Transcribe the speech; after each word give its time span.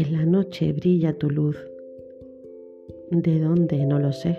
En 0.00 0.14
la 0.14 0.24
noche 0.24 0.72
brilla 0.72 1.12
tu 1.12 1.28
luz. 1.28 1.58
¿De 3.10 3.38
dónde? 3.38 3.84
No 3.84 3.98
lo 3.98 4.14
sé. 4.14 4.38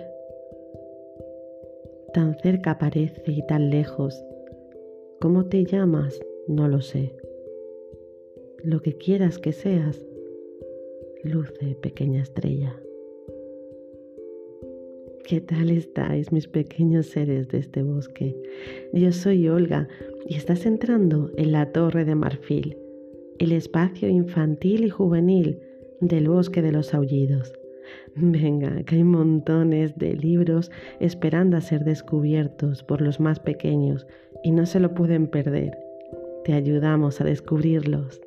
Tan 2.12 2.36
cerca 2.40 2.80
parece 2.80 3.30
y 3.30 3.46
tan 3.46 3.70
lejos. 3.70 4.20
¿Cómo 5.20 5.44
te 5.44 5.64
llamas? 5.64 6.20
No 6.48 6.66
lo 6.66 6.80
sé. 6.80 7.14
Lo 8.64 8.82
que 8.82 8.94
quieras 8.94 9.38
que 9.38 9.52
seas, 9.52 10.04
luce 11.22 11.76
pequeña 11.80 12.22
estrella. 12.22 12.74
¿Qué 15.24 15.40
tal 15.40 15.70
estáis, 15.70 16.32
mis 16.32 16.48
pequeños 16.48 17.06
seres 17.06 17.46
de 17.46 17.58
este 17.58 17.84
bosque? 17.84 18.34
Yo 18.92 19.12
soy 19.12 19.48
Olga 19.48 19.86
y 20.26 20.34
estás 20.34 20.66
entrando 20.66 21.30
en 21.36 21.52
la 21.52 21.70
Torre 21.70 22.04
de 22.04 22.16
Marfil, 22.16 22.81
el 23.38 23.52
espacio 23.52 24.08
infantil 24.08 24.84
y 24.84 24.90
juvenil 24.90 25.60
del 26.00 26.28
bosque 26.28 26.62
de 26.62 26.72
los 26.72 26.94
aullidos. 26.94 27.52
Venga, 28.14 28.82
que 28.84 28.96
hay 28.96 29.04
montones 29.04 29.96
de 29.96 30.14
libros 30.14 30.70
esperando 31.00 31.56
a 31.56 31.60
ser 31.60 31.84
descubiertos 31.84 32.82
por 32.82 33.00
los 33.00 33.20
más 33.20 33.40
pequeños 33.40 34.06
y 34.42 34.50
no 34.52 34.66
se 34.66 34.80
lo 34.80 34.94
pueden 34.94 35.26
perder. 35.28 35.78
Te 36.44 36.54
ayudamos 36.54 37.20
a 37.20 37.24
descubrirlos. 37.24 38.20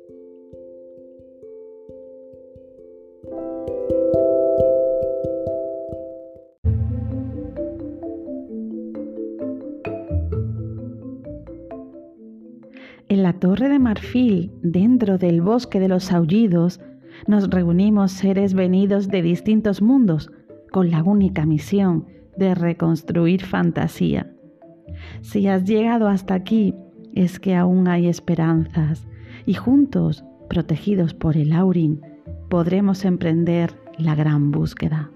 Torre 13.38 13.68
de 13.68 13.78
Marfil, 13.78 14.50
dentro 14.62 15.18
del 15.18 15.42
bosque 15.42 15.80
de 15.80 15.88
los 15.88 16.10
aullidos, 16.12 16.80
nos 17.26 17.48
reunimos 17.50 18.12
seres 18.12 18.54
venidos 18.54 19.08
de 19.08 19.22
distintos 19.22 19.82
mundos 19.82 20.30
con 20.70 20.90
la 20.90 21.02
única 21.02 21.46
misión 21.46 22.06
de 22.36 22.54
reconstruir 22.54 23.44
fantasía. 23.44 24.32
Si 25.20 25.46
has 25.48 25.64
llegado 25.64 26.08
hasta 26.08 26.34
aquí, 26.34 26.74
es 27.14 27.38
que 27.38 27.54
aún 27.54 27.88
hay 27.88 28.08
esperanzas 28.08 29.06
y 29.44 29.54
juntos, 29.54 30.24
protegidos 30.48 31.14
por 31.14 31.36
el 31.36 31.52
Aurin, 31.52 32.00
podremos 32.48 33.04
emprender 33.04 33.74
la 33.98 34.14
gran 34.14 34.50
búsqueda. 34.50 35.10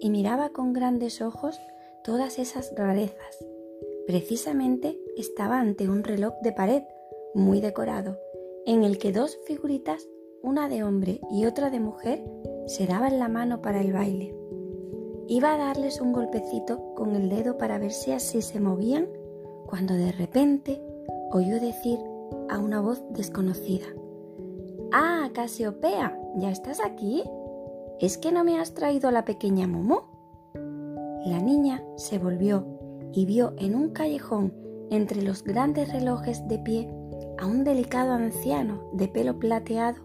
Y 0.00 0.10
miraba 0.10 0.50
con 0.50 0.72
grandes 0.72 1.22
ojos 1.22 1.58
todas 2.04 2.38
esas 2.38 2.72
rarezas. 2.76 3.44
Precisamente 4.06 4.98
estaba 5.16 5.60
ante 5.60 5.88
un 5.88 6.04
reloj 6.04 6.34
de 6.42 6.52
pared 6.52 6.82
muy 7.34 7.60
decorado, 7.60 8.18
en 8.66 8.84
el 8.84 8.98
que 8.98 9.12
dos 9.12 9.38
figuritas, 9.46 10.08
una 10.42 10.68
de 10.68 10.84
hombre 10.84 11.20
y 11.30 11.46
otra 11.46 11.70
de 11.70 11.80
mujer, 11.80 12.22
se 12.66 12.86
daban 12.86 13.18
la 13.18 13.28
mano 13.28 13.62
para 13.62 13.80
el 13.80 13.92
baile. 13.92 14.34
Iba 15.28 15.54
a 15.54 15.58
darles 15.58 16.00
un 16.00 16.12
golpecito 16.12 16.94
con 16.94 17.14
el 17.14 17.28
dedo 17.28 17.58
para 17.58 17.78
ver 17.78 17.92
si 17.92 18.12
así 18.12 18.42
se 18.42 18.60
movían, 18.60 19.08
cuando 19.66 19.94
de 19.94 20.12
repente 20.12 20.80
oyó 21.32 21.60
decir 21.60 21.98
a 22.48 22.58
una 22.58 22.80
voz 22.80 23.02
desconocida, 23.10 23.86
Ah, 24.90 25.28
Casiopea, 25.34 26.18
¿ya 26.36 26.50
estás 26.50 26.80
aquí? 26.82 27.22
¿Es 28.00 28.16
que 28.16 28.30
no 28.30 28.44
me 28.44 28.60
has 28.60 28.74
traído 28.74 29.08
a 29.08 29.12
la 29.12 29.24
pequeña 29.24 29.66
Momo? 29.66 30.04
La 31.26 31.40
niña 31.40 31.82
se 31.96 32.20
volvió 32.20 32.64
y 33.12 33.26
vio 33.26 33.54
en 33.58 33.74
un 33.74 33.90
callejón 33.90 34.54
entre 34.90 35.20
los 35.20 35.42
grandes 35.42 35.92
relojes 35.92 36.46
de 36.46 36.60
pie 36.60 36.88
a 37.38 37.46
un 37.46 37.64
delicado 37.64 38.12
anciano 38.12 38.88
de 38.92 39.08
pelo 39.08 39.40
plateado 39.40 40.00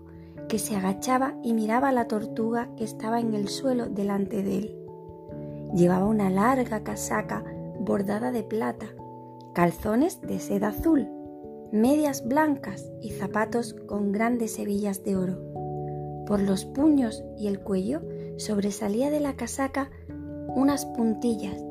que 0.50 0.58
se 0.58 0.76
agachaba 0.76 1.36
y 1.44 1.54
miraba 1.54 1.90
a 1.90 1.92
la 1.92 2.08
tortuga 2.08 2.68
que 2.78 2.84
estaba 2.84 3.20
en 3.20 3.36
el 3.36 3.48
suelo 3.48 3.86
delante 3.90 4.42
de 4.42 4.58
él. 4.58 4.78
Llevaba 5.76 6.06
una 6.06 6.32
larga 6.32 6.84
casaca 6.84 7.44
bordada 7.80 8.32
de 8.32 8.42
plata, 8.42 8.88
calzones 9.54 10.20
de 10.22 10.40
seda 10.40 10.70
azul, 10.70 11.08
medias 11.72 12.28
blancas 12.28 12.92
y 13.02 13.12
zapatos 13.12 13.76
con 13.88 14.12
grandes 14.12 14.58
hebillas 14.58 15.04
de 15.04 15.16
oro. 15.16 15.53
Por 16.26 16.42
los 16.42 16.66
puños 16.66 17.24
y 17.38 17.48
el 17.48 17.60
cuello 17.60 18.02
sobresalía 18.38 19.10
de 19.10 19.20
la 19.20 19.36
casaca 19.36 19.90
unas 20.56 20.86
puntillas 20.86 21.64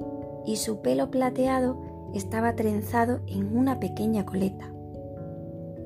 y 0.44 0.56
su 0.56 0.82
pelo 0.82 1.10
plateado 1.10 2.10
estaba 2.14 2.54
trenzado 2.54 3.20
en 3.26 3.56
una 3.56 3.80
pequeña 3.80 4.26
coleta. 4.26 4.72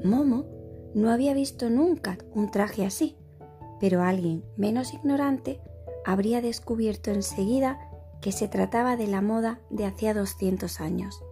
Momo 0.02 0.46
no 0.94 1.10
había 1.10 1.34
visto 1.34 1.70
nunca 1.70 2.18
un 2.34 2.50
traje 2.50 2.84
así, 2.84 3.16
pero 3.80 4.02
alguien 4.02 4.44
menos 4.56 4.94
ignorante 4.94 5.60
habría 6.04 6.40
descubierto 6.40 7.10
enseguida 7.10 7.78
que 8.20 8.32
se 8.32 8.48
trataba 8.48 8.96
de 8.96 9.06
la 9.06 9.20
moda 9.20 9.60
de 9.70 9.84
hacía 9.84 10.14
200 10.14 10.80
años. 10.80 11.22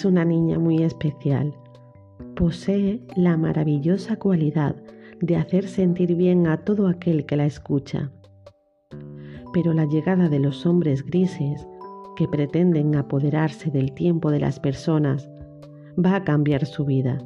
Es 0.00 0.06
una 0.06 0.24
niña 0.24 0.58
muy 0.58 0.82
especial. 0.82 1.54
Posee 2.34 3.02
la 3.16 3.36
maravillosa 3.36 4.16
cualidad 4.16 4.74
de 5.20 5.36
hacer 5.36 5.68
sentir 5.68 6.14
bien 6.14 6.46
a 6.46 6.64
todo 6.64 6.88
aquel 6.88 7.26
que 7.26 7.36
la 7.36 7.44
escucha. 7.44 8.10
Pero 9.52 9.74
la 9.74 9.84
llegada 9.84 10.30
de 10.30 10.38
los 10.38 10.64
hombres 10.64 11.04
grises, 11.04 11.68
que 12.16 12.26
pretenden 12.26 12.96
apoderarse 12.96 13.70
del 13.70 13.92
tiempo 13.92 14.30
de 14.30 14.40
las 14.40 14.58
personas, 14.58 15.28
va 16.02 16.16
a 16.16 16.24
cambiar 16.24 16.64
su 16.64 16.86
vida. 16.86 17.18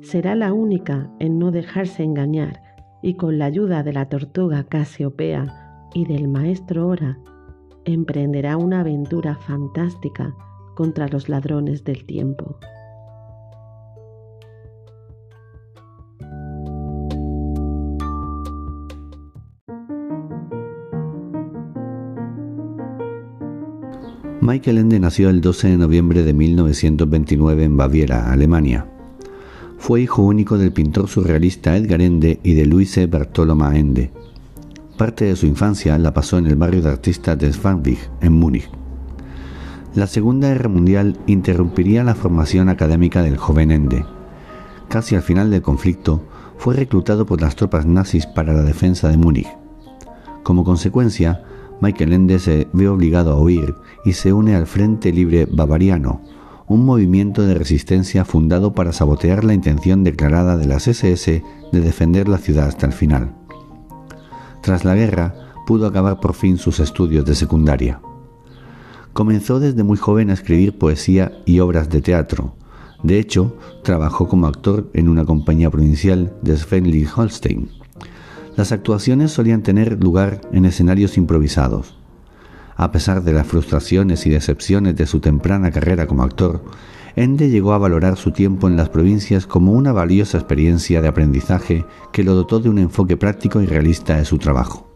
Será 0.00 0.34
la 0.34 0.52
única 0.52 1.08
en 1.20 1.38
no 1.38 1.52
dejarse 1.52 2.02
engañar 2.02 2.60
y 3.02 3.14
con 3.14 3.38
la 3.38 3.44
ayuda 3.44 3.84
de 3.84 3.92
la 3.92 4.08
tortuga 4.08 4.64
Casiopea 4.64 5.86
y 5.94 6.06
del 6.06 6.26
maestro 6.26 6.88
Ora, 6.88 7.20
emprenderá 7.84 8.56
una 8.56 8.80
aventura 8.80 9.36
fantástica 9.36 10.34
contra 10.78 11.08
los 11.08 11.28
ladrones 11.28 11.82
del 11.82 12.04
tiempo. 12.04 12.56
Michael 24.40 24.78
Ende 24.78 25.00
nació 25.00 25.30
el 25.30 25.40
12 25.40 25.70
de 25.70 25.76
noviembre 25.78 26.22
de 26.22 26.32
1929 26.32 27.64
en 27.64 27.76
Baviera, 27.76 28.30
Alemania. 28.30 28.86
Fue 29.78 30.00
hijo 30.00 30.22
único 30.22 30.58
del 30.58 30.72
pintor 30.72 31.08
surrealista 31.08 31.76
Edgar 31.76 32.02
Ende 32.02 32.38
y 32.44 32.54
de 32.54 32.66
Luise 32.66 33.08
Bartoloma 33.08 33.76
Ende. 33.76 34.12
Parte 34.96 35.24
de 35.24 35.34
su 35.34 35.46
infancia 35.46 35.98
la 35.98 36.14
pasó 36.14 36.38
en 36.38 36.46
el 36.46 36.54
barrio 36.54 36.82
de 36.82 36.90
artistas 36.90 37.36
de 37.36 37.52
Schwabing, 37.52 37.98
en 38.20 38.32
Múnich. 38.32 38.70
La 39.98 40.06
Segunda 40.06 40.46
Guerra 40.46 40.68
Mundial 40.68 41.18
interrumpiría 41.26 42.04
la 42.04 42.14
formación 42.14 42.68
académica 42.68 43.20
del 43.20 43.36
joven 43.36 43.72
Ende. 43.72 44.04
Casi 44.88 45.16
al 45.16 45.22
final 45.22 45.50
del 45.50 45.60
conflicto, 45.60 46.22
fue 46.56 46.76
reclutado 46.76 47.26
por 47.26 47.40
las 47.40 47.56
tropas 47.56 47.84
nazis 47.84 48.24
para 48.24 48.52
la 48.52 48.62
defensa 48.62 49.08
de 49.08 49.16
Múnich. 49.16 49.48
Como 50.44 50.62
consecuencia, 50.62 51.42
Michael 51.80 52.12
Ende 52.12 52.38
se 52.38 52.68
ve 52.72 52.88
obligado 52.88 53.32
a 53.32 53.40
huir 53.40 53.74
y 54.04 54.12
se 54.12 54.32
une 54.32 54.54
al 54.54 54.68
Frente 54.68 55.10
Libre 55.10 55.48
Bavariano, 55.50 56.20
un 56.68 56.84
movimiento 56.84 57.42
de 57.42 57.54
resistencia 57.54 58.24
fundado 58.24 58.74
para 58.74 58.92
sabotear 58.92 59.42
la 59.42 59.54
intención 59.54 60.04
declarada 60.04 60.56
de 60.56 60.66
las 60.66 60.86
SS 60.86 61.42
de 61.72 61.80
defender 61.80 62.28
la 62.28 62.38
ciudad 62.38 62.68
hasta 62.68 62.86
el 62.86 62.92
final. 62.92 63.34
Tras 64.60 64.84
la 64.84 64.94
guerra, 64.94 65.34
pudo 65.66 65.88
acabar 65.88 66.20
por 66.20 66.34
fin 66.34 66.56
sus 66.56 66.78
estudios 66.78 67.24
de 67.24 67.34
secundaria. 67.34 68.00
Comenzó 69.12 69.60
desde 69.60 69.82
muy 69.82 69.96
joven 69.96 70.30
a 70.30 70.34
escribir 70.34 70.78
poesía 70.78 71.32
y 71.44 71.60
obras 71.60 71.88
de 71.90 72.00
teatro. 72.02 72.54
De 73.02 73.18
hecho, 73.18 73.56
trabajó 73.82 74.28
como 74.28 74.46
actor 74.46 74.90
en 74.92 75.08
una 75.08 75.24
compañía 75.24 75.70
provincial 75.70 76.32
de 76.42 76.56
Schleswig-Holstein. 76.56 77.68
Las 78.56 78.72
actuaciones 78.72 79.30
solían 79.30 79.62
tener 79.62 80.02
lugar 80.02 80.40
en 80.52 80.64
escenarios 80.64 81.16
improvisados. 81.16 81.96
A 82.76 82.90
pesar 82.92 83.22
de 83.22 83.32
las 83.32 83.46
frustraciones 83.46 84.26
y 84.26 84.30
decepciones 84.30 84.96
de 84.96 85.06
su 85.06 85.20
temprana 85.20 85.70
carrera 85.70 86.06
como 86.06 86.22
actor, 86.22 86.64
Ende 87.16 87.50
llegó 87.50 87.72
a 87.72 87.78
valorar 87.78 88.16
su 88.16 88.30
tiempo 88.30 88.68
en 88.68 88.76
las 88.76 88.88
provincias 88.88 89.46
como 89.46 89.72
una 89.72 89.92
valiosa 89.92 90.38
experiencia 90.38 91.02
de 91.02 91.08
aprendizaje 91.08 91.84
que 92.12 92.22
lo 92.22 92.34
dotó 92.34 92.60
de 92.60 92.68
un 92.68 92.78
enfoque 92.78 93.16
práctico 93.16 93.60
y 93.60 93.66
realista 93.66 94.16
de 94.16 94.24
su 94.24 94.38
trabajo. 94.38 94.87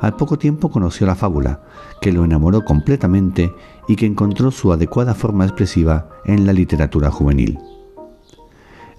Al 0.00 0.16
poco 0.16 0.38
tiempo 0.38 0.70
conoció 0.70 1.06
la 1.06 1.14
fábula, 1.14 1.62
que 2.00 2.12
lo 2.12 2.24
enamoró 2.24 2.64
completamente 2.64 3.52
y 3.88 3.96
que 3.96 4.06
encontró 4.06 4.50
su 4.50 4.72
adecuada 4.72 5.14
forma 5.14 5.44
expresiva 5.44 6.08
en 6.24 6.46
la 6.46 6.52
literatura 6.52 7.10
juvenil. 7.10 7.58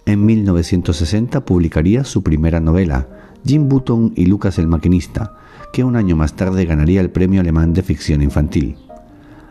En 0.06 0.26
1960 0.26 1.44
publicaría 1.44 2.04
su 2.04 2.24
primera 2.24 2.60
novela, 2.60 3.08
Jim 3.46 3.68
Button 3.68 4.14
y 4.16 4.26
Lucas 4.26 4.58
el 4.58 4.68
Maquinista, 4.68 5.36
que 5.74 5.84
un 5.84 5.96
año 5.96 6.16
más 6.16 6.34
tarde 6.34 6.66
ganaría 6.66 7.02
el 7.02 7.12
Premio 7.12 7.42
Alemán 7.42 7.74
de 7.74 7.84
Ficción 7.84 8.22
Infantil. 8.22 8.78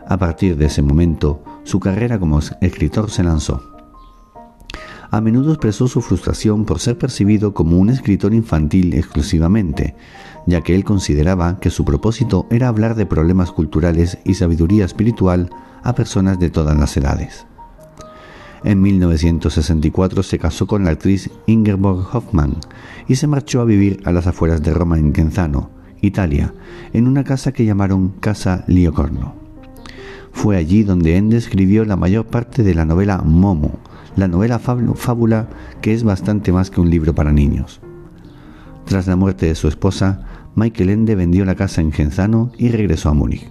A 0.07 0.17
partir 0.17 0.57
de 0.57 0.65
ese 0.65 0.81
momento, 0.81 1.43
su 1.63 1.79
carrera 1.79 2.19
como 2.19 2.39
escritor 2.61 3.11
se 3.11 3.23
lanzó. 3.23 3.61
A 5.09 5.21
menudo 5.21 5.51
expresó 5.51 5.87
su 5.87 6.01
frustración 6.01 6.65
por 6.65 6.79
ser 6.79 6.97
percibido 6.97 7.53
como 7.53 7.77
un 7.77 7.89
escritor 7.89 8.33
infantil 8.33 8.93
exclusivamente, 8.93 9.95
ya 10.47 10.61
que 10.61 10.73
él 10.73 10.83
consideraba 10.83 11.59
que 11.59 11.69
su 11.69 11.85
propósito 11.85 12.47
era 12.49 12.69
hablar 12.69 12.95
de 12.95 13.05
problemas 13.05 13.51
culturales 13.51 14.17
y 14.25 14.33
sabiduría 14.33 14.85
espiritual 14.85 15.51
a 15.83 15.93
personas 15.93 16.39
de 16.39 16.49
todas 16.49 16.75
las 16.77 16.97
edades. 16.97 17.45
En 18.63 18.81
1964 18.81 20.23
se 20.23 20.39
casó 20.39 20.65
con 20.65 20.83
la 20.83 20.91
actriz 20.91 21.29
Ingeborg 21.45 22.07
Hoffmann 22.11 22.55
y 23.07 23.15
se 23.15 23.27
marchó 23.27 23.61
a 23.61 23.65
vivir 23.65 24.01
a 24.05 24.11
las 24.11 24.25
afueras 24.25 24.63
de 24.63 24.73
Roma 24.73 24.97
en 24.97 25.13
Genzano, 25.13 25.69
Italia, 26.01 26.53
en 26.93 27.07
una 27.07 27.23
casa 27.23 27.51
que 27.51 27.65
llamaron 27.65 28.09
Casa 28.19 28.63
Liocorno. 28.67 29.35
Fue 30.31 30.57
allí 30.57 30.83
donde 30.83 31.17
Ende 31.17 31.37
escribió 31.37 31.85
la 31.85 31.95
mayor 31.95 32.25
parte 32.25 32.63
de 32.63 32.73
la 32.73 32.85
novela 32.85 33.19
Momo, 33.19 33.79
la 34.15 34.27
novela 34.27 34.59
fábula 34.59 35.47
que 35.81 35.93
es 35.93 36.03
bastante 36.03 36.51
más 36.51 36.69
que 36.69 36.81
un 36.81 36.89
libro 36.89 37.13
para 37.13 37.31
niños. 37.31 37.79
Tras 38.85 39.07
la 39.07 39.15
muerte 39.15 39.47
de 39.47 39.55
su 39.55 39.67
esposa, 39.67 40.21
Michael 40.57 40.89
Ende 40.89 41.13
vendió 41.13 41.45
la 41.45 41.53
casa 41.53 41.81
en 41.81 41.91
Genzano 41.91 42.51
y 42.57 42.69
regresó 42.69 43.09
a 43.09 43.13
Múnich. 43.13 43.47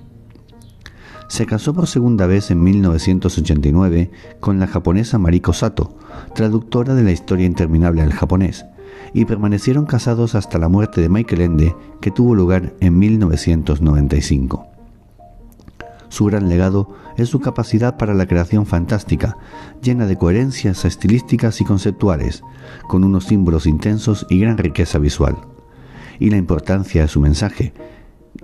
Se 1.29 1.47
casó 1.47 1.73
por 1.73 1.87
segunda 1.87 2.27
vez 2.27 2.51
en 2.51 2.61
1989 2.65 4.11
con 4.41 4.59
la 4.59 4.67
japonesa 4.67 5.17
Mariko 5.17 5.53
Sato, 5.53 5.97
traductora 6.35 6.97
de 6.97 7.05
la 7.05 7.13
historia 7.13 7.47
interminable 7.47 8.03
al 8.03 8.13
japonés, 8.13 8.67
y 9.15 9.25
permanecieron 9.25 9.87
casados 9.87 10.35
hasta 10.35 10.59
la 10.59 10.69
muerte 10.69 11.01
de 11.01 11.09
Michael 11.09 11.43
Ende, 11.43 11.77
que 12.01 12.11
tuvo 12.11 12.35
lugar 12.35 12.75
en 12.81 12.99
1995. 12.99 14.67
Su 16.09 16.25
gran 16.25 16.49
legado 16.49 16.97
es 17.17 17.29
su 17.29 17.39
capacidad 17.39 17.99
para 17.99 18.15
la 18.15 18.27
creación 18.27 18.67
fantástica, 18.67 19.39
llena 19.81 20.07
de 20.07 20.19
coherencias 20.19 20.85
estilísticas 20.85 21.61
y 21.61 21.65
conceptuales, 21.65 22.43
con 22.89 23.05
unos 23.05 23.27
símbolos 23.27 23.69
intensos 23.69 24.27
y 24.29 24.41
gran 24.41 24.59
riqueza 24.59 24.99
visual 24.99 25.37
y 26.19 26.31
la 26.31 26.37
importancia 26.37 27.03
de 27.03 27.09
su 27.09 27.21
mensaje 27.21 27.73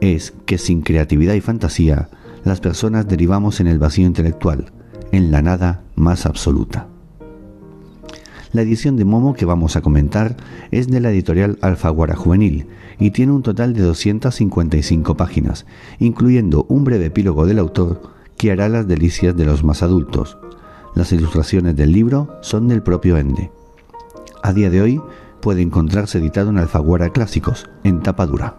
es 0.01 0.33
que 0.47 0.59
sin 0.59 0.83
creatividad 0.83 1.35
y 1.35 1.41
fantasía, 1.41 2.09
las 2.45 2.61
personas 2.61 3.07
derivamos 3.07 3.61
en 3.61 3.67
el 3.67 3.79
vacío 3.79 4.07
intelectual, 4.07 4.73
en 5.13 5.31
la 5.31 5.43
nada 5.43 5.85
más 5.95 6.27
absoluta. 6.27 6.89
La 8.53 8.63
edición 8.63 8.97
de 8.97 9.07
Momo 9.07 9.33
que 9.33 9.47
vamos 9.47 9.77
a 9.77 9.81
comentar 9.81 10.37
es 10.71 10.89
de 10.89 11.01
la 11.01 11.11
editorial 11.11 11.59
Alfaguara 11.63 12.17
Juvenil 12.17 12.67
y 12.99 13.11
tiene 13.11 13.33
un 13.33 13.43
total 13.43 13.73
de 13.73 13.81
255 13.81 15.17
páginas, 15.17 15.65
incluyendo 15.99 16.67
un 16.69 16.85
breve 16.85 17.07
epílogo 17.07 17.47
del 17.47 17.59
autor 17.59 18.03
que 18.37 18.53
hará 18.53 18.69
las 18.69 18.87
delicias 18.87 19.35
de 19.37 19.47
los 19.47 19.65
más 19.65 19.83
adultos. 19.83 20.37
Las 20.95 21.13
ilustraciones 21.13 21.77
del 21.77 21.93
libro 21.93 22.37
son 22.43 22.69
del 22.69 22.83
propio 22.83 23.17
Ende. 23.17 23.51
A 24.43 24.53
día 24.53 24.69
de 24.69 24.83
hoy 24.83 25.01
puede 25.43 25.61
encontrarse 25.61 26.19
editado 26.19 26.49
en 26.49 26.57
Alfaguara 26.57 27.11
Clásicos, 27.11 27.69
en 27.85 28.01
tapa 28.01 28.27
dura. 28.27 28.57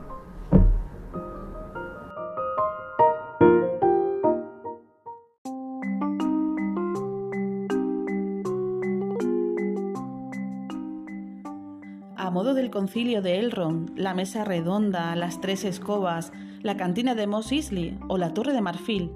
A 12.15 12.29
modo 12.29 12.53
del 12.53 12.69
concilio 12.69 13.21
de 13.21 13.39
Elrond, 13.39 13.97
la 13.97 14.13
mesa 14.13 14.43
redonda, 14.43 15.15
las 15.15 15.39
tres 15.39 15.63
escobas, 15.63 16.31
la 16.61 16.77
cantina 16.77 17.15
de 17.15 17.27
Mos 17.27 17.51
Eisley 17.51 17.97
o 18.09 18.17
la 18.17 18.33
torre 18.33 18.53
de 18.53 18.61
marfil, 18.61 19.11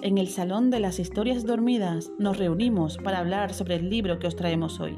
en 0.00 0.18
el 0.18 0.28
Salón 0.28 0.70
de 0.70 0.80
las 0.80 0.98
Historias 0.98 1.44
Dormidas 1.44 2.10
nos 2.18 2.36
reunimos 2.36 2.96
para 2.98 3.18
hablar 3.18 3.54
sobre 3.54 3.76
el 3.76 3.88
libro 3.88 4.18
que 4.18 4.26
os 4.26 4.34
traemos 4.34 4.80
hoy. 4.80 4.96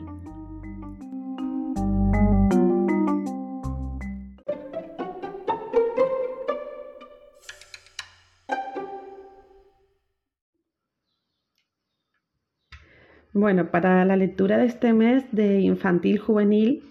Bueno, 13.44 13.70
para 13.70 14.06
la 14.06 14.17
lectura 14.17 14.56
de 14.56 14.64
este 14.64 14.94
mes 14.94 15.23
de 15.31 15.61
infantil 15.61 16.17
juvenil 16.17 16.82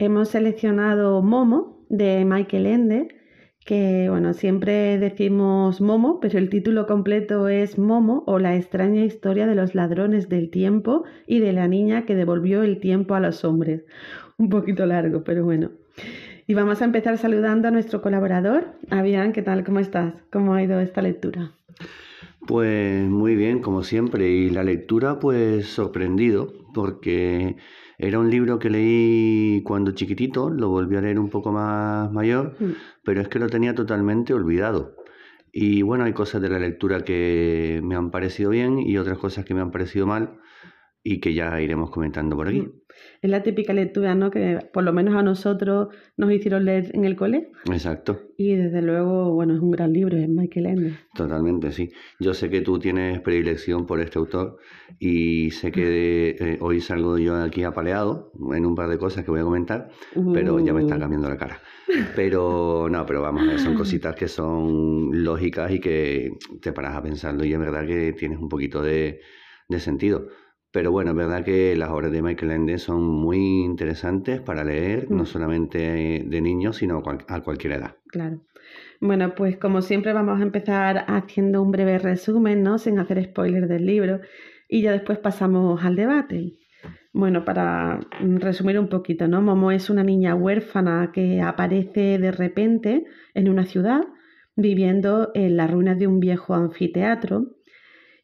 hemos 0.00 0.30
seleccionado 0.30 1.22
Momo 1.22 1.84
de 1.88 2.24
Michael 2.24 2.66
Ende, 2.66 3.08
que 3.64 4.08
bueno, 4.10 4.34
siempre 4.34 4.98
decimos 4.98 5.80
Momo, 5.80 6.18
pero 6.18 6.36
el 6.38 6.50
título 6.50 6.88
completo 6.88 7.46
es 7.46 7.78
Momo 7.78 8.24
o 8.26 8.40
la 8.40 8.56
extraña 8.56 9.04
historia 9.04 9.46
de 9.46 9.54
los 9.54 9.76
ladrones 9.76 10.28
del 10.28 10.50
tiempo 10.50 11.04
y 11.28 11.38
de 11.38 11.52
la 11.52 11.68
niña 11.68 12.06
que 12.06 12.16
devolvió 12.16 12.64
el 12.64 12.80
tiempo 12.80 13.14
a 13.14 13.20
los 13.20 13.44
hombres. 13.44 13.84
Un 14.36 14.48
poquito 14.48 14.86
largo, 14.86 15.22
pero 15.22 15.44
bueno. 15.44 15.70
Y 16.48 16.54
vamos 16.54 16.82
a 16.82 16.86
empezar 16.86 17.18
saludando 17.18 17.68
a 17.68 17.70
nuestro 17.70 18.02
colaborador. 18.02 18.64
Avian, 18.90 19.32
¿qué 19.32 19.42
tal? 19.42 19.62
¿Cómo 19.62 19.78
estás? 19.78 20.12
¿Cómo 20.32 20.54
ha 20.54 20.62
ido 20.64 20.80
esta 20.80 21.02
lectura? 21.02 21.52
Pues 22.46 23.08
muy 23.08 23.36
bien, 23.36 23.60
como 23.60 23.82
siempre, 23.82 24.28
y 24.28 24.50
la 24.50 24.64
lectura 24.64 25.18
pues 25.18 25.66
sorprendido, 25.66 26.52
porque 26.72 27.56
era 27.98 28.18
un 28.18 28.30
libro 28.30 28.58
que 28.58 28.70
leí 28.70 29.62
cuando 29.62 29.92
chiquitito, 29.92 30.48
lo 30.48 30.70
volví 30.70 30.96
a 30.96 31.02
leer 31.02 31.18
un 31.18 31.28
poco 31.28 31.52
más 31.52 32.10
mayor, 32.12 32.56
mm. 32.58 32.70
pero 33.04 33.20
es 33.20 33.28
que 33.28 33.38
lo 33.38 33.48
tenía 33.48 33.74
totalmente 33.74 34.32
olvidado. 34.32 34.96
Y 35.52 35.82
bueno, 35.82 36.04
hay 36.04 36.12
cosas 36.12 36.40
de 36.40 36.48
la 36.48 36.58
lectura 36.58 37.04
que 37.04 37.80
me 37.82 37.96
han 37.96 38.10
parecido 38.10 38.50
bien 38.50 38.78
y 38.78 38.96
otras 38.96 39.18
cosas 39.18 39.44
que 39.44 39.52
me 39.52 39.60
han 39.60 39.70
parecido 39.70 40.06
mal 40.06 40.38
y 41.02 41.20
que 41.20 41.34
ya 41.34 41.60
iremos 41.60 41.90
comentando 41.90 42.36
por 42.36 42.48
aquí. 42.48 42.62
Mm. 42.62 42.72
Es 43.22 43.30
la 43.30 43.42
típica 43.42 43.72
lectura, 43.72 44.14
¿no? 44.14 44.30
Que 44.30 44.58
por 44.72 44.84
lo 44.84 44.92
menos 44.92 45.14
a 45.14 45.22
nosotros 45.22 45.88
nos 46.16 46.32
hicieron 46.32 46.64
leer 46.64 46.90
en 46.94 47.04
el 47.04 47.16
cole. 47.16 47.50
Exacto. 47.66 48.20
Y 48.36 48.54
desde 48.54 48.80
luego, 48.82 49.34
bueno, 49.34 49.54
es 49.54 49.60
un 49.60 49.70
gran 49.70 49.92
libro, 49.92 50.16
es 50.16 50.28
Michael 50.28 50.66
Ende. 50.66 50.92
Totalmente, 51.14 51.72
sí. 51.72 51.90
Yo 52.18 52.32
sé 52.32 52.48
que 52.48 52.62
tú 52.62 52.78
tienes 52.78 53.20
predilección 53.20 53.86
por 53.86 54.00
este 54.00 54.18
autor 54.18 54.58
y 54.98 55.50
sé 55.50 55.70
que 55.70 56.36
eh, 56.38 56.58
hoy 56.60 56.80
salgo 56.80 57.18
yo 57.18 57.36
aquí 57.36 57.64
apaleado 57.64 58.32
en 58.54 58.64
un 58.64 58.74
par 58.74 58.88
de 58.88 58.98
cosas 58.98 59.24
que 59.24 59.30
voy 59.30 59.40
a 59.40 59.44
comentar, 59.44 59.90
pero 60.32 60.58
ya 60.58 60.72
me 60.72 60.80
está 60.80 60.96
uh. 60.96 61.00
cambiando 61.00 61.28
la 61.28 61.36
cara. 61.36 61.60
Pero 62.16 62.88
no, 62.90 63.04
pero 63.04 63.20
vamos, 63.22 63.60
son 63.60 63.74
cositas 63.74 64.14
que 64.14 64.28
son 64.28 65.24
lógicas 65.24 65.72
y 65.72 65.80
que 65.80 66.32
te 66.60 66.72
paras 66.72 66.96
a 66.96 67.02
pensarlo 67.02 67.44
y 67.44 67.52
es 67.52 67.58
verdad 67.58 67.86
que 67.86 68.12
tienes 68.12 68.38
un 68.38 68.48
poquito 68.48 68.82
de, 68.82 69.20
de 69.68 69.80
sentido. 69.80 70.28
Pero 70.72 70.92
bueno, 70.92 71.10
es 71.10 71.16
verdad 71.16 71.44
que 71.44 71.74
las 71.76 71.90
obras 71.90 72.12
de 72.12 72.22
Michael 72.22 72.52
Ende 72.52 72.78
son 72.78 73.02
muy 73.02 73.64
interesantes 73.64 74.40
para 74.40 74.62
leer, 74.62 75.10
no 75.10 75.24
mm. 75.24 75.26
solamente 75.26 76.24
de 76.24 76.40
niños, 76.40 76.76
sino 76.76 77.02
a 77.28 77.40
cualquier 77.40 77.72
edad. 77.74 77.96
Claro. 78.06 78.42
Bueno, 79.00 79.34
pues 79.34 79.56
como 79.56 79.82
siempre 79.82 80.12
vamos 80.12 80.40
a 80.40 80.42
empezar 80.42 81.04
haciendo 81.08 81.62
un 81.62 81.72
breve 81.72 81.98
resumen, 81.98 82.62
¿no? 82.62 82.78
Sin 82.78 82.98
hacer 82.98 83.24
spoiler 83.24 83.66
del 83.66 83.86
libro, 83.86 84.20
y 84.68 84.82
ya 84.82 84.92
después 84.92 85.18
pasamos 85.18 85.82
al 85.84 85.96
debate. 85.96 86.58
Bueno, 87.12 87.44
para 87.44 87.98
resumir 88.20 88.78
un 88.78 88.88
poquito, 88.88 89.26
¿no? 89.26 89.42
Momo 89.42 89.72
es 89.72 89.90
una 89.90 90.04
niña 90.04 90.36
huérfana 90.36 91.10
que 91.12 91.40
aparece 91.40 92.18
de 92.18 92.30
repente 92.30 93.04
en 93.34 93.48
una 93.48 93.64
ciudad 93.64 94.02
viviendo 94.54 95.30
en 95.34 95.56
las 95.56 95.70
ruinas 95.70 95.98
de 95.98 96.06
un 96.06 96.20
viejo 96.20 96.54
anfiteatro 96.54 97.46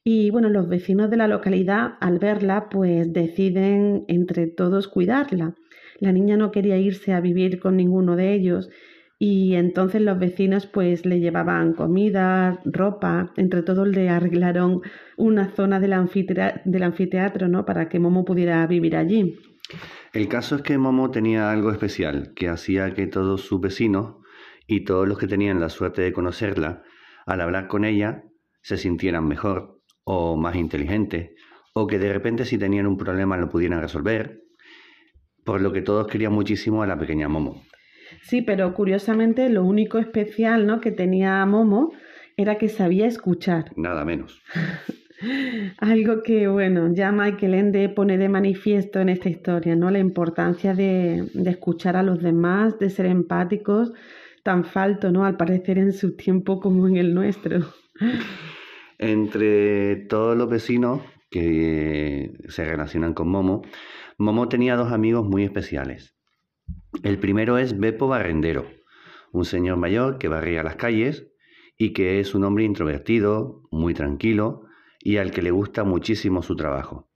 y 0.09 0.31
bueno, 0.31 0.49
los 0.51 0.69
vecinos 0.69 1.11
de 1.11 1.17
la 1.17 1.27
localidad 1.27 1.95
al 1.99 2.21
verla 2.21 2.69
pues 2.69 3.13
deciden 3.13 4.05
entre 4.07 4.47
todos 4.47 4.87
cuidarla. 4.87 5.57
La 5.99 6.13
niña 6.13 6.37
no 6.37 6.53
quería 6.53 6.79
irse 6.79 7.13
a 7.13 7.21
vivir 7.21 7.59
con 7.59 7.77
ninguno 7.77 8.15
de 8.15 8.33
ellos 8.33 8.71
y 9.19 9.57
entonces 9.57 10.01
los 10.01 10.17
vecinos 10.17 10.69
pues 10.69 11.05
le 11.07 11.19
llevaban 11.19 11.73
comida, 11.73 12.61
ropa, 12.65 13.33
entre 13.37 13.65
todos 13.65 13.89
le 13.89 14.09
arreglaron 14.09 14.81
una 15.17 15.49
zona 15.57 15.81
del, 15.81 15.93
anfiteatro, 15.93 16.63
del 16.65 16.85
anfiteatro 16.85 17.49
¿no? 17.49 17.65
para 17.65 17.89
que 17.89 17.99
Momo 17.99 18.25
pudiera 18.25 18.65
vivir 18.69 18.95
allí. 18.95 19.37
El 20.13 20.29
caso 20.29 20.55
es 20.55 20.63
que 20.63 20.79
Momo 20.79 21.11
tenía 21.11 21.51
algo 21.51 21.73
especial 21.73 22.33
que 22.37 22.49
hacía 22.49 22.95
que 22.95 23.09
todos 23.09 23.41
sus 23.41 23.61
vecinos 23.61 24.19
y 24.69 24.85
todos 24.85 25.09
los 25.09 25.19
que 25.19 25.27
tenían 25.27 25.59
la 25.59 25.69
suerte 25.69 26.03
de 26.03 26.13
conocerla, 26.13 26.85
al 27.27 27.41
hablar 27.41 27.67
con 27.67 27.85
ella, 27.85 28.23
se 28.63 28.77
sintieran 28.77 29.27
mejor 29.27 29.76
o 30.07 30.37
más 30.37 30.55
inteligentes, 30.55 31.33
o 31.75 31.87
que 31.87 31.99
de 31.99 32.13
repente 32.13 32.45
si 32.45 32.57
tenían 32.59 32.87
un 32.87 32.97
problema 32.97 33.37
lo 33.37 33.49
pudieran 33.49 33.81
resolver, 33.81 34.41
por 35.45 35.61
lo 35.61 35.73
que 35.73 35.83
todos 35.83 36.07
querían 36.07 36.33
muchísimo 36.33 36.83
a 36.83 36.87
la 36.87 36.97
pequeña 36.97 37.29
Momo. 37.29 37.63
Sí, 38.23 38.41
pero 38.41 38.73
curiosamente 38.73 39.49
lo 39.49 39.65
único 39.65 39.99
especial 39.99 40.65
¿no? 40.67 40.81
que 40.81 40.93
tenía 40.93 41.45
Momo 41.45 41.93
era 42.37 42.57
que 42.57 42.69
sabía 42.69 43.07
escuchar. 43.07 43.73
Nada 43.77 44.05
menos. 44.05 44.41
Algo 45.79 46.23
que, 46.23 46.47
bueno, 46.47 46.93
ya 46.95 47.11
Michael 47.11 47.55
Ende 47.55 47.89
pone 47.89 48.17
de 48.17 48.29
manifiesto 48.29 49.01
en 49.01 49.09
esta 49.09 49.29
historia, 49.29 49.75
¿no? 49.75 49.91
La 49.91 49.99
importancia 49.99 50.75
de, 50.75 51.29
de 51.33 51.51
escuchar 51.51 51.97
a 51.97 52.03
los 52.03 52.23
demás, 52.23 52.79
de 52.79 52.91
ser 52.91 53.07
empáticos, 53.07 53.93
tan 54.43 54.65
falto, 54.65 55.11
¿no? 55.11 55.25
Al 55.25 55.37
parecer 55.37 55.79
en 55.79 55.93
su 55.93 56.17
tiempo 56.17 56.61
como 56.61 56.87
en 56.87 56.97
el 56.97 57.15
nuestro. 57.15 57.61
Entre 58.99 59.97
todos 60.09 60.37
los 60.37 60.49
vecinos 60.49 61.03
que 61.31 62.33
se 62.49 62.65
relacionan 62.65 63.15
con 63.15 63.29
Momo, 63.29 63.63
Momo 64.19 64.49
tenía 64.49 64.77
dos 64.77 64.93
amigos 64.93 65.29
muy 65.29 65.45
especiales. 65.45 66.17
El 67.03 67.19
primero 67.19 67.59
es 67.59 67.79
Beppo 67.79 68.09
Barrendero, 68.09 68.67
un 69.33 69.45
señor 69.45 69.77
mayor 69.77 70.19
que 70.19 70.29
barría 70.29 70.63
las 70.63 70.77
calles 70.77 71.29
y 71.77 71.93
que 71.93 72.21
es 72.21 72.35
un 72.35 72.45
hombre 72.45 72.65
introvertido, 72.65 73.63
muy 73.71 73.93
tranquilo 73.93 74.63
y 75.01 75.19
al 75.19 75.31
que 75.31 75.43
le 75.43 75.51
gusta 75.51 75.85
muchísimo 75.85 76.43
su 76.43 76.57
trabajo. 76.57 77.11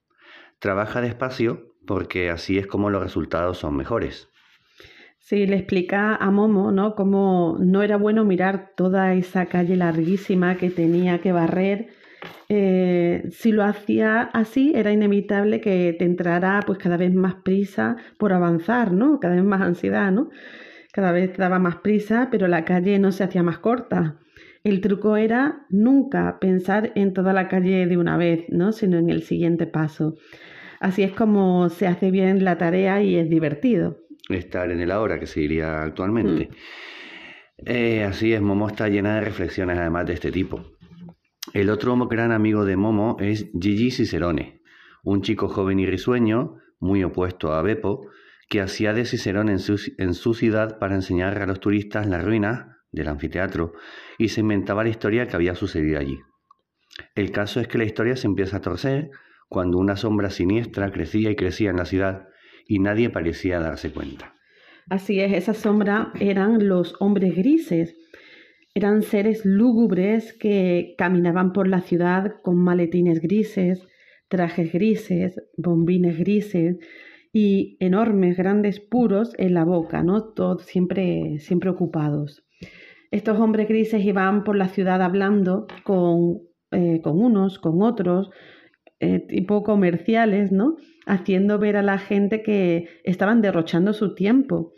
Trabaja 0.59 1.01
despacio 1.01 1.75
porque 1.87 2.29
así 2.29 2.59
es 2.59 2.67
como 2.67 2.91
los 2.91 3.03
resultados 3.03 3.59
son 3.59 3.77
mejores. 3.77 4.29
Sí, 5.21 5.47
le 5.47 5.57
explica 5.57 6.17
a 6.17 6.31
Momo, 6.33 6.73
¿no? 6.73 6.97
Cómo 6.97 7.57
no 7.61 7.83
era 7.83 7.97
bueno 7.97 8.25
mirar 8.25 8.73
toda 8.75 9.15
esa 9.15 9.47
calle 9.47 9.77
larguísima 9.77 10.57
que 10.57 10.71
tenía 10.71 11.21
que 11.21 11.31
barrer. 11.31 11.89
Eh, 12.49 13.29
si 13.31 13.53
lo 13.53 13.63
hacía 13.63 14.23
así, 14.23 14.73
era 14.75 14.91
inevitable 14.93 15.61
que 15.61 15.95
te 15.97 16.05
entrara 16.05 16.61
pues 16.67 16.79
cada 16.79 16.97
vez 16.97 17.15
más 17.15 17.35
prisa 17.45 17.97
por 18.19 18.33
avanzar, 18.33 18.93
¿no? 18.93 19.21
Cada 19.21 19.37
vez 19.37 19.45
más 19.45 19.61
ansiedad, 19.61 20.11
¿no? 20.11 20.31
Cada 20.93 21.13
vez 21.13 21.37
daba 21.37 21.61
más 21.61 21.77
prisa, 21.77 22.29
pero 22.33 22.49
la 22.49 22.65
calle 22.65 22.99
no 22.99 23.13
se 23.13 23.23
hacía 23.23 23.45
más 23.45 23.59
corta. 23.59 24.19
El 24.65 24.81
truco 24.81 25.17
era 25.17 25.67
nunca 25.71 26.39
pensar 26.41 26.93
en 26.97 27.13
toda 27.13 27.33
la 27.33 27.47
calle 27.49 27.87
de 27.87 27.97
una 27.99 28.17
vez, 28.17 28.47
¿no? 28.49 28.73
Sino 28.73 28.99
en 28.99 29.11
el 29.11 29.23
siguiente 29.23 29.67
paso. 29.67 30.17
Así 30.81 31.03
es 31.05 31.13
como 31.13 31.69
se 31.69 31.87
hace 31.87 32.11
bien 32.11 32.43
la 32.43 32.59
tarea 32.59 33.03
y 33.03 33.17
es 33.17 33.29
divertido 33.31 34.10
estar 34.39 34.71
en 34.71 34.81
el 34.81 34.91
ahora, 34.91 35.19
que 35.19 35.27
se 35.27 35.41
diría 35.41 35.83
actualmente. 35.83 36.49
Mm. 36.51 36.55
Eh, 37.67 38.05
así 38.05 38.33
es, 38.33 38.41
Momo 38.41 38.69
está 38.69 38.89
llena 38.89 39.17
de 39.17 39.21
reflexiones 39.23 39.79
además 39.79 40.07
de 40.07 40.15
este 40.15 40.33
tipo. 40.33 40.65
El 41.53 41.71
otro 41.71 41.97
gran 42.07 42.33
amigo 42.33 42.65
de 42.65 42.77
Momo 42.77 43.17
es 43.21 43.51
Gigi 43.59 43.91
Cicerone, 43.91 44.63
un 45.03 45.23
chico 45.23 45.49
joven 45.49 45.81
y 45.81 45.87
risueño, 45.87 46.57
muy 46.79 47.03
opuesto 47.05 47.53
a 47.53 47.63
Beppo, 47.63 48.09
que 48.49 48.61
hacía 48.61 48.93
de 48.93 49.05
Cicerone 49.05 49.53
en 49.53 49.59
su, 49.59 49.81
en 49.99 50.15
su 50.15 50.35
ciudad 50.35 50.79
para 50.79 50.95
enseñar 50.95 51.41
a 51.41 51.47
los 51.47 51.61
turistas 51.61 52.07
las 52.07 52.25
ruinas 52.25 52.67
del 52.93 53.09
anfiteatro 53.09 53.73
y 54.19 54.29
se 54.29 54.41
inventaba 54.41 54.83
la 54.83 54.91
historia 54.91 55.27
que 55.27 55.37
había 55.37 55.55
sucedido 55.55 55.99
allí. 55.99 56.19
El 57.15 57.31
caso 57.31 57.61
es 57.61 57.69
que 57.69 57.79
la 57.79 57.85
historia 57.85 58.17
se 58.17 58.27
empieza 58.27 58.59
a 58.59 58.61
torcer 58.61 59.11
cuando 59.49 59.79
una 59.79 59.97
sombra 59.97 60.31
siniestra 60.31 60.91
crecía 60.91 61.31
y 61.31 61.37
crecía 61.37 61.71
en 61.71 61.77
la 61.77 61.85
ciudad 61.85 62.29
y 62.71 62.79
nadie 62.79 63.11
parecía 63.11 63.59
darse 63.59 63.91
cuenta. 63.91 64.33
Así 64.89 65.19
es, 65.19 65.33
esa 65.33 65.55
sombra 65.55 66.13
eran 66.21 66.69
los 66.69 66.95
hombres 67.01 67.35
grises. 67.35 67.97
Eran 68.75 69.03
seres 69.03 69.45
lúgubres 69.45 70.33
que 70.35 70.95
caminaban 70.97 71.53
por 71.53 71.67
la 71.67 71.81
ciudad 71.81 72.37
con 72.45 72.59
maletines 72.59 73.21
grises, 73.21 73.85
trajes 74.29 74.73
grises, 74.73 75.35
bombines 75.57 76.17
grises 76.17 76.79
y 77.33 77.77
enormes, 77.81 78.37
grandes 78.37 78.79
puros 78.79 79.35
en 79.37 79.55
la 79.55 79.65
boca, 79.65 80.05
¿no? 80.05 80.33
Todos 80.33 80.65
siempre, 80.65 81.41
siempre 81.41 81.71
ocupados. 81.71 82.45
Estos 83.11 83.41
hombres 83.41 83.67
grises 83.67 84.05
iban 84.05 84.45
por 84.45 84.55
la 84.55 84.69
ciudad 84.69 85.03
hablando 85.03 85.67
con, 85.83 86.43
eh, 86.71 87.01
con 87.03 87.21
unos, 87.21 87.59
con 87.59 87.83
otros, 87.83 88.31
eh, 89.01 89.19
tipo 89.19 89.63
comerciales, 89.63 90.53
¿no? 90.53 90.77
Haciendo 91.07 91.59
ver 91.59 91.77
a 91.77 91.83
la 91.83 91.99
gente 91.99 92.43
que 92.43 92.89
estaban 93.03 93.41
derrochando 93.41 93.95
su 93.95 94.15
tiempo. 94.15 94.75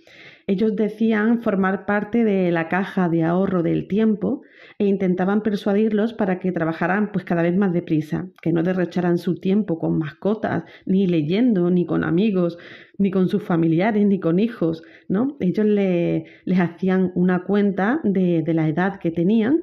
Ellos 0.46 0.76
decían 0.76 1.42
formar 1.42 1.86
parte 1.86 2.24
de 2.24 2.50
la 2.52 2.68
caja 2.68 3.08
de 3.08 3.24
ahorro 3.24 3.62
del 3.62 3.88
tiempo 3.88 4.42
e 4.78 4.86
intentaban 4.86 5.42
persuadirlos 5.42 6.14
para 6.14 6.38
que 6.38 6.52
trabajaran 6.52 7.10
pues 7.12 7.24
cada 7.24 7.42
vez 7.42 7.56
más 7.56 7.72
deprisa, 7.72 8.28
que 8.40 8.52
no 8.52 8.62
derrocharan 8.62 9.18
su 9.18 9.36
tiempo 9.36 9.78
con 9.78 9.98
mascotas, 9.98 10.64
ni 10.86 11.06
leyendo, 11.06 11.70
ni 11.70 11.84
con 11.84 12.04
amigos, 12.04 12.58
ni 12.98 13.10
con 13.10 13.28
sus 13.28 13.42
familiares, 13.42 14.06
ni 14.06 14.20
con 14.20 14.38
hijos, 14.38 14.82
¿no? 15.08 15.36
Ellos 15.40 15.66
les 15.66 16.60
hacían 16.60 17.12
una 17.14 17.44
cuenta 17.44 18.00
de 18.04 18.44
la 18.54 18.68
edad 18.68 18.98
que 18.98 19.10
tenían 19.10 19.62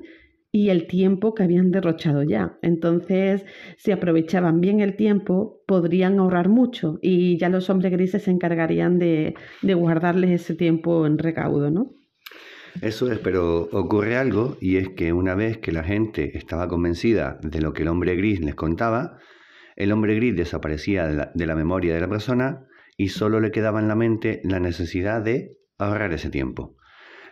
y 0.52 0.70
el 0.70 0.88
tiempo 0.88 1.36
que 1.36 1.44
habían 1.44 1.72
derrochado 1.72 2.24
ya. 2.24 2.58
Entonces, 2.62 3.46
si 3.78 3.92
aprovechaban 3.92 4.62
bien 4.62 4.80
el 4.80 4.96
tiempo, 4.96 5.62
podrían 5.68 6.20
ahorrar 6.20 6.50
mucho 6.50 6.98
y 7.02 7.38
ya 7.38 7.50
los 7.50 7.70
hombres 7.70 7.92
grises 7.92 8.24
se 8.24 8.32
encargarían 8.32 8.98
de, 8.98 9.36
de 9.62 9.74
guardarles 9.74 10.32
ese 10.32 10.56
tiempo 10.56 11.06
en 11.06 11.18
recaudo, 11.18 11.70
¿no? 11.70 11.92
Eso 12.82 13.12
es, 13.12 13.20
pero 13.20 13.68
ocurre 13.72 14.16
algo 14.16 14.58
y 14.62 14.78
es 14.78 14.90
que 14.90 15.12
una 15.12 15.36
vez 15.36 15.58
que 15.58 15.72
la 15.72 15.84
gente 15.84 16.38
estaba 16.38 16.68
convencida 16.68 17.40
de 17.42 17.62
lo 17.62 17.74
que 17.74 17.82
el 17.82 17.88
hombre 17.88 18.16
gris 18.16 18.40
les 18.40 18.56
contaba, 18.56 19.18
el 19.76 19.92
hombre 19.92 20.16
gris 20.16 20.36
desaparecía 20.36 21.08
de 21.08 21.16
la, 21.16 21.32
de 21.34 21.46
la 21.48 21.56
memoria 21.56 21.94
de 21.94 22.02
la 22.02 22.10
persona 22.10 22.68
y 22.96 23.10
solo 23.10 23.40
le 23.40 23.52
quedaba 23.52 23.80
en 23.80 23.88
la 23.88 23.96
mente 23.96 24.42
la 24.44 24.60
necesidad 24.60 25.22
de 25.22 25.58
ahorrar 25.78 26.14
ese 26.14 26.30
tiempo. 26.30 26.76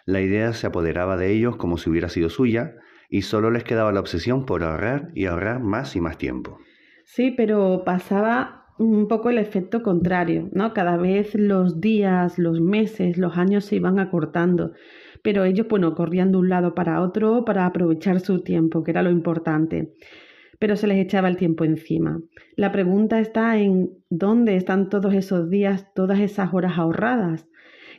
La 0.06 0.22
idea 0.22 0.54
se 0.54 0.68
apoderaba 0.68 1.18
de 1.18 1.32
ellos 1.32 1.58
como 1.58 1.78
si 1.78 1.90
hubiera 1.90 2.10
sido 2.10 2.30
suya 2.30 2.76
y 3.10 3.22
solo 3.22 3.52
les 3.52 3.64
quedaba 3.64 3.92
la 3.92 4.00
obsesión 4.00 4.46
por 4.46 4.64
ahorrar 4.64 5.10
y 5.14 5.26
ahorrar 5.26 5.62
más 5.62 5.96
y 5.96 6.02
más 6.02 6.18
tiempo. 6.18 6.60
Sí, 7.06 7.32
pero 7.32 7.84
pasaba 7.86 8.66
un 8.78 9.08
poco 9.08 9.30
el 9.30 9.38
efecto 9.38 9.82
contrario, 9.82 10.50
¿no? 10.52 10.74
Cada 10.74 10.98
vez 10.98 11.34
los 11.36 11.80
días, 11.82 12.38
los 12.38 12.62
meses, 12.62 13.18
los 13.18 13.38
años 13.38 13.66
se 13.66 13.78
iban 13.78 14.00
acortando, 14.00 14.74
pero 15.24 15.46
ellos, 15.46 15.68
bueno, 15.68 15.96
corrían 15.96 16.32
de 16.32 16.38
un 16.38 16.50
lado 16.50 16.76
para 16.76 17.02
otro 17.02 17.44
para 17.44 17.66
aprovechar 17.66 18.20
su 18.20 18.44
tiempo, 18.44 18.84
que 18.84 18.92
era 18.92 19.02
lo 19.02 19.10
importante. 19.10 19.94
Pero 20.60 20.76
se 20.76 20.88
les 20.88 20.98
echaba 20.98 21.28
el 21.28 21.38
tiempo 21.38 21.64
encima. 21.64 22.20
La 22.56 22.72
pregunta 22.72 23.20
está 23.20 23.58
en 23.58 23.90
dónde 24.10 24.56
están 24.56 24.90
todos 24.90 25.14
esos 25.14 25.50
días, 25.50 25.88
todas 25.94 26.20
esas 26.20 26.54
horas 26.54 26.78
ahorradas. 26.78 27.48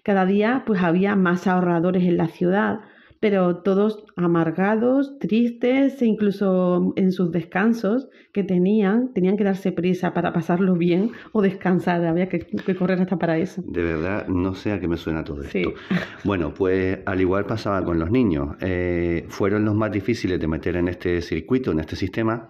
Cada 0.02 0.26
día, 0.26 0.64
pues 0.66 0.82
había 0.82 1.16
más 1.16 1.46
ahorradores 1.46 2.04
en 2.04 2.16
la 2.16 2.28
ciudad, 2.28 2.80
pero 3.20 3.58
todos 3.58 4.04
amargados, 4.16 5.18
tristes 5.18 6.00
e 6.00 6.06
incluso 6.06 6.92
en 6.96 7.12
sus 7.12 7.30
descansos 7.32 8.08
que 8.32 8.44
tenían, 8.44 9.12
tenían 9.12 9.36
que 9.36 9.44
darse 9.44 9.72
prisa 9.72 10.14
para 10.14 10.32
pasarlo 10.32 10.74
bien 10.74 11.10
o 11.32 11.42
descansar, 11.42 12.04
había 12.04 12.28
que, 12.28 12.46
correr 12.76 13.00
hasta 13.00 13.18
para 13.18 13.38
eso. 13.38 13.62
De 13.66 13.82
verdad, 13.82 14.28
no 14.28 14.54
sé 14.54 14.72
a 14.72 14.80
qué 14.80 14.86
me 14.86 14.96
suena 14.96 15.24
todo 15.24 15.42
esto. 15.42 15.72
Bueno, 16.24 16.54
pues 16.54 16.98
al 17.06 17.20
igual 17.20 17.46
pasaba 17.46 17.84
con 17.84 17.98
los 17.98 18.10
niños, 18.10 18.56
eh, 18.60 19.26
fueron 19.28 19.64
los 19.64 19.74
más 19.74 19.90
difíciles 19.90 20.38
de 20.38 20.46
meter 20.46 20.76
en 20.76 20.88
este 20.88 21.20
circuito, 21.22 21.72
en 21.72 21.80
este 21.80 21.96
sistema, 21.96 22.48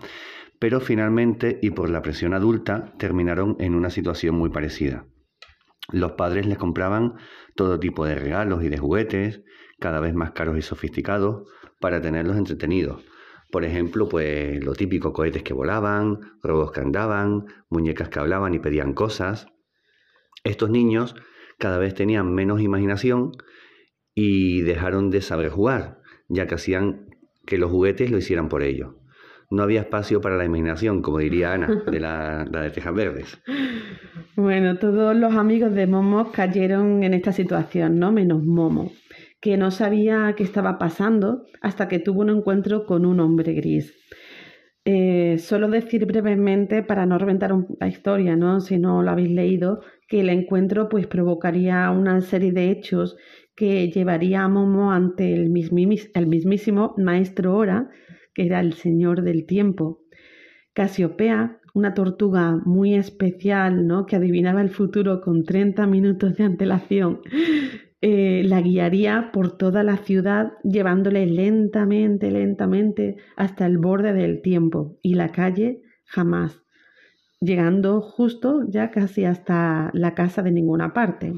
pero 0.59 0.81
finalmente 0.81 1.59
y 1.63 1.71
por 1.71 1.89
la 1.89 2.03
presión 2.03 2.35
adulta 2.35 2.93
terminaron 2.99 3.57
en 3.61 3.75
una 3.75 3.91
situación 3.91 4.35
muy 4.35 4.51
parecida. 4.51 5.07
Los 5.91 6.13
padres 6.13 6.47
les 6.47 6.59
compraban 6.59 7.15
todo 7.55 7.81
tipo 7.81 8.05
de 8.05 8.15
regalos 8.15 8.63
y 8.63 8.69
de 8.69 8.77
juguetes, 8.77 9.43
cada 9.79 10.01
vez 10.01 10.15
más 10.15 10.33
caros 10.33 10.59
y 10.59 10.63
sofisticados 10.63 11.49
para 11.81 12.01
tenerlos 12.01 12.37
entretenidos. 12.37 13.05
Por 13.51 13.65
ejemplo, 13.65 14.09
pues 14.09 14.63
lo 14.63 14.75
típico, 14.75 15.13
cohetes 15.13 15.43
que 15.43 15.55
volaban, 15.55 16.21
robos 16.43 16.71
que 16.73 16.81
andaban, 16.81 17.47
muñecas 17.71 18.09
que 18.09 18.19
hablaban 18.19 18.55
y 18.55 18.59
pedían 18.59 18.93
cosas. 18.93 19.47
Estos 20.45 20.71
niños 20.71 21.15
cada 21.59 21.79
vez 21.79 21.95
tenían 21.95 22.35
menos 22.35 22.61
imaginación 22.61 23.33
y 24.15 24.63
dejaron 24.63 25.11
de 25.11 25.23
saber 25.23 25.49
jugar, 25.49 25.99
ya 26.29 26.47
que 26.47 26.57
hacían 26.57 27.07
que 27.47 27.57
los 27.57 27.71
juguetes 27.71 28.11
lo 28.11 28.19
hicieran 28.19 28.49
por 28.49 28.63
ellos. 28.63 28.97
No 29.51 29.63
había 29.63 29.81
espacio 29.81 30.21
para 30.21 30.37
la 30.37 30.45
imaginación, 30.45 31.01
como 31.01 31.19
diría 31.19 31.55
Ana, 31.55 31.85
de 31.91 32.01
la, 32.01 32.45
la 32.51 32.63
de 32.63 32.71
Tejas 32.71 32.95
Verdes. 32.95 33.41
Bueno, 34.37 34.77
todos 34.79 35.17
los 35.17 35.35
amigos 35.35 35.73
de 35.73 35.87
Momo 35.87 36.31
cayeron 36.33 37.03
en 37.03 37.15
esta 37.15 37.33
situación, 37.33 37.99
¿no? 37.99 38.13
Menos 38.13 38.45
Momo 38.45 38.93
que 39.41 39.57
no 39.57 39.71
sabía 39.71 40.35
qué 40.37 40.43
estaba 40.43 40.79
pasando 40.79 41.45
hasta 41.61 41.89
que 41.89 41.99
tuvo 41.99 42.23
un 42.23 42.31
encuentro 42.31 42.87
con 42.87 43.07
un 43.07 43.21
hombre 43.21 43.53
gris. 43.55 43.95
Eh, 44.85 45.39
solo 45.39 45.69
decir 45.69 46.07
brevemente, 46.07 46.83
para 46.83 47.05
no 47.05 47.19
reventar 47.19 47.53
la 47.79 47.89
historia, 47.89 48.37
¿no? 48.37 48.61
si 48.61 48.79
no 48.79 49.03
lo 49.03 49.11
habéis 49.11 49.31
leído, 49.31 49.81
que 50.09 50.21
el 50.21 50.31
encuentro 50.31 50.89
pues, 50.89 51.07
provocaría 51.07 51.91
una 51.91 52.21
serie 52.23 52.53
de 52.53 52.71
hechos 52.71 53.17
que 53.55 53.91
llevaría 53.91 54.43
a 54.43 54.49
Momo 54.49 54.91
ante 54.91 55.35
el, 55.35 55.53
el 56.15 56.27
mismísimo 56.27 56.95
maestro 56.97 57.55
Ora, 57.57 57.91
que 58.33 58.47
era 58.47 58.61
el 58.61 58.73
señor 58.73 59.23
del 59.23 59.47
tiempo. 59.47 60.05
Casiopea, 60.73 61.61
una 61.75 61.93
tortuga 61.93 62.57
muy 62.65 62.95
especial, 62.95 63.87
¿no? 63.87 64.07
que 64.07 64.17
adivinaba 64.17 64.63
el 64.63 64.71
futuro 64.71 65.21
con 65.21 65.45
30 65.45 65.87
minutos 65.87 66.37
de 66.37 66.45
antelación, 66.45 67.21
eh, 68.01 68.43
la 68.45 68.61
guiaría 68.61 69.31
por 69.33 69.57
toda 69.57 69.83
la 69.83 69.97
ciudad, 69.97 70.53
llevándole 70.63 71.27
lentamente, 71.27 72.31
lentamente 72.31 73.17
hasta 73.37 73.67
el 73.67 73.79
borde 73.79 74.13
del 74.13 74.41
tiempo 74.41 74.99
y 75.03 75.15
la 75.15 75.31
calle 75.31 75.83
jamás, 76.05 76.63
llegando 77.41 78.01
justo 78.01 78.65
ya 78.69 78.91
casi 78.91 79.25
hasta 79.25 79.91
la 79.95 80.15
casa 80.15 80.43
de 80.43 80.53
ninguna 80.53 80.95
parte. 80.95 81.35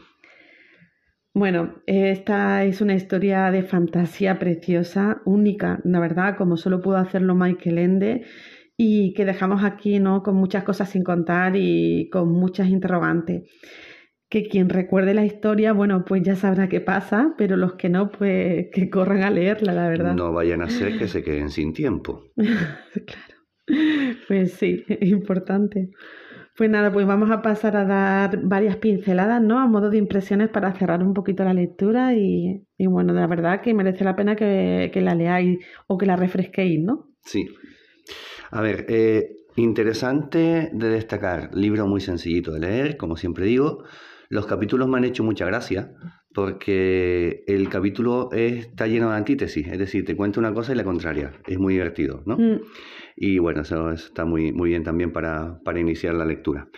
Bueno, 1.32 1.76
esta 1.86 2.64
es 2.64 2.80
una 2.80 2.94
historia 2.94 3.50
de 3.50 3.62
fantasía 3.62 4.38
preciosa, 4.38 5.22
única, 5.24 5.80
la 5.84 6.00
verdad, 6.00 6.36
como 6.36 6.56
solo 6.56 6.80
pudo 6.80 6.96
hacerlo 6.96 7.34
Michael 7.36 7.78
Ende 7.78 8.24
y 8.76 9.14
que 9.14 9.24
dejamos 9.24 9.62
aquí, 9.62 10.00
¿no? 10.00 10.22
Con 10.22 10.34
muchas 10.36 10.64
cosas 10.64 10.90
sin 10.90 11.04
contar 11.04 11.54
y 11.54 12.10
con 12.10 12.32
muchas 12.32 12.68
interrogantes. 12.68 13.44
Que 14.30 14.48
quien 14.48 14.70
recuerde 14.70 15.12
la 15.12 15.26
historia, 15.26 15.72
bueno, 15.72 16.04
pues 16.06 16.22
ya 16.22 16.36
sabrá 16.36 16.68
qué 16.68 16.80
pasa, 16.80 17.34
pero 17.36 17.56
los 17.56 17.74
que 17.74 17.90
no, 17.90 18.10
pues 18.10 18.68
que 18.72 18.88
corran 18.88 19.22
a 19.22 19.30
leerla, 19.30 19.74
la 19.74 19.88
verdad. 19.88 20.14
No 20.14 20.32
vayan 20.32 20.62
a 20.62 20.70
ser 20.70 20.98
que 20.98 21.08
se 21.08 21.22
queden 21.22 21.50
sin 21.50 21.74
tiempo. 21.74 22.24
claro. 22.36 23.40
Pues 24.28 24.54
sí, 24.54 24.84
es 24.88 25.08
importante. 25.08 25.90
Pues 26.56 26.68
nada, 26.68 26.92
pues 26.92 27.06
vamos 27.06 27.30
a 27.30 27.42
pasar 27.42 27.76
a 27.76 27.84
dar 27.84 28.38
varias 28.42 28.76
pinceladas, 28.76 29.40
¿no? 29.42 29.58
A 29.58 29.66
modo 29.66 29.88
de 29.88 29.98
impresiones 29.98 30.50
para 30.50 30.72
cerrar 30.74 31.02
un 31.02 31.14
poquito 31.14 31.42
la 31.42 31.54
lectura 31.54 32.14
y, 32.14 32.66
y 32.76 32.86
bueno, 32.86 33.12
la 33.12 33.26
verdad 33.26 33.62
que 33.62 33.72
merece 33.72 34.04
la 34.04 34.14
pena 34.16 34.36
que, 34.36 34.90
que, 34.92 35.00
la 35.00 35.14
leáis 35.14 35.58
o 35.86 35.96
que 35.96 36.06
la 36.06 36.16
refresquéis, 36.16 36.80
¿no? 36.80 37.08
Sí. 37.22 37.48
A 38.50 38.60
ver, 38.60 38.84
eh, 38.88 39.36
interesante 39.56 40.70
de 40.72 40.88
destacar, 40.88 41.54
libro 41.54 41.86
muy 41.86 42.00
sencillito 42.00 42.52
de 42.52 42.60
leer, 42.60 42.96
como 42.96 43.16
siempre 43.16 43.46
digo. 43.46 43.84
Los 44.30 44.46
capítulos 44.46 44.88
me 44.88 44.96
han 44.96 45.04
hecho 45.04 45.24
mucha 45.24 45.44
gracia 45.44 45.92
porque 46.32 47.42
el 47.48 47.68
capítulo 47.68 48.28
está 48.30 48.86
lleno 48.86 49.10
de 49.10 49.16
antítesis, 49.16 49.66
es 49.66 49.76
decir, 49.76 50.04
te 50.04 50.14
cuenta 50.14 50.38
una 50.38 50.54
cosa 50.54 50.72
y 50.72 50.76
la 50.76 50.84
contraria. 50.84 51.32
Es 51.48 51.58
muy 51.58 51.74
divertido, 51.74 52.22
¿no? 52.26 52.36
Mm. 52.36 52.60
Y 53.16 53.38
bueno, 53.40 53.62
eso 53.62 53.90
está 53.90 54.24
muy, 54.24 54.52
muy 54.52 54.70
bien 54.70 54.84
también 54.84 55.12
para, 55.12 55.58
para 55.64 55.80
iniciar 55.80 56.14
la 56.14 56.24
lectura. 56.24 56.68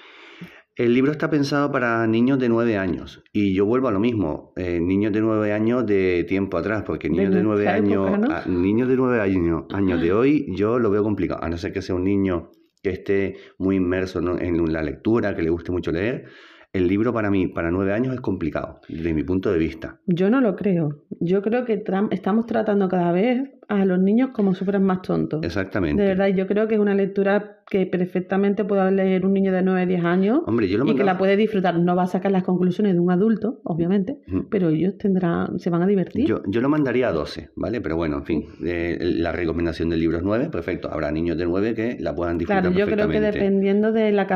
El 0.77 0.95
libro 0.95 1.13
está 1.13 1.29
pensado 1.29 1.71
para 1.71 2.07
niños 2.07 2.39
de 2.39 2.49
nueve 2.49 2.79
años 2.79 3.23
y 3.35 3.53
yo 3.53 3.67
vuelvo 3.67 3.89
a 3.89 3.93
lo 3.93 4.01
mismo, 4.01 4.55
eh, 4.57 4.81
niños 4.81 5.13
de 5.13 5.21
nueve 5.21 5.53
años 5.53 5.85
de 5.85 6.25
tiempo 6.27 6.57
atrás, 6.57 6.85
porque 6.87 7.11
niños 7.11 7.35
de, 7.35 7.43
nueve 7.43 7.69
años, 7.69 8.47
niños 8.47 8.89
de 8.89 8.97
nueve 8.97 9.21
años, 9.21 9.65
años 9.75 10.01
de 10.01 10.15
hoy, 10.15 10.47
yo 10.57 10.79
lo 10.79 10.91
veo 10.91 11.03
complicado, 11.03 11.45
a 11.45 11.51
no 11.51 11.59
ser 11.59 11.75
que 11.75 11.83
sea 11.83 11.95
un 11.95 12.05
niño 12.05 12.51
que 12.83 12.89
esté 12.89 13.37
muy 13.59 13.77
inmerso 13.77 14.21
en 14.39 14.73
la 14.73 14.83
lectura, 14.83 15.37
que 15.37 15.43
le 15.43 15.51
guste 15.51 15.71
mucho 15.71 15.93
leer, 15.93 16.25
el 16.73 16.89
libro 16.89 17.13
para 17.13 17.31
mí, 17.31 17.49
para 17.49 17.71
nueve 17.71 17.93
años, 17.93 18.15
es 18.15 18.21
complicado, 18.21 18.81
desde 18.89 19.13
mi 19.13 19.23
punto 19.23 19.53
de 19.53 19.59
vista. 19.59 19.99
Yo 20.07 20.31
no 20.31 20.41
lo 20.41 20.57
creo. 20.57 21.05
Yo 21.21 21.43
creo 21.43 21.65
que 21.65 21.83
estamos 22.11 22.47
tratando 22.47 22.89
cada 22.89 23.13
vez 23.13 23.51
a 23.69 23.85
los 23.85 23.99
niños 23.99 24.31
como 24.33 24.55
si 24.55 24.65
fueran 24.65 24.85
más 24.85 25.03
tontos. 25.03 25.43
Exactamente. 25.43 26.03
De 26.03 26.09
verdad, 26.09 26.29
yo 26.29 26.47
creo 26.47 26.69
que 26.69 26.75
es 26.75 26.81
una 26.81 26.95
lectura 26.95 27.63
que 27.69 27.87
perfectamente 27.87 28.65
puede 28.65 28.91
leer 28.91 29.25
un 29.25 29.33
niño 29.33 29.53
de 29.53 29.63
9 29.63 29.87
10 29.87 30.05
años 30.05 30.41
Hombre, 30.47 30.69
yo 30.69 30.79
lo 30.79 30.91
y 30.91 30.95
que 30.95 31.05
la 31.05 31.17
puede 31.17 31.37
disfrutar. 31.37 31.79
No 31.79 31.97
va 31.97 32.03
a 32.03 32.07
sacar 32.07 32.33
las 32.33 32.43
conclusiones 32.43 32.95
de 32.95 33.01
un 33.01 33.11
adulto, 33.11 33.61
obviamente, 33.65 34.19
pero 34.51 34.69
ellos 34.69 34.99
tendrán, 34.99 35.59
se 35.59 35.71
van 35.71 35.83
a 35.83 35.87
divertir. 35.87 36.27
Yo, 36.27 36.43
yo 36.47 36.61
lo 36.61 36.69
mandaría 36.69 37.09
a 37.09 37.13
12, 37.13 37.51
¿vale? 37.57 37.81
Pero 37.81 37.97
bueno, 37.97 38.19
en 38.19 38.25
fin, 38.25 38.45
eh, 38.65 38.99
la 39.01 39.33
recomendación 39.33 39.89
del 39.91 40.01
libro 40.01 40.19
es 40.19 40.25
9, 40.25 40.49
perfecto. 40.51 40.91
Habrá 40.91 41.11
niños 41.11 41.37
de 41.37 41.47
9 41.47 41.75
que 41.75 41.97
la 42.01 42.15
puedan 42.15 42.39
disfrutar 42.39 42.63
Claro, 42.63 42.77
yo 42.77 42.87
creo 42.87 43.09
que 43.09 43.21
dependiendo 43.21 43.93
de 43.93 44.13
la, 44.13 44.27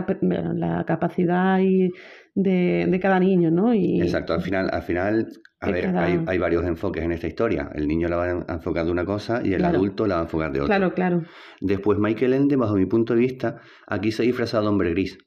la 0.54 0.84
capacidad 0.86 1.60
y 1.60 1.90
de, 2.36 2.86
de, 2.86 3.00
cada 3.00 3.18
niño, 3.18 3.50
¿no? 3.50 3.74
Y, 3.74 4.00
Exacto, 4.00 4.34
al 4.34 4.42
final, 4.42 4.68
al 4.70 4.82
final 4.82 5.28
a 5.58 5.70
ver, 5.70 5.86
hay, 5.96 6.22
hay, 6.26 6.38
varios 6.38 6.64
enfoques 6.66 7.02
en 7.02 7.12
esta 7.12 7.26
historia. 7.26 7.70
El 7.74 7.88
niño 7.88 8.08
la 8.08 8.16
va 8.16 8.24
a 8.46 8.54
enfocar 8.54 8.84
de 8.84 8.92
una 8.92 9.06
cosa 9.06 9.40
y 9.42 9.54
el 9.54 9.64
adulto 9.64 10.06
la 10.06 10.16
va 10.16 10.20
a 10.20 10.24
enfocar 10.24 10.52
de 10.52 10.60
otra. 10.60 10.76
Claro, 10.76 10.94
claro. 10.94 11.22
Después, 11.60 11.98
Michael 11.98 12.34
Ende, 12.34 12.56
bajo 12.56 12.74
mi 12.74 12.84
punto 12.84 13.14
de 13.14 13.20
vista, 13.20 13.60
aquí 13.86 14.12
se 14.12 14.22
ha 14.22 14.26
disfrazado 14.26 14.64
de 14.64 14.68
hombre 14.68 14.90
gris. 14.90 15.18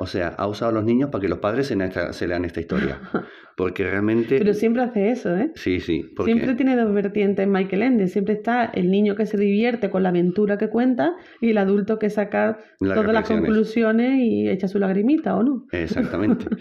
O 0.00 0.06
sea, 0.06 0.28
ha 0.28 0.46
usado 0.46 0.70
a 0.70 0.74
los 0.74 0.84
niños 0.84 1.10
para 1.10 1.20
que 1.20 1.28
los 1.28 1.40
padres 1.40 1.66
se, 1.66 1.76
se 2.14 2.26
lean 2.26 2.46
esta 2.46 2.58
historia. 2.58 2.98
Porque 3.54 3.84
realmente... 3.84 4.38
Pero 4.38 4.54
siempre 4.54 4.80
hace 4.80 5.10
eso, 5.10 5.36
¿eh? 5.36 5.52
Sí, 5.56 5.80
sí. 5.80 6.10
Siempre 6.24 6.54
tiene 6.54 6.74
dos 6.74 6.94
vertientes 6.94 7.46
Michael 7.46 7.82
Ende. 7.82 8.08
Siempre 8.08 8.32
está 8.32 8.64
el 8.64 8.90
niño 8.90 9.14
que 9.14 9.26
se 9.26 9.36
divierte 9.36 9.90
con 9.90 10.02
la 10.02 10.08
aventura 10.08 10.56
que 10.56 10.70
cuenta 10.70 11.16
y 11.42 11.50
el 11.50 11.58
adulto 11.58 11.98
que 11.98 12.08
saca 12.08 12.60
todas 12.78 13.12
las 13.12 13.28
conclusiones 13.28 14.20
y 14.20 14.48
echa 14.48 14.68
su 14.68 14.78
lagrimita, 14.78 15.36
¿o 15.36 15.42
no? 15.42 15.66
Exactamente. 15.70 16.46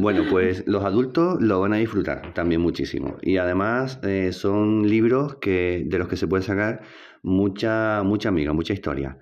Bueno, 0.00 0.22
pues 0.30 0.62
los 0.68 0.84
adultos 0.84 1.42
lo 1.42 1.60
van 1.60 1.72
a 1.72 1.78
disfrutar 1.78 2.32
también 2.32 2.60
muchísimo. 2.60 3.16
Y 3.20 3.38
además 3.38 3.98
eh, 4.04 4.30
son 4.30 4.88
libros 4.88 5.34
que, 5.40 5.82
de 5.88 5.98
los 5.98 6.06
que 6.06 6.14
se 6.14 6.28
puede 6.28 6.44
sacar 6.44 6.82
mucha, 7.24 8.04
mucha 8.04 8.28
amiga, 8.28 8.52
mucha 8.52 8.74
historia. 8.74 9.18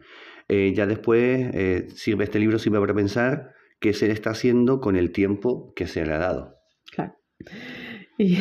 Eh, 0.48 0.72
ya 0.74 0.86
después 0.86 1.50
eh, 1.54 1.88
sirve 1.94 2.24
este 2.24 2.38
libro 2.38 2.58
sirve 2.58 2.78
para 2.78 2.94
pensar 2.94 3.52
qué 3.80 3.92
se 3.92 4.06
le 4.06 4.12
está 4.12 4.30
haciendo 4.30 4.80
con 4.80 4.96
el 4.96 5.10
tiempo 5.10 5.72
que 5.74 5.86
se 5.86 6.04
le 6.06 6.12
ha 6.12 6.18
dado. 6.18 6.56
Claro. 6.92 7.14
Y 8.18 8.38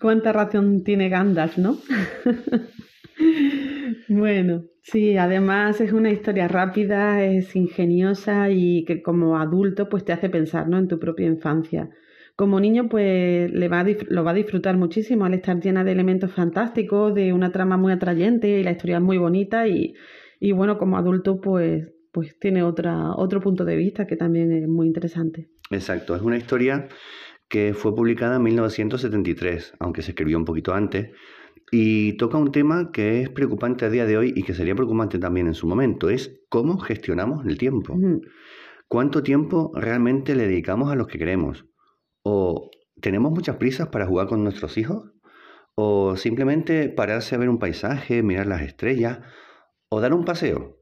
cuánta 0.00 0.32
razón 0.32 0.82
tiene 0.82 1.10
Gandalf, 1.10 1.58
¿no? 1.58 1.76
bueno, 4.08 4.64
sí, 4.82 5.18
además 5.18 5.80
es 5.82 5.92
una 5.92 6.10
historia 6.10 6.48
rápida, 6.48 7.22
es 7.22 7.54
ingeniosa 7.54 8.48
y 8.50 8.86
que 8.86 9.02
como 9.02 9.38
adulto 9.38 9.90
pues 9.90 10.06
te 10.06 10.14
hace 10.14 10.30
pensar, 10.30 10.68
¿no? 10.68 10.78
En 10.78 10.88
tu 10.88 10.98
propia 10.98 11.26
infancia. 11.26 11.90
Como 12.34 12.60
niño 12.60 12.88
pues 12.88 13.52
le 13.52 13.68
va 13.68 13.84
lo 14.08 14.24
va 14.24 14.30
a 14.30 14.34
disfrutar 14.34 14.78
muchísimo 14.78 15.26
al 15.26 15.34
estar 15.34 15.60
llena 15.60 15.84
de 15.84 15.92
elementos 15.92 16.32
fantásticos, 16.32 17.14
de 17.14 17.34
una 17.34 17.52
trama 17.52 17.76
muy 17.76 17.92
atrayente 17.92 18.48
y 18.48 18.62
la 18.62 18.70
historia 18.70 18.96
es 18.96 19.02
muy 19.02 19.18
bonita 19.18 19.68
y, 19.68 19.94
y 20.40 20.52
bueno, 20.52 20.78
como 20.78 20.96
adulto 20.96 21.40
pues 21.40 21.92
pues 22.12 22.36
tiene 22.38 22.62
otra, 22.62 23.14
otro 23.14 23.40
punto 23.40 23.64
de 23.64 23.76
vista 23.76 24.06
que 24.06 24.16
también 24.16 24.52
es 24.52 24.68
muy 24.68 24.86
interesante. 24.86 25.48
Exacto, 25.70 26.16
es 26.16 26.22
una 26.22 26.36
historia 26.36 26.88
que 27.48 27.74
fue 27.74 27.94
publicada 27.94 28.36
en 28.36 28.42
1973, 28.42 29.74
aunque 29.78 30.02
se 30.02 30.12
escribió 30.12 30.38
un 30.38 30.44
poquito 30.44 30.72
antes, 30.72 31.10
y 31.72 32.14
toca 32.14 32.38
un 32.38 32.50
tema 32.50 32.90
que 32.92 33.22
es 33.22 33.30
preocupante 33.30 33.84
a 33.84 33.90
día 33.90 34.06
de 34.06 34.16
hoy 34.16 34.32
y 34.34 34.42
que 34.42 34.54
sería 34.54 34.74
preocupante 34.74 35.18
también 35.18 35.46
en 35.46 35.54
su 35.54 35.68
momento, 35.68 36.10
es 36.10 36.40
cómo 36.48 36.78
gestionamos 36.78 37.46
el 37.46 37.58
tiempo. 37.58 37.96
¿Cuánto 38.88 39.22
tiempo 39.22 39.70
realmente 39.74 40.34
le 40.34 40.48
dedicamos 40.48 40.90
a 40.90 40.96
los 40.96 41.06
que 41.06 41.18
queremos? 41.18 41.66
¿O 42.22 42.70
tenemos 43.00 43.30
muchas 43.30 43.56
prisas 43.56 43.88
para 43.88 44.06
jugar 44.06 44.26
con 44.26 44.42
nuestros 44.42 44.76
hijos? 44.78 45.12
¿O 45.76 46.16
simplemente 46.16 46.88
pararse 46.88 47.36
a 47.36 47.38
ver 47.38 47.48
un 47.48 47.58
paisaje, 47.58 48.24
mirar 48.24 48.46
las 48.46 48.62
estrellas? 48.62 49.20
¿O 49.92 50.00
dar 50.00 50.14
un 50.14 50.24
paseo? 50.24 50.76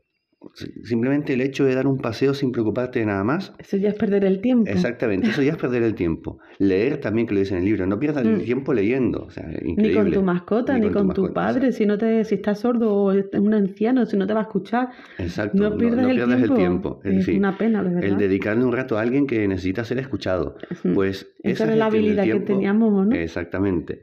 Simplemente 0.84 1.32
el 1.32 1.40
hecho 1.40 1.64
de 1.64 1.74
dar 1.74 1.86
un 1.86 1.96
paseo 1.96 2.34
sin 2.34 2.52
preocuparte 2.52 2.98
de 3.00 3.06
nada 3.06 3.24
más. 3.24 3.54
Eso 3.58 3.78
ya 3.78 3.88
es 3.88 3.94
perder 3.94 4.22
el 4.24 4.40
tiempo. 4.42 4.70
Exactamente, 4.70 5.28
eso 5.28 5.42
ya 5.42 5.52
es 5.52 5.56
perder 5.56 5.82
el 5.82 5.94
tiempo. 5.94 6.38
Leer 6.58 6.98
también, 6.98 7.26
que 7.26 7.32
lo 7.32 7.40
dice 7.40 7.54
en 7.54 7.60
el 7.60 7.64
libro, 7.64 7.86
no 7.86 7.98
pierdas 7.98 8.26
el 8.26 8.36
mm. 8.36 8.44
tiempo 8.44 8.74
leyendo. 8.74 9.24
O 9.24 9.30
sea, 9.30 9.48
Ni 9.62 9.94
con 9.94 10.12
tu 10.12 10.22
mascota, 10.22 10.78
ni, 10.78 10.90
con, 10.90 11.14
tu, 11.14 11.32
padre, 11.32 11.72
si, 11.72 11.86
no 11.86 11.96
te, 11.96 12.22
si 12.24 12.34
estás 12.34 12.60
sordo 12.60 12.94
o 12.94 13.12
es 13.12 13.26
un 13.32 13.54
anciano, 13.54 14.04
si 14.04 14.18
no 14.18 14.26
te 14.26 14.34
va 14.34 14.40
a 14.40 14.42
escuchar. 14.42 14.90
Exacto, 15.16 15.56
no 15.56 15.76
pierdas, 15.76 16.06
el, 16.06 16.54
tiempo. 16.54 17.00
Es, 17.02 17.26
una 17.28 17.56
pena, 17.56 17.82
de 17.82 17.94
verdad. 17.94 18.10
El 18.10 18.18
dedicarle 18.18 18.62
un 18.62 18.72
rato 18.72 18.98
a 18.98 19.00
alguien 19.00 19.26
que 19.26 19.48
necesita 19.48 19.84
ser 19.84 19.98
escuchado. 19.98 20.56
Pues 20.94 21.34
esa, 21.42 21.64
esa 21.64 21.72
es 21.72 21.78
la 21.78 21.86
habilidad 21.86 22.24
que 22.24 22.40
teníamos, 22.40 23.06
¿no? 23.06 23.14
Exactamente 23.14 24.02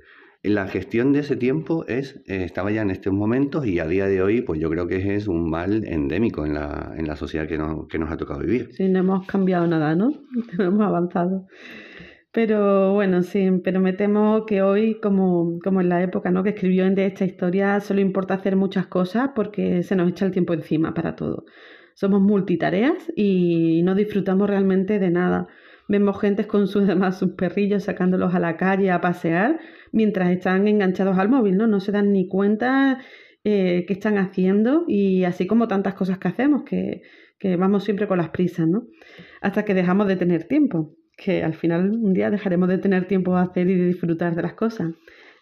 la 0.50 0.68
gestión 0.68 1.14
de 1.14 1.20
ese 1.20 1.36
tiempo 1.36 1.86
es, 1.88 2.22
eh, 2.28 2.44
estaba 2.44 2.72
ya 2.72 2.82
en 2.82 2.92
estos 2.92 3.14
momentos 3.14 3.66
y 3.66 3.80
a 3.80 3.88
día 3.88 4.08
de 4.08 4.22
hoy, 4.22 4.42
pues 4.42 4.60
yo 4.60 4.70
creo 4.70 4.88
que 4.88 5.16
es 5.16 5.28
un 5.28 5.50
mal 5.50 5.86
endémico 5.86 6.46
en 6.46 6.54
la, 6.54 6.94
en 6.98 7.08
la 7.08 7.16
sociedad 7.16 7.48
que 7.48 7.58
nos, 7.58 7.88
que 7.88 8.00
nos 8.00 8.12
ha 8.12 8.18
tocado 8.18 8.40
vivir. 8.40 8.70
Sí, 8.74 8.88
no 8.90 9.00
hemos 9.00 9.26
cambiado 9.28 9.68
nada, 9.68 9.96
¿no? 9.96 10.12
No 10.58 10.64
hemos 10.66 10.82
avanzado. 10.82 11.48
Pero 12.36 12.92
bueno, 12.94 13.24
sí, 13.24 13.50
pero 13.64 13.80
me 13.80 13.94
temo 13.94 14.46
que 14.46 14.62
hoy, 14.62 15.00
como, 15.00 15.58
como 15.64 15.80
en 15.80 15.88
la 15.88 16.04
época 16.04 16.32
¿no? 16.32 16.44
que 16.44 16.50
escribió 16.50 16.86
en 16.86 16.94
de 16.94 17.06
esta 17.06 17.24
historia, 17.24 17.80
solo 17.80 18.02
importa 18.02 18.34
hacer 18.34 18.58
muchas 18.58 18.88
cosas 18.88 19.30
porque 19.34 19.84
se 19.84 19.96
nos 19.96 20.10
echa 20.10 20.26
el 20.26 20.32
tiempo 20.34 20.54
encima 20.54 20.94
para 20.94 21.16
todo. 21.16 21.46
Somos 21.94 22.22
multitareas 22.22 23.10
y 23.16 23.82
no 23.84 23.96
disfrutamos 23.96 24.50
realmente 24.50 25.00
de 25.00 25.12
nada. 25.12 25.48
Vemos 25.88 26.20
gente 26.20 26.48
con 26.48 26.68
sus 26.68 26.88
demás 26.88 27.20
sus 27.20 27.32
perrillos 27.32 27.84
sacándolos 27.84 28.34
a 28.34 28.40
la 28.40 28.58
calle 28.58 28.92
a 28.92 29.02
pasear 29.02 29.60
mientras 29.92 30.30
están 30.32 30.68
enganchados 30.68 31.18
al 31.18 31.30
móvil, 31.30 31.58
¿no? 31.58 31.68
No 31.68 31.80
se 31.80 31.92
dan 31.92 32.12
ni 32.12 32.28
cuenta 32.28 33.00
eh, 33.44 33.86
qué 33.88 33.94
están 33.94 34.18
haciendo 34.18 34.86
y 34.88 35.24
así 35.24 35.46
como 35.46 35.68
tantas 35.68 35.94
cosas 35.94 36.18
que 36.18 36.28
hacemos, 36.28 36.64
que, 36.64 37.04
que 37.38 37.56
vamos 37.56 37.84
siempre 37.84 38.08
con 38.08 38.18
las 38.18 38.30
prisas, 38.30 38.68
¿no? 38.68 38.88
Hasta 39.42 39.66
que 39.66 39.74
dejamos 39.74 40.08
de 40.08 40.16
tener 40.16 40.46
tiempo, 40.46 40.96
que 41.16 41.44
al 41.44 41.54
final 41.54 41.92
un 41.92 42.14
día 42.14 42.32
dejaremos 42.32 42.68
de 42.70 42.80
tener 42.80 43.08
tiempo 43.08 43.36
de 43.36 43.42
hacer 43.42 43.70
y 43.70 43.76
de 43.76 43.86
disfrutar 43.86 44.36
de 44.36 44.42
las 44.42 44.54
cosas. 44.54 44.92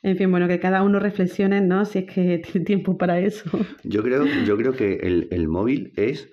En 0.01 0.17
fin, 0.17 0.29
bueno, 0.29 0.49
que 0.49 0.59
cada 0.59 0.83
uno 0.83 0.99
reflexione, 0.99 1.61
¿no? 1.61 1.85
Si 1.85 1.99
es 1.99 2.05
que 2.05 2.39
tiene 2.51 2.65
tiempo 2.65 2.97
para 2.97 3.19
eso. 3.19 3.49
Yo 3.83 4.03
creo, 4.03 4.25
yo 4.45 4.57
creo 4.57 4.73
que 4.73 4.95
el, 4.95 5.29
el 5.31 5.47
móvil 5.47 5.93
es 5.95 6.29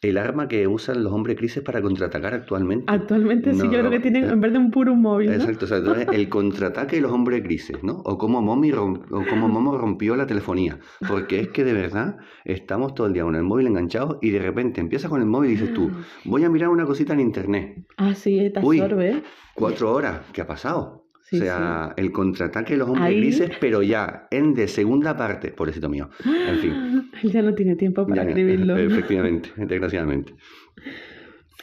el 0.00 0.16
arma 0.16 0.46
que 0.46 0.68
usan 0.68 1.02
los 1.02 1.12
hombres 1.12 1.36
crisis 1.36 1.60
para 1.62 1.82
contraatacar 1.82 2.32
actualmente. 2.32 2.84
Actualmente 2.86 3.52
sí, 3.52 3.58
No, 3.58 3.64
yo 3.64 3.78
creo 3.80 3.90
que 3.90 3.98
tienen 4.00 4.24
eh, 4.24 4.28
en 4.32 4.40
vez 4.40 4.52
de 4.52 4.58
un 4.58 4.70
puro 4.70 4.92
un 4.92 5.02
móvil, 5.02 5.28
¿no? 5.30 5.34
Exacto, 5.34 5.64
o 5.64 5.68
sea, 5.68 5.78
entonces, 5.78 6.06
el 6.12 6.28
contraataque 6.28 6.96
de 6.96 7.02
los 7.02 7.10
hombres 7.10 7.42
grises, 7.42 7.82
¿no? 7.82 7.94
O 8.04 8.16
cómo 8.16 8.40
Momi 8.40 8.70
rom- 8.70 9.02
o 9.10 9.24
cómo 9.28 9.48
Momo 9.48 9.76
rompió 9.76 10.14
la 10.14 10.26
telefonía. 10.26 10.78
Porque 11.08 11.40
es 11.40 11.48
que 11.48 11.64
de 11.64 11.72
verdad 11.72 12.16
estamos 12.44 12.94
todo 12.94 13.08
el 13.08 13.12
día 13.12 13.24
con 13.24 13.34
el 13.34 13.42
móvil 13.42 13.66
enganchado 13.66 14.18
y 14.22 14.30
de 14.30 14.38
repente 14.38 14.80
empiezas 14.80 15.10
con 15.10 15.20
el 15.20 15.26
móvil 15.26 15.50
y 15.50 15.54
dices 15.54 15.74
tú, 15.74 15.90
voy 16.24 16.44
a 16.44 16.48
mirar 16.50 16.68
una 16.68 16.84
cosita 16.86 17.14
en 17.14 17.20
internet. 17.20 17.84
Ah, 17.96 18.14
sí, 18.14 18.50
te 18.52 18.60
absorbe. 18.60 19.22
Cuatro 19.54 19.92
horas, 19.92 20.20
¿qué 20.32 20.42
ha 20.42 20.46
pasado? 20.46 21.07
Sí, 21.30 21.36
o 21.36 21.40
sea, 21.42 21.92
el 21.96 22.10
contraataque 22.10 22.72
de 22.74 22.78
los 22.78 22.88
hombres 22.88 23.06
Ahí- 23.06 23.18
grises, 23.20 23.50
pero 23.60 23.82
ya 23.82 24.26
en 24.30 24.54
de 24.54 24.66
segunda 24.68 25.16
parte, 25.16 25.50
pobrecito 25.52 25.88
mío. 25.88 26.08
En 26.24 26.58
fin. 26.58 27.10
Él 27.22 27.32
ya 27.32 27.42
no 27.42 27.54
tiene 27.54 27.76
tiempo 27.76 28.06
para 28.06 28.22
Ya, 28.24 28.28
escribirlo. 28.30 28.76
Efectivamente, 28.78 29.50
desgraciadamente. 29.56 30.34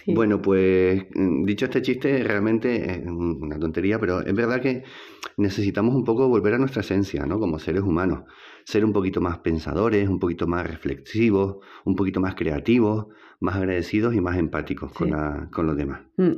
Sí. 0.04 0.14
Bueno, 0.14 0.40
pues 0.40 1.04
dicho 1.46 1.66
este 1.66 1.82
chiste, 1.82 2.24
realmente 2.24 2.92
es 2.92 3.08
una 3.08 3.58
tontería, 3.58 3.98
pero 4.00 4.22
es 4.22 4.36
verdad 4.36 4.62
que 4.62 4.84
necesitamos 5.38 5.96
un 5.96 6.04
poco 6.04 6.28
volver 6.30 6.54
a 6.54 6.58
nuestra 6.60 6.82
esencia, 6.82 7.26
¿no? 7.26 7.40
Como 7.40 7.58
seres 7.58 7.82
humanos. 7.82 8.20
Ser 8.66 8.86
un 8.86 8.94
poquito 8.94 9.20
más 9.20 9.40
pensadores, 9.40 10.08
un 10.08 10.20
poquito 10.20 10.46
más 10.46 10.68
reflexivos, 10.68 11.58
un 11.86 11.96
poquito 11.96 12.20
más 12.20 12.36
creativos, 12.36 13.08
más 13.40 13.56
agradecidos 13.56 14.14
y 14.14 14.22
más 14.22 14.38
empáticos 14.38 14.92
con, 14.94 15.10
la- 15.10 15.50
con 15.52 15.66
los 15.66 15.76
demás. 15.76 16.02
Mm, 16.18 16.34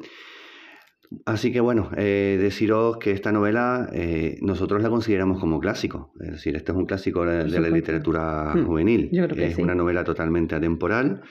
Así 1.25 1.51
que 1.53 1.61
bueno, 1.61 1.89
eh, 1.95 2.37
deciros 2.41 2.97
que 2.97 3.11
esta 3.11 3.31
novela 3.31 3.89
eh, 3.93 4.37
nosotros 4.41 4.81
la 4.81 4.89
consideramos 4.89 5.39
como 5.39 5.59
clásico. 5.59 6.11
Es 6.19 6.31
decir, 6.31 6.55
este 6.55 6.71
es 6.73 6.77
un 6.77 6.85
clásico 6.85 7.25
de, 7.25 7.45
de 7.45 7.59
la 7.59 7.69
literatura 7.69 8.53
Mm, 8.55 8.65
juvenil. 8.65 9.09
yo 9.11 9.23
creo 9.25 9.35
que 9.35 9.45
es 9.47 9.55
sí. 9.55 9.61
una 9.61 9.75
novela 9.75 10.03
totalmente 10.03 10.55
atemporal 10.55 11.21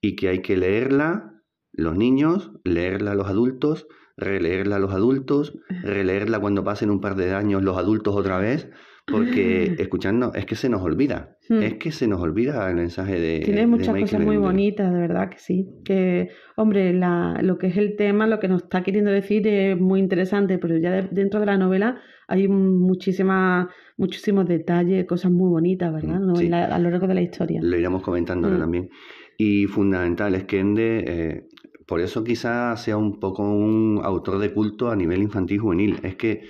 y 0.00 0.14
que 0.14 0.28
hay 0.28 0.40
que 0.42 0.56
leerla 0.56 1.32
los 1.72 1.96
niños, 1.96 2.52
leerla 2.64 3.14
los 3.14 3.26
adultos, 3.28 3.86
releerla 4.16 4.76
a 4.76 4.78
los 4.78 4.92
adultos, 4.92 5.58
releerla 5.82 6.38
cuando 6.40 6.62
pasen 6.64 6.90
un 6.90 7.00
par 7.00 7.14
de 7.16 7.34
años 7.34 7.62
los 7.62 7.76
adultos 7.78 8.14
otra 8.16 8.38
vez, 8.38 8.68
porque 9.10 9.74
escuchando 9.78 10.32
es 10.34 10.44
que 10.46 10.54
se 10.54 10.68
nos 10.68 10.82
olvida. 10.82 11.36
Mm. 11.48 11.62
Es 11.62 11.74
que 11.74 11.90
se 11.92 12.06
nos 12.06 12.20
olvida 12.20 12.68
el 12.68 12.76
mensaje 12.76 13.18
de. 13.18 13.40
Tiene 13.44 13.66
muchas 13.66 13.96
cosas 13.98 14.20
muy 14.20 14.36
bonitas, 14.36 14.92
de 14.92 14.98
verdad 14.98 15.30
que 15.30 15.38
sí. 15.38 15.68
Que, 15.84 16.28
hombre, 16.56 16.92
la, 16.92 17.38
lo 17.42 17.58
que 17.58 17.68
es 17.68 17.76
el 17.76 17.96
tema, 17.96 18.26
lo 18.26 18.38
que 18.38 18.48
nos 18.48 18.62
está 18.64 18.82
queriendo 18.82 19.10
decir 19.10 19.46
es 19.46 19.78
muy 19.80 20.00
interesante, 20.00 20.58
pero 20.58 20.76
ya 20.76 20.90
de- 20.92 21.08
dentro 21.10 21.40
de 21.40 21.46
la 21.46 21.56
novela 21.56 22.00
hay 22.26 22.48
muchísimas, 22.48 23.68
muchísimos 23.96 24.46
detalles, 24.46 25.06
cosas 25.06 25.30
muy 25.30 25.48
bonitas, 25.50 25.92
¿verdad? 25.92 26.20
Mm, 26.20 26.26
¿no? 26.26 26.36
sí. 26.36 26.44
En 26.46 26.50
la- 26.50 26.64
a 26.66 26.78
lo 26.78 26.90
largo 26.90 27.06
de 27.06 27.14
la 27.14 27.22
historia. 27.22 27.60
Lo 27.62 27.76
iremos 27.78 28.02
comentando 28.02 28.46
ahora 28.48 28.58
Mm. 28.58 28.62
también. 28.62 28.88
Y 29.36 29.66
fundamental 29.66 30.34
es 30.34 30.44
que 30.44 30.58
Ende, 30.58 31.04
eh, 31.06 31.44
por 31.86 32.00
eso 32.00 32.24
quizás 32.24 32.82
sea 32.82 32.96
un 32.96 33.18
poco 33.20 33.42
un 33.50 34.00
autor 34.02 34.38
de 34.38 34.52
culto 34.52 34.90
a 34.90 34.96
nivel 34.96 35.22
infantil 35.22 35.58
juvenil. 35.60 35.96
Es 36.02 36.16
que 36.16 36.42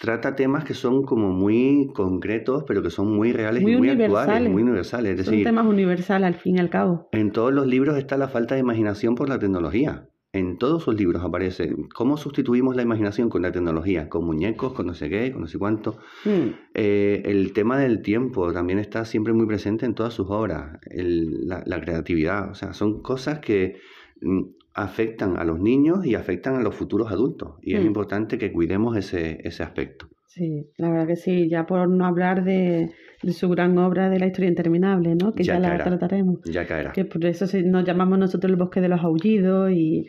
trata 0.00 0.34
temas 0.34 0.64
que 0.64 0.74
son 0.74 1.02
como 1.04 1.30
muy 1.32 1.90
concretos, 1.94 2.64
pero 2.66 2.82
que 2.82 2.90
son 2.90 3.14
muy 3.14 3.32
reales 3.32 3.62
Muy 3.62 3.72
y 3.72 3.76
muy 3.76 3.88
universales. 3.90 4.22
actuales, 4.28 4.52
muy 4.52 4.62
universales. 4.62 5.18
Es 5.18 5.24
Son 5.26 5.32
decir, 5.34 5.44
temas 5.44 5.66
universales 5.66 6.26
al 6.26 6.34
fin 6.34 6.56
y 6.56 6.58
al 6.60 6.70
cabo. 6.70 7.08
en 7.12 7.30
todos 7.32 7.52
los 7.52 7.66
libros 7.66 7.96
está 7.98 8.16
la 8.16 8.28
falta 8.28 8.54
de 8.54 8.60
imaginación 8.62 9.14
por 9.14 9.28
la 9.28 9.38
tecnología. 9.38 10.06
En 10.32 10.58
todos 10.58 10.84
sus 10.84 10.94
libros 10.94 11.24
aparece 11.24 11.74
cómo 11.92 12.16
sustituimos 12.16 12.76
la 12.76 12.82
imaginación 12.82 13.28
con 13.28 13.42
la 13.42 13.50
tecnología, 13.50 14.08
con 14.08 14.24
muñecos, 14.24 14.72
con 14.74 14.86
no 14.86 14.94
sé 14.94 15.10
qué, 15.10 15.32
con 15.32 15.40
no 15.42 15.48
sé 15.48 15.58
cuánto. 15.58 15.98
Mm, 16.24 16.50
Eh, 16.74 17.22
el 17.24 17.52
tema 17.52 17.76
del 17.78 18.00
tiempo 18.00 18.52
también 18.52 18.78
está 18.78 19.04
siempre 19.04 19.32
muy 19.32 19.46
presente 19.46 19.86
en 19.86 19.94
todas 19.94 20.14
sus 20.14 20.28
obras, 20.30 20.78
el- 20.88 21.48
la, 21.48 21.64
la 21.66 21.80
creatividad, 21.80 22.48
o 22.50 22.54
sea, 22.54 22.72
son 22.74 23.02
cosas 23.02 23.40
que 23.40 23.80
mm, 24.22 24.42
afectan 24.74 25.36
a 25.36 25.44
los 25.44 25.60
niños 25.60 26.06
y 26.06 26.14
afectan 26.14 26.54
a 26.56 26.62
los 26.62 26.74
futuros 26.74 27.10
adultos 27.10 27.54
y 27.62 27.74
es 27.74 27.82
Mm. 27.82 27.86
importante 27.86 28.38
que 28.38 28.52
cuidemos 28.52 28.96
ese, 28.96 29.38
ese 29.44 29.62
aspecto. 29.62 30.06
Sí, 30.26 30.66
la 30.76 30.90
verdad 30.90 31.08
que 31.08 31.16
sí, 31.16 31.48
ya 31.48 31.66
por 31.66 31.88
no 31.88 32.06
hablar 32.06 32.44
de, 32.44 32.90
de 33.22 33.32
su 33.32 33.48
gran 33.48 33.76
obra 33.78 34.08
de 34.08 34.20
la 34.20 34.26
historia 34.26 34.48
interminable, 34.48 35.16
¿no? 35.16 35.32
Que 35.34 35.42
Ya 35.42 35.54
ya, 35.54 35.60
la 35.60 35.82
trataremos. 35.82 36.38
Ya 36.44 36.66
caerá. 36.66 36.92
Que 36.92 37.04
por 37.04 37.24
eso 37.24 37.46
nos 37.64 37.84
llamamos 37.84 38.16
nosotros 38.18 38.48
el 38.52 38.56
bosque 38.56 38.80
de 38.80 38.88
los 38.88 39.00
aullidos 39.02 39.72
y 39.72 40.06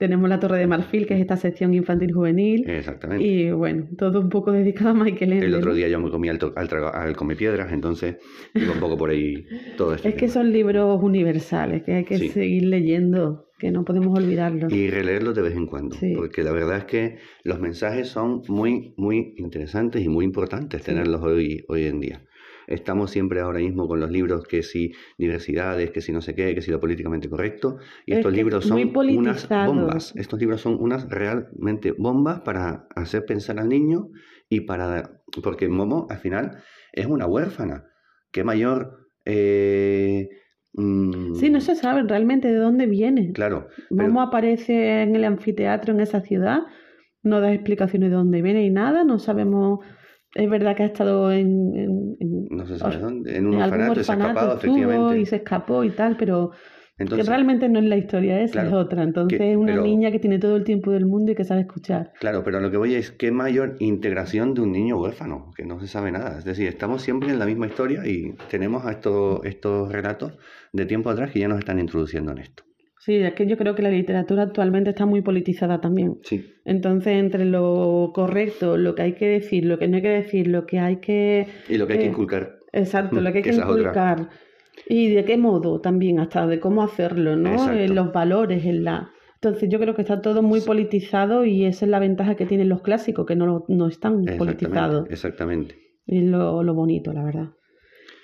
tenemos 0.00 0.28
la 0.30 0.40
Torre 0.40 0.58
de 0.58 0.66
Marfil, 0.66 1.06
que 1.06 1.14
es 1.14 1.20
esta 1.20 1.36
sección 1.36 1.74
infantil 1.74 2.12
juvenil. 2.12 2.68
Exactamente. 2.68 3.22
Y 3.24 3.50
bueno, 3.52 3.86
todo 3.96 4.18
un 4.20 4.30
poco 4.30 4.50
dedicado 4.50 4.90
a 4.90 4.94
Michael 4.94 5.34
Ende. 5.34 5.46
El 5.46 5.54
otro 5.54 5.74
día 5.74 5.86
yo 5.88 6.00
me 6.00 6.10
comí 6.10 6.28
al, 6.30 6.38
al, 6.56 6.68
al 6.92 7.14
come 7.16 7.36
piedras, 7.36 7.70
entonces 7.72 8.16
un 8.54 8.80
poco 8.80 8.96
por 8.96 9.10
ahí 9.10 9.44
todo 9.76 9.94
este 9.94 10.08
Es 10.08 10.14
que 10.16 10.28
son 10.28 10.50
libros 10.52 11.00
universales, 11.02 11.82
que 11.84 11.92
hay 11.94 12.04
que 12.04 12.16
Sí. 12.18 12.28
seguir 12.30 12.64
leyendo, 12.64 13.46
que 13.58 13.70
no 13.70 13.84
podemos 13.84 14.18
olvidarlos. 14.18 14.72
Y 14.72 14.88
releerlos 14.90 15.34
de 15.34 15.42
vez 15.42 15.54
en 15.54 15.66
cuando, 15.66 15.94
Sí. 15.96 16.14
porque 16.16 16.42
la 16.42 16.52
verdad 16.52 16.78
es 16.78 16.84
que 16.86 17.18
los 17.44 17.60
mensajes 17.60 18.08
son 18.08 18.40
muy, 18.48 18.94
muy 18.96 19.34
interesantes 19.36 20.02
y 20.02 20.08
muy 20.08 20.24
importantes 20.24 20.82
tenerlos 20.82 21.22
hoy, 21.22 21.62
hoy 21.68 21.84
en 21.84 22.00
día. 22.00 22.22
Estamos 22.70 23.10
siempre 23.10 23.40
ahora 23.40 23.58
mismo 23.58 23.86
con 23.88 24.00
los 24.00 24.10
libros 24.10 24.44
que 24.46 24.62
si 24.62 24.92
diversidades, 25.18 25.90
que 25.90 26.00
si 26.00 26.12
no 26.12 26.22
sé 26.22 26.34
qué, 26.34 26.54
que 26.54 26.62
si 26.62 26.70
lo 26.70 26.80
políticamente 26.80 27.28
correcto, 27.28 27.76
y 28.06 28.12
Es 28.12 28.18
estos 28.18 28.32
libros 28.32 28.64
son 28.64 28.78
unas 29.18 29.48
bombas. 29.48 30.14
Estos 30.16 30.38
libros 30.40 30.60
son 30.60 30.76
unas 30.80 31.08
realmente 31.08 31.92
bombas 31.92 32.40
para 32.40 32.86
hacer 32.94 33.24
pensar 33.26 33.58
al 33.58 33.68
niño 33.68 34.08
y 34.48 34.60
para... 34.60 35.20
Porque 35.42 35.68
Momo 35.68 36.06
al 36.10 36.18
final 36.18 36.58
es 36.92 37.06
una 37.06 37.26
huérfana. 37.26 37.84
¿Qué 38.32 38.44
mayor... 38.44 39.08
eh, 39.24 40.28
mm, 40.72 41.34
Sí, 41.34 41.50
no 41.50 41.60
se 41.60 41.74
sabe 41.74 42.02
realmente 42.04 42.48
de 42.48 42.56
dónde 42.56 42.86
viene. 42.86 43.32
Claro, 43.32 43.68
pero- 43.88 44.08
Momo 44.08 44.22
aparece 44.22 45.02
en 45.02 45.14
el 45.16 45.24
anfiteatro 45.24 45.92
en 45.92 46.00
esa 46.00 46.20
ciudad, 46.20 46.60
no 47.22 47.40
da 47.40 47.52
explicaciones 47.52 48.10
de 48.10 48.16
dónde 48.16 48.42
viene 48.42 48.64
y 48.64 48.70
nada, 48.70 49.04
no 49.04 49.18
sabemos. 49.18 49.80
Es 50.34 50.48
verdad 50.48 50.76
que 50.76 50.84
ha 50.84 50.86
estado 50.86 51.32
en, 51.32 51.74
en- 51.74 52.16
en- 52.20 52.46
no 52.50 52.66
sabe 52.66 52.98
dónde, 52.98 53.36
en 53.36 53.46
un 53.46 53.54
en 53.54 53.62
algún 53.62 53.80
orfanato, 53.80 54.02
se 54.04 54.12
ha 54.12 54.14
escapado, 54.14 54.56
efectivamente. 54.56 55.20
y 55.20 55.26
se 55.26 55.36
escapó 55.36 55.82
y 55.84 55.90
tal, 55.90 56.16
pero 56.16 56.52
Entonces, 56.98 57.26
que 57.26 57.30
realmente 57.32 57.68
no 57.68 57.78
es 57.80 57.86
la 57.86 57.96
historia 57.96 58.40
esa, 58.40 58.52
Claro, 58.52 58.68
es 58.68 58.74
otra. 58.74 59.02
Entonces 59.02 59.38
que- 59.38 59.50
es 59.52 59.56
una 59.56 59.72
pero- 59.72 59.82
niña 59.82 60.10
que 60.12 60.18
tiene 60.20 60.38
todo 60.38 60.54
el 60.56 60.64
tiempo 60.64 60.92
del 60.92 61.06
mundo 61.06 61.32
y 61.32 61.34
que 61.34 61.44
sabe 61.44 61.62
escuchar. 61.62 62.12
Claro, 62.20 62.42
pero 62.44 62.60
lo 62.60 62.70
que 62.70 62.76
voy 62.76 62.94
es 62.94 63.10
qué 63.10 63.32
mayor 63.32 63.74
integración 63.80 64.54
de 64.54 64.60
un 64.60 64.70
niño 64.72 65.00
huérfano, 65.00 65.50
que 65.56 65.64
no 65.64 65.80
se 65.80 65.88
sabe 65.88 66.12
nada. 66.12 66.38
Es 66.38 66.44
decir, 66.44 66.68
estamos 66.68 67.02
siempre 67.02 67.30
en 67.30 67.38
la 67.38 67.46
misma 67.46 67.66
historia 67.66 68.06
y 68.06 68.34
tenemos 68.50 68.84
a 68.86 68.92
estos, 68.92 69.40
estos 69.44 69.90
relatos 69.90 70.36
de 70.72 70.86
tiempo 70.86 71.10
atrás 71.10 71.30
que 71.32 71.40
ya 71.40 71.48
nos 71.48 71.58
están 71.58 71.80
introduciendo 71.80 72.30
en 72.32 72.38
esto. 72.38 72.62
Sí, 73.00 73.16
es 73.16 73.32
que 73.32 73.46
yo 73.46 73.56
creo 73.56 73.74
que 73.74 73.82
la 73.82 73.90
literatura 73.90 74.42
actualmente 74.42 74.90
está 74.90 75.06
muy 75.06 75.22
politizada 75.22 75.80
también. 75.80 76.18
Sí, 76.22 76.44
Entonces, 76.66 77.14
entre 77.14 77.46
lo 77.46 78.12
correcto, 78.14 78.76
lo 78.76 78.94
que 78.94 79.02
hay 79.02 79.12
que 79.14 79.26
decir, 79.26 79.64
lo 79.64 79.78
que 79.78 79.88
no 79.88 79.96
hay 79.96 80.02
que 80.02 80.08
decir, 80.10 80.46
lo 80.48 80.66
que 80.66 80.78
hay 80.78 80.96
que 80.96 81.46
y 81.68 81.78
lo 81.78 81.86
que 81.86 81.94
hay 81.94 81.98
que 82.00 82.04
Eh, 82.04 82.08
inculcar. 82.08 82.56
Exacto, 82.72 83.20
lo 83.20 83.32
que 83.32 83.38
hay 83.38 83.44
Que 83.44 83.54
inculcar. 83.54 84.28
Y 84.86 85.12
de 85.14 85.24
qué 85.24 85.38
modo 85.38 85.80
también, 85.80 86.20
hasta 86.20 86.46
de 86.46 86.60
cómo 86.60 86.82
hacerlo, 86.82 87.36
¿no? 87.36 87.72
En 87.72 87.94
los 87.94 88.12
valores, 88.12 88.64
en 88.66 88.84
la... 88.84 89.10
Entonces 89.34 89.70
yo 89.70 89.78
creo 89.80 89.94
que 89.94 90.02
está 90.02 90.20
todo 90.20 90.42
muy 90.42 90.60
politizado 90.60 91.46
y 91.46 91.64
esa 91.64 91.86
es 91.86 91.90
la 91.90 91.98
ventaja 91.98 92.34
que 92.34 92.44
tienen 92.44 92.68
los 92.68 92.82
clásicos, 92.82 93.24
que 93.24 93.34
no, 93.34 93.64
no 93.68 93.88
están 93.88 94.24
politizados. 94.36 95.06
Exactamente, 95.08 95.14
exactamente. 95.14 95.74
Es 96.06 96.22
lo, 96.24 96.62
lo 96.62 96.74
bonito, 96.74 97.14
la 97.14 97.24
verdad. 97.24 97.48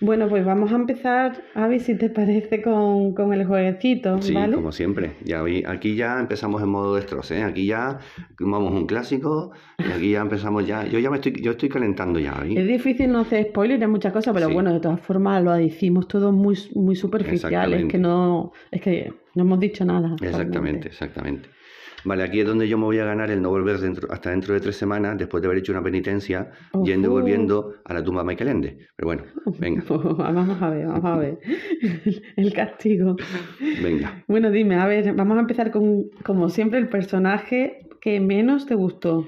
Bueno, 0.00 0.28
pues 0.28 0.44
vamos 0.44 0.72
a 0.72 0.76
empezar, 0.76 1.42
a 1.54 1.66
ver 1.68 1.80
si 1.80 1.96
te 1.96 2.10
parece 2.10 2.60
con, 2.60 3.14
con 3.14 3.32
el 3.32 3.46
jueguecito, 3.46 4.20
Sí, 4.20 4.34
¿vale? 4.34 4.54
como 4.54 4.70
siempre. 4.70 5.12
Ya 5.24 5.42
vi, 5.42 5.64
aquí 5.66 5.96
ya 5.96 6.20
empezamos 6.20 6.62
en 6.62 6.68
modo 6.68 6.96
destroce, 6.96 7.38
¿eh? 7.38 7.42
Aquí 7.42 7.64
ya 7.66 7.98
vamos 8.38 8.72
un 8.74 8.86
clásico 8.86 9.52
y 9.78 9.90
aquí 9.90 10.10
ya 10.12 10.20
empezamos 10.20 10.66
ya. 10.66 10.84
Yo 10.86 10.98
ya 10.98 11.08
me 11.08 11.16
estoy, 11.16 11.40
yo 11.40 11.52
estoy 11.52 11.70
calentando 11.70 12.18
ya. 12.18 12.34
Es 12.46 12.66
difícil 12.66 13.10
no 13.10 13.20
hacer 13.20 13.46
spoiler 13.48 13.78
de 13.78 13.86
muchas 13.86 14.12
cosas, 14.12 14.34
pero 14.34 14.48
Sí. 14.48 14.52
bueno, 14.54 14.72
de 14.74 14.80
todas 14.80 15.00
formas 15.00 15.42
lo 15.42 15.52
decimos 15.54 16.06
todo 16.08 16.30
muy, 16.30 16.58
muy 16.74 16.94
superficial, 16.94 17.72
es 17.72 17.86
que 17.86 17.98
no, 17.98 18.52
es 18.70 18.82
que 18.82 19.14
no 19.34 19.42
hemos 19.44 19.58
dicho 19.60 19.84
nada. 19.86 20.14
Exactamente, 20.20 20.52
realmente. 20.58 20.88
exactamente. 20.88 21.48
Vale, 22.06 22.22
aquí 22.22 22.38
es 22.38 22.46
donde 22.46 22.68
yo 22.68 22.78
me 22.78 22.84
voy 22.84 23.00
a 23.00 23.04
ganar 23.04 23.32
el 23.32 23.42
no 23.42 23.50
volver 23.50 23.78
dentro, 23.78 24.06
hasta 24.12 24.30
dentro 24.30 24.54
de 24.54 24.60
tres 24.60 24.76
semanas, 24.76 25.18
después 25.18 25.42
de 25.42 25.48
haber 25.48 25.58
hecho 25.58 25.72
una 25.72 25.82
penitencia, 25.82 26.52
yendo 26.84 27.08
y 27.08 27.10
volviendo 27.10 27.74
a 27.84 27.92
la 27.92 28.04
tumba 28.04 28.22
de 28.22 28.28
Michael 28.28 28.50
Ende. 28.50 28.78
Pero 28.94 29.06
bueno, 29.08 29.24
venga, 29.58 29.82
vamos 29.88 30.62
a 30.62 30.70
ver, 30.70 30.86
vamos 30.86 31.04
a 31.04 31.18
ver. 31.18 31.38
El 32.36 32.52
castigo. 32.52 33.16
venga. 33.82 34.24
Bueno, 34.28 34.52
dime, 34.52 34.76
a 34.76 34.86
ver, 34.86 35.14
vamos 35.14 35.36
a 35.36 35.40
empezar 35.40 35.72
con, 35.72 36.04
como 36.24 36.48
siempre, 36.48 36.78
el 36.78 36.88
personaje 36.88 37.88
que 38.00 38.20
menos 38.20 38.66
te 38.66 38.76
gustó. 38.76 39.26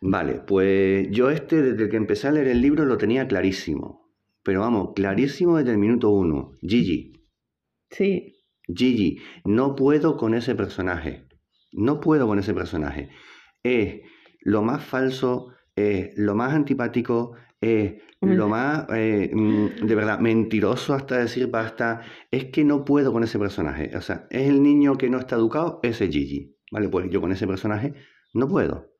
Vale, 0.00 0.40
pues 0.46 1.08
yo 1.10 1.28
este, 1.28 1.60
desde 1.60 1.90
que 1.90 1.96
empecé 1.96 2.28
a 2.28 2.32
leer 2.32 2.48
el 2.48 2.62
libro, 2.62 2.86
lo 2.86 2.96
tenía 2.96 3.28
clarísimo. 3.28 4.10
Pero 4.42 4.60
vamos, 4.60 4.92
clarísimo 4.94 5.58
desde 5.58 5.72
el 5.72 5.78
minuto 5.78 6.10
uno. 6.10 6.52
Gigi, 6.62 7.12
Sí, 7.90 8.32
Gigi, 8.74 9.18
no 9.44 9.74
puedo 9.74 10.16
con 10.16 10.34
ese 10.34 10.54
personaje. 10.54 11.26
No 11.76 12.00
puedo 12.00 12.26
con 12.26 12.38
ese 12.38 12.54
personaje. 12.54 13.10
Es 13.62 14.00
lo 14.40 14.62
más 14.62 14.84
falso 14.84 15.56
es 15.76 16.16
lo 16.16 16.34
más 16.34 16.54
antipático, 16.54 17.34
es 17.60 18.02
lo 18.22 18.48
más, 18.48 18.86
eh, 18.94 19.30
mm, 19.32 19.86
de 19.86 19.94
verdad, 19.94 20.18
mentiroso 20.18 20.94
hasta 20.94 21.18
decir 21.18 21.48
basta. 21.50 22.00
Es 22.30 22.46
que 22.46 22.64
no 22.64 22.84
puedo 22.84 23.12
con 23.12 23.22
ese 23.22 23.38
personaje. 23.38 23.94
O 23.94 24.00
sea, 24.00 24.26
es 24.30 24.48
el 24.48 24.62
niño 24.62 24.96
que 24.96 25.10
no 25.10 25.18
está 25.18 25.36
educado, 25.36 25.80
ese 25.82 26.08
Gigi. 26.08 26.56
¿Vale? 26.72 26.88
Pues 26.88 27.08
yo 27.10 27.20
con 27.20 27.30
ese 27.30 27.46
personaje 27.46 27.94
no 28.34 28.48
puedo. 28.48 28.90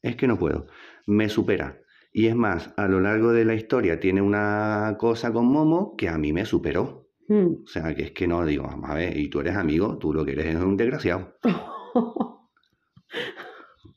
Es 0.00 0.16
que 0.16 0.26
no 0.26 0.38
puedo. 0.38 0.66
Me 1.06 1.28
supera. 1.28 1.80
Y 2.12 2.26
es 2.26 2.34
más, 2.34 2.74
a 2.76 2.88
lo 2.88 3.00
largo 3.00 3.32
de 3.32 3.44
la 3.44 3.54
historia 3.54 4.00
tiene 4.00 4.20
una 4.20 4.96
cosa 4.98 5.32
con 5.32 5.46
Momo 5.46 5.94
que 5.96 6.08
a 6.08 6.18
mí 6.18 6.32
me 6.32 6.44
superó. 6.44 7.10
Mm. 7.28 7.62
O 7.64 7.66
sea, 7.66 7.94
que 7.94 8.04
es 8.04 8.10
que 8.12 8.26
no 8.26 8.44
digo, 8.44 8.64
vamos 8.64 8.90
a 8.90 8.94
ver, 8.94 9.16
y 9.16 9.28
tú 9.28 9.40
eres 9.40 9.56
amigo, 9.56 9.98
tú 9.98 10.12
lo 10.12 10.24
que 10.24 10.32
eres 10.32 10.46
es 10.46 10.56
un 10.56 10.76
desgraciado. 10.76 11.36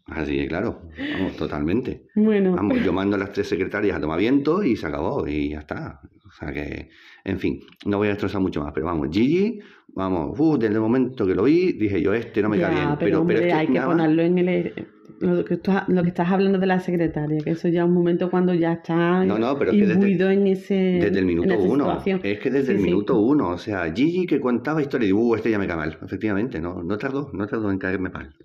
Así 0.07 0.35
que 0.37 0.47
claro, 0.47 0.81
vamos, 1.13 1.35
totalmente. 1.35 2.07
bueno, 2.15 2.53
Vamos, 2.55 2.79
yo 2.83 2.93
mando 2.93 3.15
a 3.15 3.19
las 3.19 3.31
tres 3.31 3.47
secretarias 3.49 3.97
a 3.97 4.01
tomar 4.01 4.19
viento 4.19 4.63
y 4.63 4.75
se 4.75 4.85
acabó 4.85 5.27
y 5.27 5.49
ya 5.49 5.59
está. 5.59 5.99
O 6.27 6.31
sea 6.31 6.53
que, 6.53 6.89
en 7.23 7.39
fin, 7.39 7.59
no 7.85 7.97
voy 7.97 8.07
a 8.07 8.11
destrozar 8.11 8.39
mucho 8.41 8.61
más, 8.61 8.71
pero 8.73 8.85
vamos, 8.85 9.07
Gigi, 9.11 9.59
vamos, 9.87 10.39
uh, 10.39 10.57
desde 10.57 10.75
el 10.75 10.81
momento 10.81 11.25
que 11.25 11.33
lo 11.33 11.43
vi, 11.43 11.71
dije 11.73 12.01
yo, 12.01 12.13
este 12.13 12.41
no 12.41 12.49
me 12.49 12.59
ya, 12.59 12.67
cae 12.67 12.75
bien. 12.75 12.87
pero, 12.89 12.99
Pero, 12.99 13.21
hombre, 13.21 13.35
pero 13.37 13.47
es 13.47 13.53
que 13.53 13.59
hay 13.59 13.67
que 13.67 13.73
nada 13.73 13.87
ponerlo 13.87 14.21
en 14.21 14.37
el... 14.37 14.87
Lo 15.19 15.45
que, 15.45 15.53
estás, 15.55 15.87
lo 15.87 16.01
que 16.03 16.09
estás 16.09 16.29
hablando 16.31 16.59
de 16.59 16.65
la 16.67 16.79
secretaria, 16.79 17.39
que 17.43 17.51
eso 17.51 17.67
ya 17.67 17.81
es 17.83 17.87
un 17.87 17.93
momento 17.93 18.29
cuando 18.29 18.53
ya 18.53 18.73
está 18.73 19.23
No, 19.23 19.37
no, 19.39 19.57
pero 19.57 19.71
es 19.71 19.77
que 19.77 19.85
desde- 19.85 20.33
en 20.33 20.47
ese 20.47 20.73
Desde 20.73 21.19
el 21.19 21.25
minuto 21.25 21.57
uno. 21.59 21.85
situación. 21.85 22.19
Es 22.23 22.39
que 22.39 22.49
desde 22.49 22.65
Sí, 22.67 22.71
el 22.73 22.77
sí. 22.79 22.83
minuto 22.83 23.19
uno. 23.19 23.49
O 23.49 23.57
sea, 23.57 23.91
Gigi 23.93 24.25
que 24.25 24.39
contaba 24.39 24.81
historia 24.81 25.07
y 25.07 25.13
uh, 25.13 25.35
este 25.35 25.51
ya 25.51 25.59
me 25.59 25.67
cae 25.67 25.77
mal. 25.77 25.97
Efectivamente, 26.03 26.59
no, 26.59 26.83
no 26.83 26.97
tardó, 26.97 27.29
no 27.33 27.47
tardó 27.47 27.71
en 27.71 27.77
caerme 27.77 28.09
mal. 28.09 28.35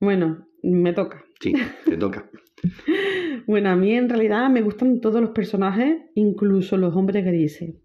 Bueno, 0.00 0.46
me 0.62 0.92
toca. 0.92 1.24
Sí, 1.40 1.52
te 1.84 1.96
toca. 1.96 2.28
Bueno, 3.46 3.70
a 3.70 3.76
mí 3.76 3.92
en 3.94 4.10
realidad 4.10 4.50
me 4.50 4.60
gustan 4.60 5.00
todos 5.00 5.22
los 5.22 5.30
personajes, 5.30 6.02
incluso 6.14 6.76
los 6.76 6.94
hombres 6.94 7.24
grises. 7.24 7.76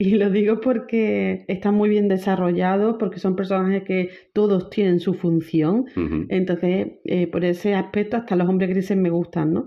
Y 0.10 0.12
lo 0.12 0.30
digo 0.30 0.60
porque 0.62 1.44
están 1.46 1.74
muy 1.74 1.90
bien 1.90 2.08
desarrollados, 2.08 2.96
porque 2.98 3.18
son 3.18 3.36
personajes 3.36 3.82
que 3.84 4.08
todos 4.32 4.70
tienen 4.70 4.98
su 4.98 5.12
función. 5.12 5.84
Entonces, 6.30 6.92
eh, 7.04 7.26
por 7.26 7.44
ese 7.44 7.74
aspecto, 7.74 8.16
hasta 8.16 8.34
los 8.34 8.48
hombres 8.48 8.70
grises 8.70 8.96
me 8.96 9.10
gustan, 9.10 9.52
¿no? 9.52 9.66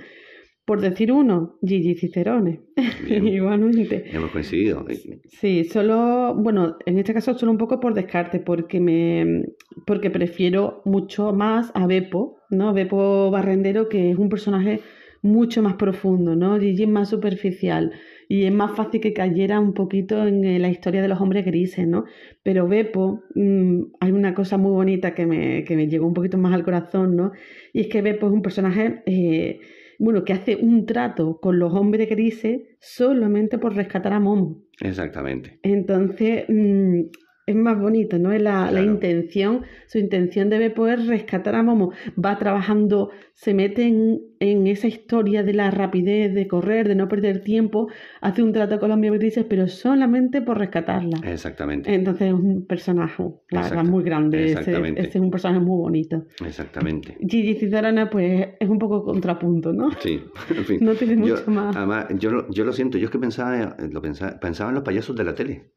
Por 0.66 0.82
decir 0.82 1.12
uno, 1.12 1.60
Gigi 1.62 1.94
Cicerone. 1.94 2.62
Igualmente. 3.08 4.06
Hemos 4.12 4.32
coincidido. 4.32 4.84
Sí, 5.28 5.66
solo, 5.66 6.34
bueno, 6.36 6.78
en 6.88 6.98
este 6.98 7.14
caso 7.14 7.38
solo 7.38 7.52
un 7.52 7.60
poco 7.60 7.80
por 7.80 7.94
descarte, 7.94 8.40
porque 8.40 8.80
me, 8.80 9.44
porque 9.86 10.10
prefiero 10.10 10.82
mucho 10.84 11.32
más 11.32 11.70
a 11.76 11.86
Beppo, 11.86 12.40
¿no? 12.50 12.74
Beppo 12.74 13.30
Barrendero, 13.30 13.88
que 13.88 14.10
es 14.10 14.18
un 14.18 14.30
personaje 14.30 14.80
mucho 15.24 15.64
más 15.64 15.76
profundo, 15.76 16.36
¿no? 16.36 16.60
Gigi 16.60 16.84
es 16.84 16.90
más 16.90 17.10
superficial 17.10 17.94
y 18.28 18.44
es 18.44 18.54
más 18.54 18.76
fácil 18.76 19.00
que 19.00 19.14
cayera 19.14 19.60
un 19.60 19.74
poquito 19.74 20.28
en 20.28 20.44
eh, 20.44 20.60
la 20.60 20.70
historia 20.70 21.02
de 21.02 21.08
los 21.08 21.20
hombres 21.22 21.46
grises, 21.46 21.88
¿no? 21.88 22.04
Pero 22.44 22.68
Beppo, 22.68 23.24
mm, 23.34 23.84
hay 24.02 24.12
una 24.12 24.34
cosa 24.34 24.58
muy 24.58 24.72
bonita 24.72 25.16
que 25.16 25.26
me, 25.26 25.64
que 25.64 25.78
me 25.78 25.88
llegó 25.88 26.06
un 26.06 26.14
poquito 26.14 26.38
más 26.38 26.54
al 26.54 26.64
corazón, 26.64 27.16
¿no? 27.16 27.32
Y 27.72 27.82
es 27.82 27.88
que 27.88 28.02
Beppo 28.02 28.28
es 28.28 28.34
un 28.34 28.42
personaje, 28.42 29.02
eh, 29.06 29.62
bueno, 29.98 30.26
que 30.26 30.34
hace 30.34 30.58
un 30.58 30.86
trato 30.86 31.40
con 31.42 31.58
los 31.58 31.74
hombres 31.74 32.10
grises 32.10 32.62
solamente 32.82 33.58
por 33.58 33.76
rescatar 33.76 34.12
a 34.12 34.20
Momo. 34.20 34.62
Exactamente. 34.82 35.60
Entonces, 35.64 36.44
mm, 36.50 37.04
es 37.46 37.56
más 37.56 37.78
bonito, 37.80 38.18
¿no? 38.20 38.32
Es 38.32 38.42
la, 38.42 38.72
la 38.72 38.82
intención, 38.82 39.64
su 39.88 39.98
intención 39.98 40.50
debe 40.50 40.70
poder 40.70 41.06
rescatar 41.08 41.56
a 41.56 41.64
Momo. 41.64 41.92
Va 42.24 42.38
trabajando, 42.38 43.10
se 43.34 43.54
mete 43.54 43.84
en, 43.84 44.22
en 44.40 44.68
esa 44.68 44.88
historia 44.88 45.44
de 45.44 45.54
la 45.54 45.70
rapidez, 45.70 46.34
de 46.34 46.48
correr, 46.48 46.88
de 46.88 46.96
no 46.96 47.08
perder 47.10 47.44
tiempo, 47.44 47.88
hace 48.22 48.42
un 48.44 48.54
trato 48.54 48.80
con 48.80 48.90
los 48.90 49.00
grises, 49.18 49.46
pero 49.50 49.68
solamente 49.68 50.42
por 50.42 50.58
rescatarla. 50.58 51.18
Exactamente. 51.26 51.94
Entonces 51.94 52.28
es 52.28 52.34
un 52.34 52.66
personaje, 52.66 53.24
la 53.50 53.62
verdad, 53.64 53.84
muy 53.84 54.04
grande. 54.04 54.46
Exactamente. 54.52 55.02
ese 55.02 55.18
es 55.18 55.24
un 55.24 55.30
personaje 55.32 55.60
muy 55.60 55.78
bonito. 55.82 56.26
Exactamente. 56.46 57.18
Gigi 57.28 57.56
Cicerone, 57.56 58.08
pues, 58.08 58.48
es 58.60 58.70
un 58.70 58.80
poco 58.80 59.04
contrapunto, 59.04 59.74
¿no? 59.74 59.90
Sí, 60.00 60.22
en 60.56 60.64
fin. 60.66 60.80
No 60.84 60.94
tiene 60.96 61.16
Yo- 61.28 61.36
mucho 61.36 61.52
más. 61.52 61.76
Además, 61.76 62.06
yo, 62.20 62.30
lo- 62.32 62.50
yo 62.52 62.64
lo 62.64 62.72
siento, 62.72 62.98
yo 62.98 63.06
es 63.06 63.12
que 63.12 63.20
pensaba, 63.20 63.76
lo 63.92 64.02
pensaba, 64.02 64.40
pensaba 64.40 64.70
en 64.70 64.76
los 64.76 64.84
payasos 64.84 65.16
de 65.16 65.24
la 65.24 65.34
tele. 65.36 65.73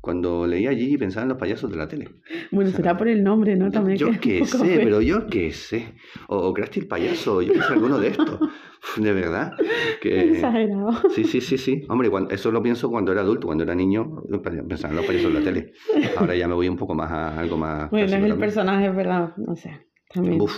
Cuando 0.00 0.46
leía 0.46 0.72
Gigi 0.72 0.96
pensaba 0.96 1.24
en 1.24 1.28
los 1.30 1.38
payasos 1.38 1.70
de 1.70 1.76
la 1.76 1.86
tele. 1.86 2.08
Bueno, 2.50 2.70
será 2.70 2.96
por 2.96 3.06
el 3.08 3.22
nombre, 3.22 3.54
¿no? 3.54 3.66
Yo, 3.66 3.70
También 3.72 3.98
yo 3.98 4.08
qué 4.20 4.44
sé, 4.46 4.58
feo. 4.58 4.80
pero 4.82 5.02
yo 5.02 5.26
qué 5.26 5.52
sé. 5.52 5.94
O, 6.28 6.38
o 6.38 6.54
Krusty 6.54 6.80
el 6.80 6.86
payaso, 6.88 7.42
yo 7.42 7.52
qué 7.52 7.60
sé, 7.60 7.72
alguno 7.74 7.98
de 7.98 8.08
estos. 8.08 8.40
De 8.96 9.12
verdad. 9.12 9.52
Que... 10.00 10.20
Exagerado. 10.32 10.92
Sí, 11.10 11.24
sí, 11.24 11.42
sí, 11.42 11.58
sí. 11.58 11.82
Hombre, 11.90 12.08
cuando- 12.08 12.30
eso 12.30 12.50
lo 12.50 12.62
pienso 12.62 12.88
cuando 12.88 13.12
era 13.12 13.20
adulto, 13.20 13.46
cuando 13.46 13.62
era 13.64 13.74
niño, 13.74 14.22
pensaba 14.66 14.90
en 14.92 14.96
los 14.96 15.06
payasos 15.06 15.34
de 15.34 15.38
la 15.38 15.44
tele. 15.44 15.72
Ahora 16.16 16.34
ya 16.34 16.48
me 16.48 16.54
voy 16.54 16.68
un 16.68 16.76
poco 16.78 16.94
más 16.94 17.10
a 17.12 17.38
algo 17.38 17.58
más. 17.58 17.90
Bueno, 17.90 18.06
es 18.06 18.12
el 18.12 18.18
también. 18.20 18.38
personaje, 18.38 18.86
es 18.86 18.96
verdad, 18.96 19.34
no 19.36 19.54
sé, 19.54 19.86
también. 20.14 20.40
Uf, 20.40 20.54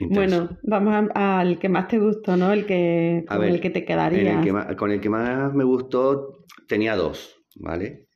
intenso. 0.00 0.38
bueno, 0.46 0.58
vamos 0.62 1.10
a- 1.14 1.40
al 1.40 1.58
que 1.58 1.68
más 1.68 1.88
te 1.88 1.98
gustó, 1.98 2.38
¿no? 2.38 2.52
El 2.54 2.64
que, 2.64 3.22
con 3.28 3.38
ver, 3.40 3.50
el 3.50 3.60
que 3.60 3.68
te 3.68 3.80
En 3.80 3.84
quedarías. 3.84 4.38
el 4.38 4.44
que 4.44 4.52
más- 4.54 4.74
con 4.76 4.90
el 4.92 5.00
que 5.02 5.10
más 5.10 5.52
me 5.52 5.64
gustó, 5.64 6.32
tenía 6.66 6.96
dos, 6.96 7.36
¿vale? 7.56 8.06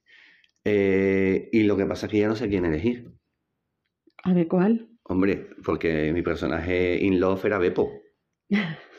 Eh, 0.65 1.49
y 1.53 1.65
lo 1.65 1.77
que 1.77 1.87
pasa 1.87 2.07
es 2.07 2.13
que 2.13 2.19
ya 2.21 2.29
no 2.29 2.37
sé 2.37 2.49
quién 2.49 2.65
elegir. 2.65 3.13
A 4.25 4.33
ver, 4.33 4.47
¿cuál? 4.49 4.89
Hombre, 5.05 5.49
porque 5.65 6.13
mi 6.13 6.23
personaje 6.23 6.99
in 7.03 7.19
love 7.21 7.45
era 7.45 7.59
Beppo. 7.59 7.91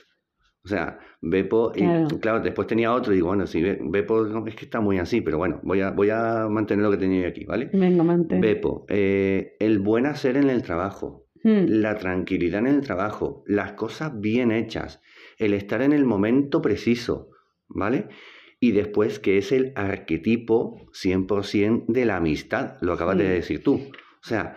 O 0.65 0.69
sea, 0.69 0.97
Beppo, 1.21 1.73
y 1.75 1.79
Claro. 1.81 2.07
claro, 2.21 2.39
después 2.39 2.67
tenía 2.67 2.93
otro, 2.93 3.11
y 3.11 3.15
digo, 3.15 3.27
bueno, 3.27 3.45
sí, 3.45 3.61
Be- 3.61 3.79
Beppo 3.81 4.23
no, 4.23 4.47
es 4.47 4.55
que 4.55 4.63
está 4.63 4.79
muy 4.79 4.97
así, 4.97 5.19
pero 5.19 5.37
bueno, 5.37 5.59
voy 5.63 5.81
a, 5.81 5.91
voy 5.91 6.09
a 6.09 6.47
mantener 6.49 6.85
lo 6.85 6.91
que 6.91 6.95
tenía 6.97 7.23
yo 7.23 7.27
aquí, 7.27 7.43
¿vale? 7.43 7.69
Venga, 7.73 8.01
mante. 8.03 8.39
Beppo, 8.39 8.85
eh, 8.87 9.57
el 9.59 9.79
buen 9.79 10.05
hacer 10.05 10.37
en 10.37 10.49
el 10.49 10.63
trabajo, 10.63 11.27
Hmm, 11.43 11.65
la 11.67 11.97
tranquilidad 11.97 12.61
en 12.61 12.67
el 12.67 12.79
trabajo, 12.81 13.43
las 13.45 13.73
cosas 13.73 14.17
bien 14.21 14.53
hechas, 14.53 15.01
el 15.37 15.53
estar 15.53 15.81
en 15.81 15.91
el 15.91 16.05
momento 16.05 16.61
preciso, 16.61 17.31
¿vale? 17.67 18.07
Y 18.63 18.71
después 18.71 19.19
que 19.19 19.37
es 19.37 19.51
el 19.51 19.73
arquetipo 19.75 20.87
100% 20.93 21.83
de 21.89 22.05
la 22.05 22.15
amistad, 22.15 22.77
lo 22.79 22.93
acabas 22.93 23.17
de 23.17 23.27
decir 23.27 23.61
tú. 23.61 23.73
O 23.73 24.25
sea, 24.25 24.55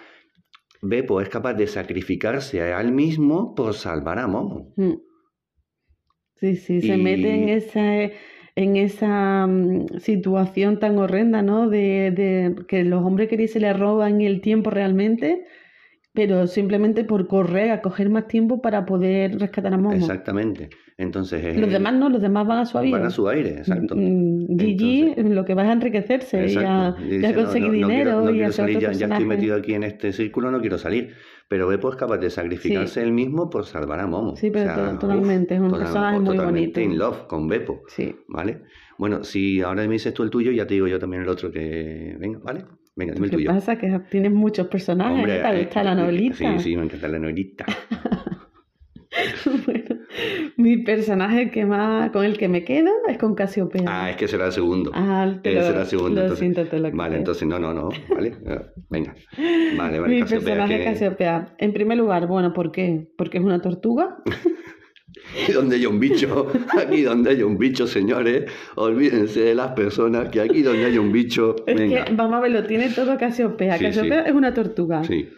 Beppo 0.81 1.21
es 1.21 1.29
capaz 1.29 1.55
de 1.55 1.67
sacrificarse 1.67 2.63
a 2.63 2.81
él 2.81 2.93
mismo 2.93 3.57
por 3.57 3.75
salvar 3.75 4.21
a 4.21 4.29
Momo. 4.29 4.73
hmm. 4.77 4.93
Sí, 6.37 6.55
sí, 6.55 6.83
se 6.83 6.97
mete 6.97 7.35
en 7.35 7.49
esa, 7.49 8.13
en 8.55 8.77
esa 8.77 9.49
mm, 9.49 9.99
situación 9.99 10.79
tan 10.79 10.99
horrenda, 10.99 11.43
¿no? 11.43 11.69
De, 11.69 12.13
de 12.13 12.55
que 12.69 12.85
los 12.85 13.05
hombres 13.05 13.29
que 13.29 13.49
se 13.49 13.59
le 13.59 13.73
roban 13.73 14.21
el 14.21 14.41
tiempo 14.41 14.71
realmente, 14.71 15.47
pero 16.17 16.47
simplemente 16.49 17.05
por 17.05 17.29
correr 17.29 17.71
a 17.71 17.81
coger 17.83 18.11
más 18.11 18.27
tiempo 18.27 18.61
para 18.61 18.85
poder 18.87 19.39
rescatar 19.39 19.73
a 19.73 19.77
Momo. 19.79 19.93
Exactamente. 19.95 20.71
Entonces 20.99 21.45
es 21.45 21.59
Los 21.61 21.71
demás 21.71 21.93
no, 21.95 22.09
los 22.09 22.23
demás 22.23 22.47
van 22.47 22.59
a 22.61 22.65
su 22.65 22.79
avión. 22.79 22.99
van 22.99 23.07
a 23.07 23.11
su 23.11 23.29
aire, 23.29 23.51
exacto. 23.59 23.95
Mm, 23.95 24.59
Gigi 24.59 25.01
Entonces- 25.03 25.35
lo 25.37 25.45
que 25.45 25.55
va 25.55 25.63
es 25.65 25.69
a 25.69 25.73
enriquecerse 25.75 26.39
y 26.39 26.57
a, 26.57 26.89
Exacto. 26.89 27.05
y 27.05 27.25
a 27.25 27.29
no, 27.33 27.35
conseguir 27.37 27.69
no, 27.71 27.77
no 27.81 27.87
dinero 27.89 28.11
quiero- 28.23 28.31
y 28.31 28.35
quiero 28.39 28.53
salir, 28.53 28.79
ya, 28.81 28.93
ya 28.93 29.07
estoy 29.07 29.25
metido 29.27 29.57
aquí 29.57 29.75
en 29.75 29.83
este 29.85 30.13
círculo, 30.13 30.51
no 30.51 30.61
quiero 30.61 30.79
salir. 30.79 31.11
Pero 31.49 31.69
Beppo 31.69 31.91
es 31.91 31.97
capaz 31.97 32.17
de 32.19 32.29
sacrificarse 32.31 33.03
él 33.03 33.13
mismo 33.13 33.49
por 33.51 33.67
salvar 33.67 34.01
a 34.01 34.07
Momo. 34.09 34.35
Sí, 34.35 34.51
pero 34.51 34.75
to- 34.75 34.99
totalmente, 34.99 35.55
es 35.55 35.61
un 35.61 35.71
personaje 35.71 36.19
muy 36.19 36.37
bonito. 36.39 36.81
in 36.81 36.99
love 36.99 37.27
con 37.29 37.47
Beppo, 37.47 37.83
Sí. 37.89 38.17
¿vale? 38.27 38.63
Bueno, 38.99 39.23
si 39.23 39.61
ahora 39.61 39.87
me 39.87 39.93
dices 39.93 40.15
tú 40.15 40.23
el 40.23 40.31
tuyo, 40.31 40.51
ya 40.51 40.67
te 40.67 40.75
digo 40.75 40.89
yo 40.89 40.99
también 40.99 41.23
el 41.23 41.29
otro 41.29 41.53
que... 41.53 42.17
Venga, 42.19 42.41
¿vale? 42.43 42.65
Venga, 42.97 43.13
dime 43.13 43.27
el 43.27 43.31
¿Qué 43.31 43.37
tuyo. 43.37 43.51
pasa? 43.51 43.77
Que 43.77 44.01
tienes 44.11 44.33
muchos 44.33 44.69
personajes, 44.69 45.17
Hombre, 45.19 45.41
¿te 45.43 45.81
eh, 45.81 45.85
la 45.85 45.93
eh, 45.93 45.97
novelita? 45.97 46.37
Sí, 46.37 46.47
sí, 46.61 46.77
me 46.77 46.85
encanta 46.85 47.09
la 47.09 47.19
novelita. 47.19 47.67
bueno, 49.67 49.97
mi 50.57 50.79
personaje 50.79 51.51
que 51.51 51.67
más, 51.67 52.11
con 52.11 52.25
el 52.25 52.39
que 52.39 52.49
me 52.49 52.65
quedo 52.65 52.91
es 53.09 53.19
con 53.19 53.35
Casiopea. 53.35 53.85
Ah, 53.87 54.11
es 54.11 54.17
que 54.17 54.29
será 54.29 54.47
el 54.47 54.53
segundo. 54.53 54.91
Ah, 54.95 55.27
lo- 55.27 55.43
será 55.43 55.81
el 55.83 55.87
segundo. 55.87 56.15
lo 56.15 56.21
entonces. 56.23 56.39
siento, 56.39 56.67
te 56.67 56.79
lo 56.79 56.91
Vale, 56.93 57.17
entonces 57.19 57.47
no, 57.47 57.59
no, 57.59 57.75
no. 57.75 57.91
Vale, 58.09 58.29
eh, 58.47 58.61
venga. 58.89 59.15
Vale, 59.77 60.01
vale. 60.01 60.15
Mi 60.15 60.21
Casiopea, 60.21 60.55
personaje 60.55 60.79
que- 60.79 60.85
Casiopea. 60.85 61.55
En 61.59 61.73
primer 61.73 61.99
lugar, 61.99 62.27
bueno, 62.27 62.53
¿por 62.53 62.73
qué? 62.73 63.09
Porque 63.19 63.39
es 63.39 63.45
una 63.45 63.61
tortuga. 63.61 64.17
Aquí 65.43 65.53
donde 65.53 65.77
hay 65.77 65.87
un 65.87 65.99
bicho, 66.01 66.53
aquí 66.77 67.03
donde 67.03 67.31
hay 67.31 67.43
un 67.43 67.59
bicho, 67.59 67.87
señores, 67.87 68.51
olvídense 68.77 69.41
de 69.41 69.55
las 69.55 69.73
personas, 69.73 70.29
que 70.29 70.41
aquí 70.41 70.63
donde 70.63 70.85
hay 70.85 70.99
un 70.99 71.13
bicho, 71.13 71.57
Es 71.67 71.77
venga. 71.77 72.05
que, 72.05 72.15
vamos 72.15 72.35
a 72.37 72.41
verlo, 72.41 72.65
tiene 72.65 72.91
todo 72.91 73.17
Casiopea. 73.19 73.79
Sí, 73.79 73.85
Casiopea 73.85 74.25
sí. 74.25 74.31
es 74.31 74.35
una 74.35 74.55
tortuga. 74.55 75.05
Sí, 75.05 75.29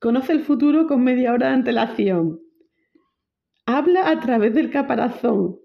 Conoce 0.00 0.32
el 0.32 0.40
futuro 0.40 0.86
con 0.86 1.02
media 1.02 1.32
hora 1.32 1.48
de 1.48 1.54
antelación. 1.54 2.38
Habla 3.66 4.08
a 4.08 4.20
través 4.20 4.54
del 4.54 4.70
caparazón. 4.70 5.56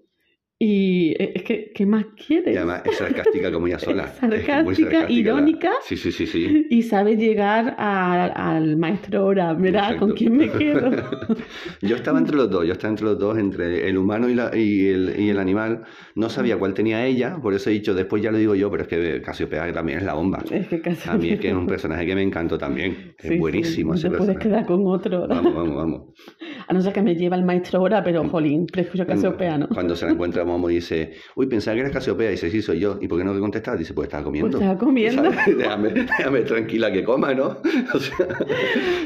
Y 0.56 1.10
eh, 1.20 1.32
es 1.34 1.42
que, 1.42 1.72
¿qué 1.74 1.84
más 1.84 2.06
quieres? 2.26 2.54
Y 2.54 2.56
además 2.56 2.82
es 2.84 2.96
sarcástica 2.96 3.50
como 3.50 3.66
ella 3.66 3.78
sola. 3.80 4.04
Es 4.04 4.18
sarcástica, 4.18 5.10
irónica. 5.10 5.72
Sí, 5.82 5.96
sí, 5.96 6.12
sí, 6.12 6.26
sí. 6.26 6.66
Y 6.70 6.82
sabe 6.82 7.16
llegar 7.16 7.74
al 7.76 8.76
maestro 8.76 9.22
ahora, 9.22 9.52
verá 9.54 9.96
con 9.96 10.12
quién 10.12 10.36
me 10.36 10.48
quedo. 10.48 10.90
yo 11.82 11.96
estaba 11.96 12.18
entre 12.18 12.36
los 12.36 12.50
dos, 12.50 12.64
yo 12.66 12.72
estaba 12.72 12.90
entre 12.90 13.06
los 13.06 13.18
dos, 13.18 13.36
entre 13.36 13.88
el 13.88 13.98
humano 13.98 14.28
y, 14.28 14.34
la, 14.34 14.56
y, 14.56 14.86
el, 14.86 15.14
y, 15.18 15.30
el, 15.30 15.38
animal. 15.40 15.82
No 16.14 16.28
sabía 16.28 16.56
cuál 16.56 16.72
tenía 16.72 17.04
ella, 17.04 17.36
por 17.42 17.52
eso 17.52 17.70
he 17.70 17.72
dicho, 17.72 17.92
después 17.92 18.22
ya 18.22 18.30
lo 18.30 18.38
digo 18.38 18.54
yo, 18.54 18.70
pero 18.70 18.84
es 18.84 18.88
que 18.88 19.20
Casiopea 19.22 19.72
también 19.72 19.98
es 19.98 20.04
la 20.04 20.14
bomba. 20.14 20.38
Es 20.50 20.68
que 20.68 20.82
A 21.08 21.16
mí 21.16 21.30
es 21.30 21.40
que 21.40 21.48
es 21.48 21.54
un 21.54 21.66
personaje 21.66 22.06
que 22.06 22.14
me 22.14 22.22
encantó 22.22 22.56
también. 22.56 23.14
es 23.18 23.38
buenísimo 23.40 23.94
sí. 23.94 24.06
ese 24.06 24.10
no 24.10 24.18
puedes 24.18 24.38
quedar 24.38 24.64
con 24.66 24.86
otro. 24.86 25.26
Vamos, 25.26 25.52
vamos, 25.52 25.76
vamos. 25.76 26.02
A 26.68 26.72
no 26.72 26.80
ser 26.80 26.92
que 26.92 27.02
me 27.02 27.14
lleva 27.14 27.36
el 27.36 27.44
maestro 27.44 27.80
ahora, 27.80 28.02
pero 28.02 28.26
jolín, 28.28 28.66
prefiero 28.66 29.06
Casiopea, 29.06 29.58
¿no? 29.58 29.68
Cuando 29.68 29.96
se 29.96 30.06
la 30.06 30.12
encuentra 30.12 30.43
Momo 30.44 30.68
dice, 30.68 31.12
uy, 31.34 31.46
pensaba 31.46 31.74
que 31.74 31.80
eras 31.80 31.92
Casiopea, 31.92 32.28
y 32.28 32.32
dice, 32.32 32.50
sí, 32.50 32.62
soy 32.62 32.80
yo. 32.80 32.98
¿Y 33.00 33.08
por 33.08 33.18
qué 33.18 33.24
no 33.24 33.34
te 33.34 33.40
contestas? 33.40 33.78
Dice, 33.78 33.94
pues 33.94 34.06
estaba 34.06 34.24
comiendo. 34.24 34.50
Pues 34.50 34.62
estaba 34.62 34.78
comiendo. 34.78 35.22
Déjame, 35.46 35.90
déjame, 35.90 36.40
tranquila 36.42 36.92
que 36.92 37.04
coma, 37.04 37.34
¿no? 37.34 37.58
O 37.94 37.98
sea, 37.98 38.26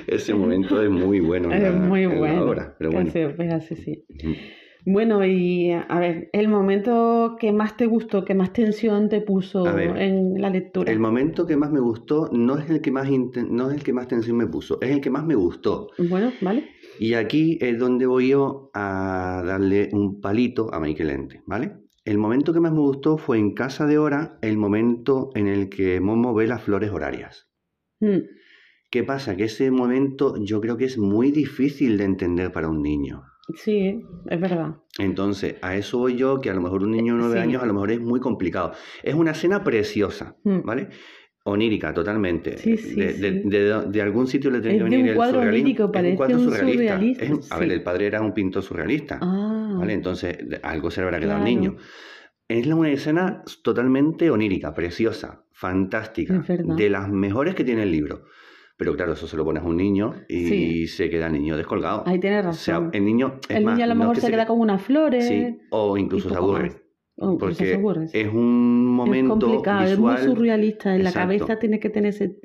ese 0.07 0.35
momento 0.35 0.83
es 0.83 0.90
muy 0.90 1.20
bueno. 1.20 1.53
Es 1.53 1.74
muy 1.74 2.05
en 2.05 2.18
bueno. 2.18 2.35
La 2.35 2.44
obra, 2.44 2.77
pero 2.79 2.90
bueno. 2.90 3.07
Casiopea, 3.07 3.61
sí, 3.61 3.77
sí. 3.77 4.05
Bueno, 4.90 5.22
y 5.22 5.70
a 5.70 5.98
ver, 5.98 6.31
el 6.33 6.48
momento 6.48 7.37
que 7.38 7.53
más 7.53 7.77
te 7.77 7.87
gustó, 7.87 8.24
que 8.24 8.35
más 8.35 8.55
tensión 8.55 9.11
te 9.11 9.20
puso 9.20 9.64
ver, 9.64 9.96
en 9.98 10.40
la 10.40 10.48
lectura. 10.48 10.90
El 10.90 10.98
momento 10.98 11.46
que 11.46 11.57
más 11.57 11.70
me 11.70 11.81
gustó 11.81 12.31
no 12.33 12.57
es 12.57 12.70
el 12.70 12.81
que 12.81 12.90
más 12.90 13.07
no 13.11 13.70
es 13.70 13.77
el 13.77 13.83
que 13.83 13.92
más 13.92 14.09
tensión 14.09 14.38
me 14.38 14.46
puso, 14.46 14.79
es 14.81 14.90
el 14.90 15.03
que 15.03 15.11
más 15.11 15.27
me 15.27 15.35
gustó. 15.35 15.88
Bueno, 15.98 16.33
vale. 16.40 16.70
Y 16.98 17.14
aquí 17.14 17.58
es 17.61 17.78
donde 17.78 18.06
voy 18.06 18.28
yo 18.28 18.70
a 18.74 19.42
darle 19.44 19.88
un 19.92 20.20
palito 20.20 20.72
a 20.72 20.80
Michael 20.80 21.11
Ente, 21.11 21.42
¿vale? 21.46 21.74
El 22.04 22.18
momento 22.18 22.52
que 22.52 22.61
más 22.61 22.72
me 22.72 22.80
gustó 22.80 23.18
fue 23.18 23.38
en 23.38 23.52
Casa 23.54 23.87
de 23.87 23.98
Hora, 23.98 24.38
el 24.42 24.56
momento 24.56 25.30
en 25.34 25.46
el 25.46 25.68
que 25.68 26.00
Momo 26.00 26.34
ve 26.34 26.46
las 26.46 26.62
flores 26.62 26.90
horarias. 26.90 27.48
Mm. 28.00 28.18
¿Qué 28.90 29.04
pasa? 29.04 29.37
Que 29.37 29.44
ese 29.44 29.70
momento 29.70 30.37
yo 30.42 30.61
creo 30.62 30.76
que 30.78 30.87
es 30.87 30.96
muy 30.96 31.30
difícil 31.30 31.98
de 31.98 32.04
entender 32.04 32.50
para 32.52 32.68
un 32.68 32.82
niño. 32.82 33.22
Sí, 33.54 34.02
es 34.28 34.40
verdad. 34.40 34.76
Entonces, 34.98 35.56
a 35.62 35.76
eso 35.76 35.98
voy 35.98 36.16
yo, 36.16 36.40
que 36.40 36.50
a 36.50 36.54
lo 36.54 36.61
mejor 36.62 36.82
un 36.82 36.90
niño 36.92 37.14
de 37.14 37.20
nueve 37.20 37.34
Sí. 37.37 37.40
años 37.42 37.62
a 37.62 37.66
lo 37.66 37.74
mejor 37.74 37.90
es 37.90 38.00
muy 38.00 38.20
complicado. 38.20 38.72
Es 39.02 39.14
una 39.14 39.32
escena 39.32 39.62
preciosa, 39.64 40.37
Mm. 40.44 40.61
Onírica, 41.48 41.92
totalmente. 41.94 42.58
Sí, 42.58 42.76
sí, 42.76 42.94
de, 42.94 43.12
de- 43.14 43.42
sí. 43.42 43.48
de- 43.48 43.82
de 43.88 44.02
algún 44.02 44.26
sitio 44.26 44.50
le 44.50 44.61
tenía 44.61 44.78
que 44.78 44.84
venir 44.84 45.00
un 45.02 45.08
el 45.08 45.14
cuadro 45.16 45.34
surrealismo. 45.40 45.64
onírico, 45.64 45.84
Es 45.84 45.90
parece 45.92 46.11
un 46.11 46.16
cuadro 46.16 46.37
un 46.37 46.44
surrealista. 46.44 46.82
surrealista, 46.94 47.24
Es 47.24 47.52
a 47.52 47.58
ver, 47.58 47.72
el 47.72 47.82
padre 47.82 48.06
era 48.06 48.20
un 48.20 48.32
pintor 48.34 48.62
surrealista, 48.62 49.18
Ah, 49.22 49.76
¿vale? 49.78 49.92
Entonces, 49.94 50.38
algo 50.62 50.90
se 50.90 51.00
le 51.00 51.06
habrá 51.06 51.20
quedado 51.20 51.38
al 51.38 51.44
niño. 51.44 51.76
Es 52.48 52.66
la- 52.66 52.76
una 52.76 52.90
escena 52.90 53.42
totalmente 53.62 54.30
onírica, 54.30 54.72
preciosa, 54.74 55.44
fantástica, 55.52 56.44
de 56.76 56.90
las 56.90 57.08
mejores 57.08 57.54
que 57.54 57.64
tiene 57.64 57.82
el 57.82 57.92
libro. 57.92 58.24
Pero 58.76 58.94
claro, 58.94 59.14
eso 59.14 59.26
se 59.26 59.37
lo 59.37 59.44
pones 59.44 59.64
a 59.64 59.66
un 59.66 59.76
niño 59.76 60.14
y 60.28 60.46
Sí. 60.46 60.87
se 60.87 61.11
queda 61.11 61.26
el 61.26 61.32
niño 61.32 61.56
descolgado. 61.56 62.04
ahí 62.06 62.18
O 62.18 62.22
sea, 62.22 62.42
razón. 62.42 62.90
el 62.92 63.04
niño, 63.04 63.40
es 63.48 63.56
el 63.56 63.64
más, 63.64 63.74
niño 63.74 63.84
a 63.84 63.88
lo 63.88 63.94
no 63.94 64.00
mejor 64.00 64.14
que 64.14 64.20
se 64.20 64.30
queda 64.30 64.46
con 64.46 64.61
unas 64.61 64.80
flores. 64.82 65.26
Sí, 65.26 65.58
o 65.70 65.96
incluso 65.98 66.28
se 66.30 66.37
aburre. 66.37 66.68
más. 66.68 66.76
O 67.20 67.33
incluso 67.33 67.64
se 67.64 67.78
Porque 67.78 68.07
sí. 68.07 68.18
es 68.18 68.28
un 68.33 68.87
momento 68.87 69.35
es 69.35 69.40
complicado, 69.40 69.85
es 69.85 69.98
muy 69.98 70.16
surrealista. 70.18 70.94
En 70.94 71.02
la 71.02 71.12
cabeza 71.12 71.59
tiene 71.59 71.81
que 71.81 71.90
tener 71.90 72.11
ese, 72.11 72.37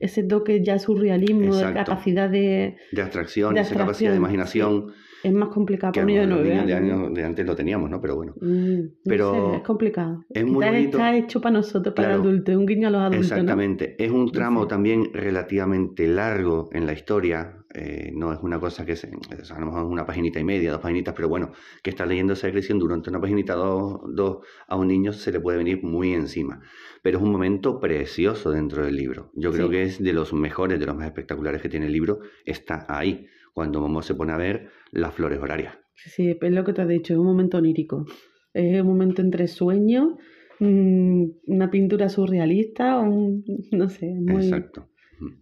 ese 0.00 0.22
toque 0.22 0.64
ya 0.64 0.78
surrealismo, 0.78 1.54
de 1.54 1.62
Exacto. 1.62 1.90
capacidad 1.90 2.30
de... 2.30 2.76
de 2.92 3.02
abstracción, 3.02 3.54
de 3.54 3.60
esa 3.60 3.76
capacidad 3.76 4.10
de 4.10 4.16
imaginación, 4.16 4.92
Es 5.22 5.32
más 5.32 5.48
complicado 5.50 5.92
que 5.92 6.00
para 6.00 6.20
a 6.20 6.24
un 6.24 6.30
lo 6.30 6.36
niño 6.36 6.44
de 6.46 6.54
nueve 6.54 6.66
de, 6.66 6.74
años. 6.74 7.14
de 7.14 7.24
antes 7.24 7.46
lo 7.46 7.54
teníamos, 7.54 7.88
¿no? 7.90 8.00
Pero 8.00 8.16
bueno. 8.16 8.34
Mm, 8.40 8.78
no 8.82 8.90
Pero 9.04 9.50
sé, 9.52 9.56
es 9.58 9.62
complicado. 9.62 10.24
es 10.30 10.44
muy 10.44 10.64
bonito. 10.66 10.98
está 10.98 11.16
hecho 11.16 11.40
para 11.40 11.52
nosotros, 11.54 11.94
para 11.94 12.08
Claro. 12.08 12.22
adultos, 12.22 12.52
es 12.52 12.58
un 12.58 12.66
guiño 12.66 12.88
a 12.88 12.90
los 12.90 13.00
adultos, 13.02 13.30
¿no? 13.30 13.36
Exactamente. 13.36 13.96
Es 14.04 14.10
un 14.10 14.30
tramo 14.32 14.66
también 14.66 15.10
relativamente 15.12 16.06
largo 16.06 16.68
en 16.72 16.86
la 16.86 16.92
historia. 16.92 17.58
eh, 17.74 18.12
no 18.14 18.30
es 18.34 18.38
una 18.42 18.60
cosa 18.60 18.84
que 18.84 18.96
se, 18.96 19.08
es 19.40 19.50
a 19.50 19.58
lo 19.58 19.64
mejor 19.64 19.84
una 19.84 20.04
paginita 20.04 20.38
y 20.38 20.44
media, 20.44 20.72
dos 20.72 20.82
paginitas, 20.82 21.14
pero 21.14 21.30
bueno, 21.30 21.52
que 21.82 21.88
estás 21.88 22.06
leyendo 22.06 22.34
esa 22.34 22.46
descripción 22.46 22.78
durante 22.78 23.08
una 23.08 23.18
paginita, 23.18 23.54
dos, 23.54 23.98
dos, 24.14 24.40
a 24.68 24.76
un 24.76 24.88
niño 24.88 25.14
se 25.14 25.32
le 25.32 25.40
puede 25.40 25.56
venir 25.56 25.82
muy 25.82 26.12
encima. 26.12 26.60
Pero 27.02 27.16
es 27.16 27.24
un 27.24 27.32
momento 27.32 27.80
precioso 27.80 28.50
dentro 28.50 28.84
del 28.84 28.96
libro. 28.96 29.30
Yo 29.34 29.52
creo 29.52 29.68
Sí. 29.68 29.72
que 29.72 29.82
es 29.84 30.02
de 30.02 30.12
los 30.12 30.34
mejores, 30.34 30.78
de 30.80 30.84
los 30.84 30.94
más 30.94 31.06
espectaculares 31.06 31.62
que 31.62 31.70
tiene 31.70 31.86
el 31.86 31.92
libro. 31.92 32.18
Está 32.44 32.84
ahí, 32.90 33.26
cuando 33.52 33.80
Momo 33.80 34.02
se 34.02 34.14
pone 34.14 34.32
a 34.32 34.36
ver 34.36 34.68
las 34.90 35.14
flores 35.14 35.38
horarias. 35.40 35.74
Sí, 35.94 36.36
es 36.40 36.52
lo 36.52 36.64
que 36.64 36.72
te 36.72 36.82
has 36.82 36.88
dicho, 36.88 37.12
es 37.12 37.18
un 37.18 37.26
momento 37.26 37.58
onírico. 37.58 38.06
Es 38.52 38.80
un 38.80 38.88
momento 38.88 39.22
entre 39.22 39.46
sueños, 39.46 40.14
mm, 40.58 41.24
una 41.46 41.70
pintura 41.70 42.08
surrealista, 42.08 42.98
un, 42.98 43.44
no 43.70 43.88
sé, 43.88 44.06
muy, 44.06 44.44
Exacto. 44.44 44.88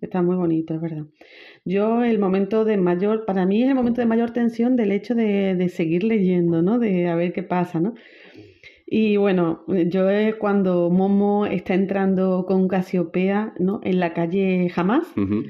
está 0.00 0.22
muy 0.22 0.36
bonito, 0.36 0.74
es 0.74 0.80
verdad. 0.80 1.06
Yo 1.64 2.02
el 2.04 2.18
momento 2.18 2.64
de 2.64 2.76
mayor, 2.76 3.24
para 3.24 3.46
mí 3.46 3.62
es 3.62 3.68
el 3.68 3.74
momento 3.74 4.00
de 4.00 4.06
mayor 4.06 4.32
tensión 4.32 4.76
del 4.76 4.92
hecho 4.92 5.14
de, 5.14 5.54
de 5.54 5.68
seguir 5.68 6.04
leyendo, 6.04 6.62
¿no? 6.62 6.78
De 6.78 7.08
a 7.08 7.16
ver 7.16 7.32
qué 7.32 7.42
pasa, 7.42 7.80
¿no? 7.80 7.94
Y 8.92 9.16
bueno, 9.16 9.64
yo 9.68 10.10
es 10.10 10.34
cuando 10.34 10.90
Momo 10.90 11.46
está 11.46 11.74
entrando 11.74 12.44
con 12.44 12.66
Casiopea, 12.66 13.54
¿no? 13.60 13.80
En 13.84 14.00
la 14.00 14.12
calle 14.14 14.68
Jamás 14.68 15.06
Ujú. 15.16 15.44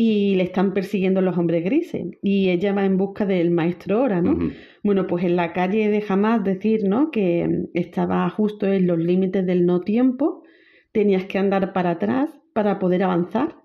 Y 0.00 0.36
le 0.36 0.44
están 0.44 0.74
persiguiendo 0.74 1.20
los 1.22 1.36
hombres 1.36 1.64
grises 1.64 2.06
y 2.22 2.50
ella 2.50 2.72
va 2.72 2.84
en 2.84 2.96
busca 2.96 3.26
del 3.26 3.50
maestro 3.50 4.00
Ora, 4.02 4.20
¿no? 4.22 4.38
Bueno, 4.84 5.08
pues 5.08 5.24
en 5.24 5.34
la 5.34 5.52
calle 5.52 5.88
de 5.88 6.00
Jamás 6.02 6.44
decir, 6.44 6.84
¿no? 6.84 7.10
Que 7.10 7.48
mm, 7.48 7.70
estaba 7.74 8.30
justo 8.30 8.66
en 8.66 8.86
los 8.86 8.98
límites 8.98 9.44
del 9.44 9.66
no 9.66 9.80
tiempo, 9.80 10.44
tenías 10.92 11.24
que 11.24 11.38
andar 11.38 11.72
para 11.72 11.90
atrás 11.90 12.30
para 12.52 12.78
poder 12.78 13.02
avanzar. 13.02 13.56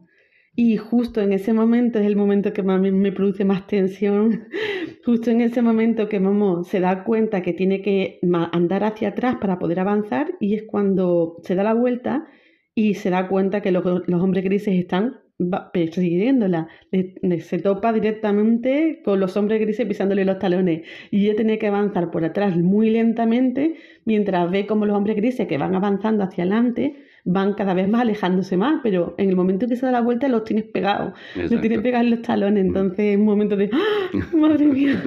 Y 0.56 0.78
justo 0.78 1.22
en 1.22 1.34
ese 1.34 1.54
momento 1.54 2.00
es 2.00 2.06
el 2.08 2.16
momento 2.16 2.52
que 2.52 2.64
más 2.64 2.82
me- 2.82 3.12
produce 3.12 3.46
más 3.46 3.68
tensión. 3.68 4.48
Justo 5.06 5.30
en 5.32 5.42
ese 5.42 5.62
momento 5.62 6.08
que 6.10 6.20
Momo 6.20 6.64
se 6.64 6.80
da 6.80 7.04
cuenta 7.04 7.42
que 7.42 7.54
tiene 7.54 7.82
que 7.82 8.20
andar 8.54 8.84
hacia 8.86 9.10
atrás 9.10 9.36
para 9.42 9.60
poder 9.60 9.80
avanzar 9.80 10.26
y 10.40 10.56
es 10.56 10.64
cuando 10.64 11.38
se 11.44 11.56
da 11.56 11.64
la 11.64 11.74
vuelta 11.74 12.26
y 12.74 12.94
se 12.96 13.10
da 13.10 13.28
cuenta 13.28 13.62
que 13.62 13.72
los, 13.72 13.84
los 14.08 14.22
hombres 14.22 14.44
grises 14.46 14.76
están 14.76 15.20
va- 15.52 15.72
persiguiéndola. 15.72 16.68
Le- 16.92 17.16
le- 17.22 17.42
Se 17.42 17.60
topa 17.60 17.92
directamente 17.94 19.02
con 19.04 19.20
los 19.20 19.36
hombres 19.38 19.60
grises 19.62 19.86
pisándole 19.86 20.26
los 20.26 20.40
talones 20.40 20.82
y 21.12 21.26
ella 21.26 21.36
tiene 21.36 21.58
que 21.58 21.68
avanzar 21.68 22.12
por 22.12 22.24
atrás 22.26 22.56
muy 22.58 22.90
lentamente 22.90 23.76
mientras 24.06 24.50
ve 24.52 24.66
como 24.66 24.86
los 24.86 24.96
hombres 24.96 25.16
grises 25.16 25.48
que 25.48 25.58
van 25.58 25.76
avanzando 25.76 26.24
hacia 26.24 26.44
adelante 26.44 26.96
van 27.26 27.54
cada 27.54 27.74
vez 27.74 27.88
más 27.88 28.02
alejándose 28.02 28.58
más, 28.58 28.82
pero 28.84 29.16
en 29.18 29.30
el 29.30 29.36
momento 29.38 29.66
que 29.66 29.78
se 29.78 29.86
da 29.86 29.94
la 29.94 30.02
vuelta 30.02 30.28
los 30.28 30.44
tienes 30.44 30.66
pegados, 30.66 31.14
los 31.50 31.62
tienes 31.62 31.80
pegados 31.80 32.04
en 32.06 32.12
los 32.12 32.22
talones, 32.22 32.66
entonces 32.66 33.00
es 33.00 33.18
un 33.18 33.24
momento 33.24 33.56
de 33.56 33.70
¡Ah! 33.72 34.10
¡Madre 34.36 34.66
mía! 34.66 35.02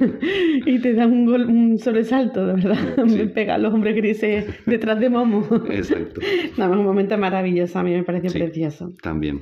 y 0.65 0.79
te 0.79 0.93
da 0.93 1.05
un, 1.05 1.27
gol- 1.27 1.45
un 1.45 1.77
sobresalto, 1.77 2.47
de 2.47 2.53
verdad, 2.53 2.77
Sí. 3.05 3.15
me 3.19 3.27
pegan 3.27 3.61
los 3.61 3.71
hombres 3.71 3.95
grises 3.95 4.45
detrás 4.65 4.99
de 4.99 5.09
Momo. 5.11 5.45
Exacto. 5.69 6.19
Nada 6.57 6.71
más 6.71 6.79
un 6.79 6.85
momento 6.85 7.15
maravilloso, 7.19 7.77
a 7.77 7.83
mí 7.83 7.91
me 7.93 8.01
pareció 8.03 8.31
Sí. 8.31 8.39
precioso. 8.39 8.93
También. 9.03 9.41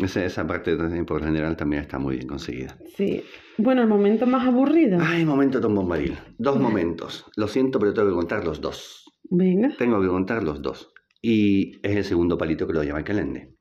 Esa, 0.00 0.24
esa 0.24 0.46
parte 0.46 0.76
por 1.04 1.20
lo 1.20 1.26
general 1.26 1.56
también 1.56 1.82
está 1.82 1.98
muy 1.98 2.16
bien 2.16 2.28
conseguida. 2.28 2.76
Sí. 2.96 3.22
Bueno, 3.58 3.82
el 3.82 3.88
momento 3.88 4.26
más 4.26 4.46
aburrido. 4.46 4.98
Ay, 5.00 5.24
momento 5.24 5.60
Tom 5.60 5.74
Bombadil. 5.74 6.18
Dos 6.38 6.58
momentos. 6.58 7.24
Lo 7.36 7.48
siento, 7.48 7.78
pero 7.78 7.94
tengo 7.94 8.08
que 8.08 8.14
contar 8.14 8.44
los 8.44 8.60
dos. 8.60 9.04
Venga. 9.30 9.70
Tengo 9.78 10.00
que 10.00 10.08
contar 10.08 10.42
los 10.42 10.60
dos. 10.60 10.92
Y 11.22 11.78
es 11.86 11.96
el 11.96 12.04
segundo 12.04 12.36
palito 12.36 12.66
que 12.66 12.72
lo 12.74 12.82
llama 12.82 13.04
Calende. 13.04 13.54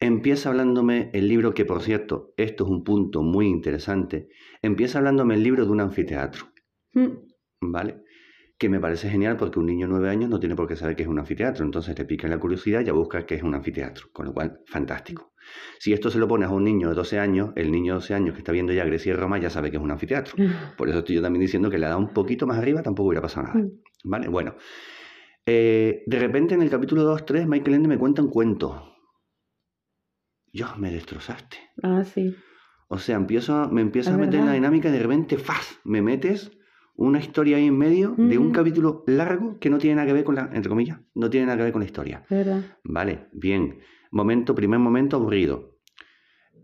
Empieza 0.00 0.48
hablándome 0.50 1.10
el 1.12 1.28
libro, 1.28 1.52
que 1.54 1.64
por 1.64 1.82
cierto, 1.82 2.32
esto 2.36 2.64
es 2.64 2.70
un 2.70 2.84
punto 2.84 3.22
muy 3.22 3.46
interesante. 3.46 4.28
Empieza 4.62 4.98
hablándome 4.98 5.34
el 5.34 5.42
libro 5.42 5.64
de 5.64 5.72
un 5.72 5.80
anfiteatro, 5.80 6.46
Mm, 6.94 7.70
¿vale? 7.72 8.02
Que 8.58 8.68
me 8.68 8.80
parece 8.80 9.08
genial 9.08 9.36
porque 9.36 9.60
un 9.60 9.66
niño 9.66 9.86
de 9.86 9.92
nueve 9.92 10.10
años 10.10 10.28
no 10.28 10.40
tiene 10.40 10.56
por 10.56 10.66
qué 10.66 10.74
saber 10.74 10.96
qué 10.96 11.04
es 11.04 11.08
un 11.08 11.18
anfiteatro. 11.18 11.64
Entonces 11.64 11.94
te 11.94 12.04
pica 12.04 12.26
la 12.26 12.38
curiosidad 12.38 12.80
y 12.80 12.86
ya 12.86 12.92
busca 12.92 13.24
qué 13.24 13.36
es 13.36 13.42
un 13.42 13.54
anfiteatro. 13.54 14.06
Con 14.12 14.26
lo 14.26 14.34
cual, 14.34 14.60
fantástico. 14.66 15.32
Si 15.78 15.92
esto 15.92 16.10
se 16.10 16.18
lo 16.18 16.26
pones 16.26 16.48
a 16.48 16.52
un 16.52 16.64
niño 16.64 16.88
de 16.88 16.94
12 16.94 17.18
años, 17.18 17.50
el 17.56 17.70
niño 17.70 17.94
de 17.94 18.00
12 18.00 18.14
años 18.14 18.34
que 18.34 18.40
está 18.40 18.52
viendo 18.52 18.72
ya 18.72 18.84
Grecia 18.84 19.12
y 19.12 19.16
Roma 19.16 19.38
ya 19.38 19.48
sabe 19.48 19.70
que 19.70 19.76
es 19.76 19.82
un 19.82 19.90
anfiteatro. 19.90 20.34
Por 20.76 20.88
eso 20.88 20.98
estoy 20.98 21.16
yo 21.16 21.22
también 21.22 21.40
diciendo 21.40 21.70
que 21.70 21.78
le 21.78 21.86
da 21.86 21.96
un 21.96 22.12
poquito 22.12 22.46
más 22.46 22.58
arriba, 22.58 22.82
tampoco 22.82 23.08
hubiera 23.08 23.22
pasado 23.22 23.46
nada. 23.46 23.60
Mm. 23.60 23.70
¿Vale? 24.04 24.28
Bueno. 24.28 24.56
Eh, 25.46 26.02
de 26.06 26.18
repente 26.18 26.54
en 26.54 26.62
el 26.62 26.68
capítulo 26.68 27.16
2-3, 27.16 27.46
Michael 27.46 27.76
Ende 27.76 27.88
me 27.88 27.98
cuenta 27.98 28.22
un 28.22 28.28
cuento. 28.28 28.96
Dios, 30.52 30.78
me 30.78 30.90
destrozaste. 30.90 31.58
Ah, 31.82 32.04
sí. 32.04 32.34
O 32.88 32.98
sea, 32.98 33.16
empiezo, 33.16 33.68
me 33.70 33.82
empiezas 33.82 34.14
a 34.14 34.18
meter 34.18 34.40
en 34.40 34.46
la 34.46 34.52
dinámica 34.52 34.88
y 34.88 34.92
de 34.92 34.98
repente, 34.98 35.36
¡faz! 35.36 35.78
Me 35.84 36.02
metes 36.02 36.57
una 36.98 37.20
historia 37.20 37.56
ahí 37.56 37.66
en 37.66 37.78
medio 37.78 38.14
de 38.16 38.38
un 38.38 38.46
Ujú. 38.46 38.54
capítulo 38.54 39.04
largo 39.06 39.56
que 39.58 39.70
no 39.70 39.78
tiene 39.78 39.96
nada 39.96 40.08
que 40.08 40.12
ver 40.12 40.24
con 40.24 40.34
la, 40.34 40.50
entre 40.52 40.68
comillas, 40.68 40.98
no 41.14 41.30
tiene 41.30 41.46
nada 41.46 41.56
que 41.58 41.62
ver 41.64 41.72
con 41.72 41.80
la 41.80 41.86
historia. 41.86 42.24
Verdad. 42.28 42.60
Vale, 42.84 43.28
bien. 43.32 43.78
Momento, 44.10 44.54
primer 44.54 44.80
momento 44.80 45.16
aburrido. 45.16 45.78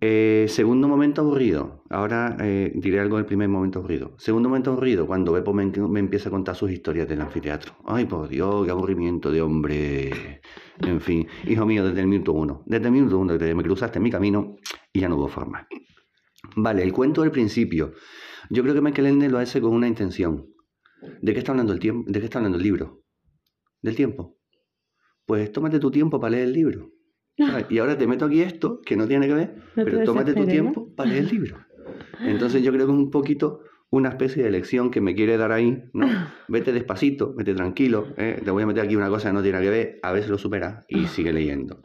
Eh, 0.01 0.47
segundo 0.49 0.89
momento 0.89 1.21
aburrido. 1.23 1.85
Ahora 1.89 2.37
eh, 2.41 2.73
diré 2.75 2.99
algo 3.01 3.17
del 3.17 3.27
primer 3.27 3.49
momento 3.49 3.79
aburrido. 3.79 4.15
Segundo 4.19 4.49
momento 4.49 4.73
aburrido, 4.73 5.07
cuando 5.07 5.33
Beppo 5.33 5.55
me, 5.55 5.67
me 5.67 6.01
empieza 6.01 6.29
a 6.29 6.33
contar 6.33 6.57
sus 6.57 6.71
historias 6.73 7.09
del 7.09 7.21
anfiteatro. 7.21 7.75
Ay, 7.87 8.05
por 8.05 8.29
Dios, 8.29 8.65
qué 8.65 8.73
aburrimiento 8.73 9.31
de 9.31 9.41
hombre. 9.41 10.41
En 10.81 11.01
fin, 11.01 11.27
hijo 11.47 11.65
mío, 11.65 11.87
desde 11.87 12.01
el 12.01 12.09
minuto 12.09 12.33
uno. 12.33 12.65
Desde 12.67 12.87
el 12.87 12.93
minuto 12.93 13.19
uno, 13.19 13.35
desde 13.35 13.47
que 13.47 13.55
me 13.55 13.63
cruzaste 13.63 13.99
en 13.99 14.03
mi 14.03 14.11
camino 14.11 14.57
y 14.93 15.01
ya 15.01 15.09
no 15.09 15.17
hubo 15.17 15.29
forma. 15.29 15.67
Vale, 16.57 16.83
el 16.83 16.93
cuento 16.93 17.23
del 17.23 17.31
principio. 17.31 17.93
Yo 18.51 18.63
creo 18.63 18.75
que 18.75 18.81
Michael 18.81 19.07
Ende 19.09 19.29
lo 19.29 19.39
hace 19.39 19.61
con 19.61 19.73
una 19.73 19.89
intención. 19.89 20.47
¿De 21.21 21.33
qué 21.33 21.39
está 21.39 21.53
hablando 21.53 21.73
el 21.73 21.81
tiempo? 21.81 22.11
¿De 22.11 22.19
qué 22.19 22.27
está 22.27 22.39
hablando 22.39 22.59
el 22.59 22.65
libro? 22.65 23.03
Del 23.83 23.95
tiempo. 23.95 24.39
Pues 25.27 25.53
tómate 25.53 25.79
tu 25.79 25.91
tiempo 25.91 26.21
para 26.21 26.33
leer 26.33 26.45
el 26.45 26.53
libro. 26.53 26.91
Y 27.69 27.79
ahora 27.79 27.99
te 27.99 28.07
meto 28.07 28.27
aquí 28.27 28.43
esto, 28.43 28.81
que 28.81 28.97
no 28.97 29.09
tiene 29.09 29.27
que 29.27 29.35
ver, 29.35 29.55
pero 29.75 30.05
tómate 30.05 30.35
tu 30.35 30.47
tiempo 30.47 30.95
para 30.95 31.11
leer 31.11 31.25
el 31.25 31.31
libro. 31.31 31.59
Entonces 32.21 32.63
yo 32.63 32.73
creo 32.73 32.87
que 32.87 32.93
es 32.93 32.99
un 32.99 33.11
poquito 33.11 33.61
una 33.91 34.11
especie 34.11 34.43
de 34.43 34.51
lección 34.51 34.91
que 34.91 35.01
me 35.01 35.15
quiere 35.15 35.37
dar 35.37 35.53
ahí, 35.53 35.85
¿no? 35.93 36.07
Vete 36.49 36.73
despacito, 36.73 37.35
vete 37.35 37.55
tranquilo, 37.55 38.09
¿eh? 38.17 38.41
te 38.45 38.51
voy 38.51 38.63
a 38.63 38.67
meter 38.67 38.85
aquí 38.85 38.97
una 38.97 39.09
cosa 39.09 39.29
que 39.29 39.35
no 39.35 39.43
tiene 39.43 39.61
que 39.61 39.71
ver, 39.71 40.01
a 40.03 40.21
si 40.21 40.29
lo 40.29 40.39
supera 40.39 40.85
y 40.89 41.07
sigue 41.07 41.33
leyendo. 41.33 41.81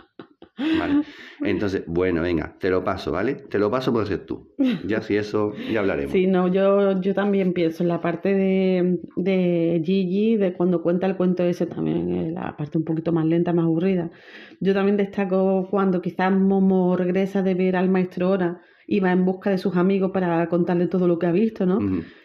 ¿Vale? 0.78 1.03
Entonces, 1.41 1.84
bueno, 1.88 2.22
venga, 2.22 2.57
te 2.60 2.70
lo 2.70 2.84
paso, 2.84 3.12
¿vale? 3.12 3.36
Te 3.36 3.57
lo 3.60 3.72
paso 3.72 3.93
por 3.93 4.05
ser 4.05 4.26
tú. 4.26 4.53
Ya 4.86 5.01
si 5.01 5.16
eso, 5.16 5.53
ya 5.72 5.80
hablaremos. 5.80 6.12
Sí, 6.12 6.28
no, 6.28 6.47
yo, 6.49 6.99
yo 6.99 7.14
también 7.14 7.53
pienso 7.53 7.84
en 7.84 7.89
la 7.89 8.01
parte 8.01 8.34
de, 8.34 8.99
de 9.16 9.82
Gigi, 9.86 10.36
de 10.36 10.53
cuando 10.53 10.82
cuenta 10.82 11.07
el 11.07 11.16
cuento 11.16 11.43
ese 11.43 11.66
también, 11.66 12.34
la 12.34 12.57
parte 12.57 12.78
un 12.78 12.84
poquito 12.84 13.12
más 13.14 13.26
lenta, 13.26 13.53
más 13.53 13.66
aburrida. 13.66 14.12
Yo 14.60 14.74
también 14.74 14.97
destaco 14.97 15.68
cuando 15.70 16.01
quizás 16.01 16.32
Momo 16.32 16.97
regresa 16.97 17.41
de 17.41 17.53
ver 17.53 17.78
al 17.78 17.89
maestro 17.89 18.30
Ora 18.30 18.62
y 18.86 18.99
va 18.99 19.12
en 19.12 19.24
busca 19.24 19.49
de 19.49 19.57
sus 19.57 19.78
amigos 19.78 20.12
para 20.12 20.47
contarle 20.49 20.88
todo 20.88 21.07
lo 21.07 21.20
que 21.20 21.28
ha 21.28 21.32
visto, 21.32 21.66
¿no? 21.66 21.80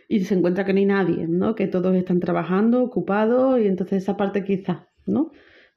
Y 0.09 0.21
se 0.25 0.35
encuentra 0.35 0.65
que 0.65 0.73
no 0.73 0.79
hay 0.81 0.87
nadie, 0.87 1.27
¿no? 1.29 1.55
Que 1.55 1.67
todos 1.67 1.95
están 1.95 2.21
trabajando, 2.21 2.83
ocupados, 2.83 3.61
y 3.61 3.67
entonces 3.67 4.03
esa 4.03 4.17
parte 4.17 4.45
quizás, 4.45 4.79
¿no? 5.07 5.31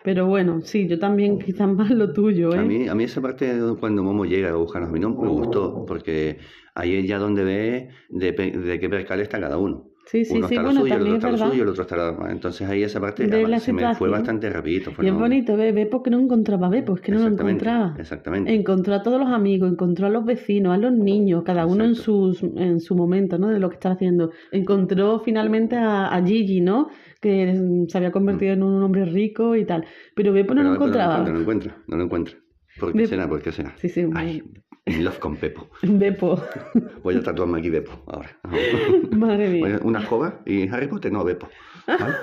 Pero 0.08 0.26
bueno, 0.26 0.62
sí, 0.62 0.88
yo 0.88 0.98
también 1.00 1.38
quizás 1.38 1.68
más 1.68 1.92
lo 1.92 2.14
tuyo, 2.14 2.56
¿eh? 2.56 2.60
A 2.60 2.64
mí, 2.64 2.88
a 2.88 2.96
mí 2.96 3.04
esa 3.04 3.22
parte 3.22 3.54
cuando 3.78 4.04
Momo 4.04 4.24
llega 4.24 4.52
a 4.52 4.56
buscarnos 4.56 4.90
a 4.90 4.94
mí 4.94 5.02
no 5.02 5.10
me 5.10 5.28
gustó, 5.28 5.84
porque 5.86 6.38
ahí 6.76 6.96
es 6.96 7.06
ya 7.06 7.20
donde 7.20 7.44
ve 7.44 7.90
de, 8.08 8.32
de 8.32 8.80
qué 8.80 8.88
percal 8.88 9.20
está 9.20 9.38
cada 9.42 9.58
uno. 9.58 9.90
Sí, 10.08 10.24
sí, 10.24 10.42
sí, 10.48 10.56
bueno, 10.56 10.72
suyo, 10.72 10.96
el 10.96 11.02
otro 11.02 11.16
está 11.16 11.32
lo 11.32 11.38
suyo, 11.38 11.64
el 11.64 11.70
otro 11.70 11.82
está 11.82 11.98
lo... 11.98 12.30
Entonces 12.30 12.70
ahí 12.70 12.82
esa 12.82 13.02
parte 13.02 13.28
se 13.60 13.74
me 13.74 13.96
fue 13.96 14.10
bastante 14.10 14.50
rapidito. 14.50 14.92
y 15.02 15.08
es 15.08 15.14
bonito, 15.14 15.58
ve, 15.58 15.74
ve 15.74 15.86
porque 15.86 16.10
no 16.10 16.20
encontraba, 16.20 16.70
ve, 16.70 16.82
pues 16.82 17.02
que 17.02 17.12
no 17.12 17.20
lo 17.20 17.28
encontraba. 17.28 17.94
Exactamente. 18.00 18.54
Encontró 18.54 18.94
a 18.94 19.04
todos 19.04 19.20
los 19.20 19.30
amigos, 19.30 19.70
encontró 19.70 20.08
a 20.08 20.10
los 20.10 20.24
vecinos, 20.24 20.74
a 20.74 20.78
los 20.78 20.94
niños, 20.94 21.44
cada 21.44 21.66
uno 21.66 21.84
en, 21.84 21.96
sus, 21.96 22.42
en 22.42 22.80
su 22.80 22.96
momento, 22.96 23.38
¿no? 23.38 23.50
De 23.50 23.60
lo 23.60 23.70
que 23.70 23.76
estaba 23.76 23.96
haciendo. 23.96 24.32
Encontró 24.52 25.20
finalmente 25.20 25.76
a, 25.76 26.08
a 26.08 26.26
Gigi, 26.26 26.62
¿no? 26.62 26.88
Que 27.20 27.86
se 27.90 27.98
había 27.98 28.12
convertido 28.12 28.54
en 28.54 28.64
un 28.64 28.82
hombre 28.82 29.04
rico 29.06 29.56
y 29.56 29.66
tal. 29.66 29.86
Pero 30.16 30.32
Beppo 30.32 30.54
no 30.54 30.64
lo 30.64 30.76
encontraba. 30.76 31.20
No 31.20 31.34
lo 31.34 31.42
encuentra, 31.42 31.78
no 31.88 31.98
lo 31.98 32.04
encuentra. 32.06 32.36
¿Por 32.80 32.94
qué 32.94 33.08
será? 33.08 33.28
¿Por 33.28 33.42
qué 33.42 33.52
será? 33.52 33.74
Sí, 33.78 33.90
sí. 33.90 34.06
Ay, 34.14 34.42
en 34.88 35.04
love 35.06 35.20
con 35.20 35.36
Pepo. 35.36 35.70
Beppo. 35.84 36.42
Voy 37.04 37.16
a 37.16 37.22
tatuarme 37.22 37.60
aquí 37.60 37.70
Beppo 37.70 38.04
ahora. 38.08 38.38
Madre 39.12 39.50
mía. 39.50 39.80
Una 39.84 40.00
escoba 40.00 40.42
y 40.46 40.68
Harry 40.70 40.88
Potter, 40.88 41.12
no, 41.12 41.24
Beppo. 41.24 41.50
¿Vale? 41.88 42.16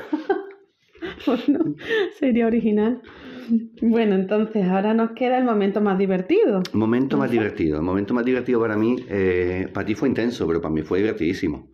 bueno, 1.27 1.75
sería 2.19 2.47
original. 2.47 3.01
Bueno, 3.83 4.15
entonces 4.15 4.67
ahora 4.67 4.95
nos 4.95 5.13
queda 5.13 5.39
el 5.39 5.45
momento 5.45 5.81
más 5.81 5.99
divertido. 5.99 6.63
Momento 6.73 7.19
más 7.19 7.31
divertido. 7.31 7.77
El 7.77 7.83
momento 7.83 8.15
más 8.15 8.25
divertido 8.25 8.61
para 8.61 8.77
mí, 8.77 8.97
eh, 9.09 9.69
para 9.73 9.87
ti 9.87 9.95
fue 9.95 10.09
intenso, 10.09 10.47
pero 10.47 10.61
para 10.61 10.73
mí 10.73 10.83
fue 10.83 10.99
divertidísimo. 10.99 11.71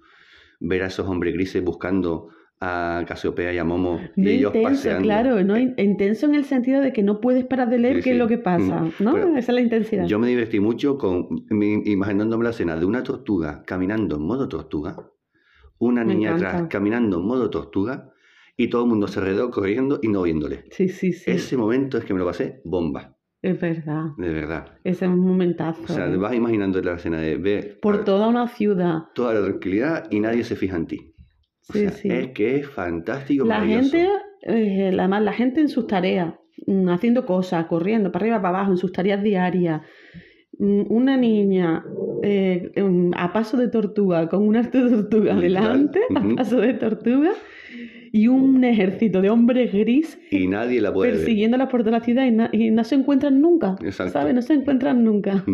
Ver 0.59 0.82
a 0.82 0.86
esos 0.86 1.09
hombres 1.09 1.32
grises 1.32 1.62
buscando 1.62 2.28
a 2.62 3.04
Casiopea 3.08 3.54
y 3.54 3.58
a 3.58 3.64
Momo 3.64 3.98
y 4.16 4.28
ellos 4.28 4.54
intenso, 4.54 4.68
paseando. 4.70 5.02
claro, 5.02 5.42
¿no? 5.44 5.56
Intenso 5.58 6.26
en 6.26 6.34
el 6.34 6.44
sentido 6.44 6.82
de 6.82 6.92
que 6.92 7.02
no 7.02 7.20
puedes 7.20 7.44
parar 7.46 7.70
de 7.70 7.78
leer 7.78 7.96
Sí, 7.96 8.02
qué 8.02 8.11
es 8.12 8.18
lo 8.18 8.28
que 8.28 8.36
pasa, 8.38 8.82
Mm. 8.82 8.92
¿no? 9.00 9.12
Pero 9.14 9.28
Esa 9.36 9.38
es 9.52 9.54
la 9.54 9.61
intensidad. 9.62 10.04
Yo 10.06 10.18
me 10.18 10.28
divertí 10.28 10.61
mucho 10.61 10.98
con 10.98 11.26
imaginándome 11.50 12.44
la 12.44 12.50
escena 12.50 12.76
de 12.76 12.84
una 12.84 13.02
tortuga 13.02 13.62
caminando 13.66 14.16
en 14.16 14.22
modo 14.22 14.46
tortuga, 14.48 14.96
una 15.78 16.04
Me 16.04 16.14
niña 16.14 16.30
encanta. 16.30 16.48
atrás 16.50 16.68
caminando 16.70 17.18
en 17.20 17.24
modo 17.26 17.48
tortuga 17.48 18.12
y 18.58 18.68
todo 18.68 18.82
el 18.84 18.90
mundo 18.90 19.08
se 19.08 19.20
alrededor 19.20 19.50
corriendo 19.50 19.98
y 20.02 20.08
no 20.08 20.22
viéndole. 20.22 20.64
Sí, 20.70 20.88
sí, 20.90 21.12
sí. 21.14 21.30
Ese 21.30 21.56
momento 21.56 21.96
es 21.96 22.04
que 22.04 22.12
me 22.12 22.18
lo 22.18 22.26
pasé 22.26 22.61
bomba, 22.66 23.16
Es 23.40 23.58
verdad. 23.58 24.08
de 24.18 24.28
verdad. 24.34 24.78
Ese 24.84 25.06
es 25.06 25.11
un 25.11 25.20
momentazo. 25.20 25.82
O 25.84 25.88
sea, 25.88 26.12
¿eh? 26.12 26.16
vas 26.18 26.34
imaginando 26.34 26.82
la 26.82 26.96
escena 26.96 27.20
de 27.20 27.36
ver 27.38 27.80
Por 27.80 28.04
toda 28.04 28.28
una 28.28 28.46
ciudad. 28.48 29.04
toda 29.14 29.32
la 29.32 29.42
tranquilidad 29.46 30.08
y 30.11 30.20
nadie 30.20 30.44
se 30.44 30.56
fija 30.56 30.76
en 30.76 30.86
ti. 30.86 31.09
O 31.70 31.72
Sí, 31.72 31.80
sea, 31.80 31.90
sí. 31.92 32.08
es 32.10 32.28
que 32.28 32.56
es 32.56 32.66
fantástico. 32.68 33.46
La 33.46 33.60
gente, 33.62 34.06
eh, 34.42 34.90
además, 34.98 35.22
la 35.22 35.32
gente 35.32 35.60
en 35.60 35.68
sus 35.68 35.86
tareas, 35.86 36.34
mm, 36.66 36.88
haciendo 36.88 37.24
cosas, 37.24 37.66
corriendo 37.66 38.12
para 38.12 38.24
arriba, 38.24 38.42
para 38.42 38.58
abajo, 38.58 38.72
en 38.72 38.76
sus 38.76 38.92
tareas 38.92 39.22
diarias. 39.22 39.82
Mm, 40.58 40.82
Una 40.90 41.16
niña 41.16 41.84
eh, 42.22 42.70
a 43.16 43.32
paso 43.32 43.56
de 43.56 43.68
tortuga, 43.68 44.28
con 44.28 44.46
un 44.46 44.56
arte 44.56 44.82
de 44.82 44.90
tortuga 44.90 45.34
delante, 45.36 46.00
Ujú. 46.10 46.32
a 46.32 46.36
paso 46.36 46.60
de 46.60 46.74
tortuga, 46.74 47.30
y 48.12 48.26
un 48.28 48.62
ejército 48.64 49.22
de 49.22 49.30
hombres 49.30 49.72
grises 49.72 50.18
Y 50.32 50.48
nadie 50.48 50.80
la 50.80 50.92
puede 50.92 51.12
ver. 51.12 51.20
persiguiéndolas 51.20 51.68
por 51.68 51.80
toda 51.84 51.92
la 51.98 52.04
ciudad 52.04 52.26
y, 52.26 52.32
na- 52.32 52.50
y 52.52 52.70
no 52.72 52.82
se 52.84 52.96
encuentran 52.96 53.40
nunca. 53.40 53.76
Exacto. 53.82 54.12
¿Sabes? 54.12 54.34
No 54.34 54.42
se 54.42 54.54
encuentran 54.54 55.02
nunca. 55.04 55.44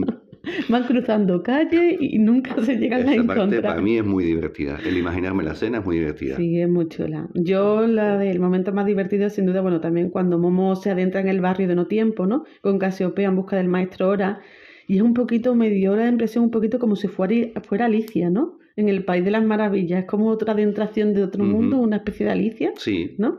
Van 0.68 0.84
cruzando 0.84 1.42
calles 1.42 1.96
y 2.00 2.18
nunca 2.18 2.54
se 2.62 2.76
llegan 2.76 3.08
a 3.08 3.14
Esa 3.14 3.24
parte 3.24 3.42
encontrar. 3.42 3.62
para 3.62 3.82
mí 3.82 3.98
es 3.98 4.04
muy 4.04 4.24
divertida. 4.24 4.78
El 4.84 4.96
imaginarme 4.96 5.42
la 5.42 5.52
escena 5.52 5.78
es 5.78 5.84
muy 5.84 5.98
divertida. 5.98 6.36
Sí, 6.36 6.60
es 6.60 6.68
muy 6.68 6.88
chula. 6.88 7.28
Yo 7.34 7.86
la 7.86 8.16
del 8.18 8.38
momento 8.40 8.72
más 8.72 8.86
divertido, 8.86 9.28
sin 9.30 9.46
duda, 9.46 9.60
bueno, 9.60 9.80
también 9.80 10.10
cuando 10.10 10.38
Momo 10.38 10.76
se 10.76 10.90
adentra 10.90 11.20
en 11.20 11.28
el 11.28 11.40
barrio 11.40 11.68
de 11.68 11.74
No 11.74 11.86
Tiempo, 11.86 12.26
¿no? 12.26 12.44
Con 12.62 12.78
Casiopea 12.78 13.28
en 13.28 13.36
busca 13.36 13.56
del 13.56 13.68
maestro 13.68 14.08
Ora. 14.08 14.40
Y 14.88 14.96
es 14.96 15.02
un 15.02 15.14
poquito, 15.14 15.54
me 15.54 15.68
dio 15.70 15.96
la 15.96 16.08
impresión 16.08 16.44
un 16.44 16.50
poquito 16.50 16.78
como 16.78 16.94
si 16.94 17.08
fuera, 17.08 17.60
fuera 17.62 17.86
Alicia, 17.86 18.30
¿no? 18.30 18.58
En 18.76 18.88
el 18.88 19.04
País 19.04 19.24
de 19.24 19.32
las 19.32 19.44
Maravillas. 19.44 20.00
Es 20.00 20.06
como 20.06 20.28
otra 20.28 20.52
adentración 20.52 21.12
de 21.12 21.24
otro 21.24 21.42
mundo, 21.44 21.78
una 21.78 21.96
especie 21.96 22.26
de 22.26 22.32
Alicia, 22.32 22.72
Sí, 22.76 23.16
¿no? 23.18 23.38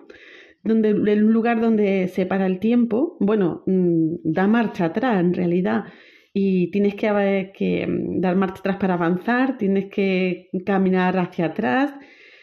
Donde 0.63 0.89
en 0.89 1.23
un 1.23 1.31
lugar 1.31 1.61
donde 1.61 2.09
se 2.09 2.25
para 2.25 2.45
el 2.47 2.59
tiempo, 2.59 3.15
bueno, 3.21 3.63
mm, 3.65 4.15
da 4.25 4.47
marcha 4.47 4.85
atrás 4.85 5.21
en 5.21 5.33
realidad. 5.33 5.85
Y 6.39 6.69
tienes 6.69 6.93
que, 6.93 7.51
que 7.57 7.87
mm, 7.87 8.21
dar 8.21 8.35
marcha 8.35 8.59
atrás 8.59 8.77
para 8.77 8.93
avanzar, 8.93 9.57
tienes 9.57 9.85
que 9.89 10.49
caminar 10.67 11.17
hacia 11.17 11.47
atrás. 11.47 11.95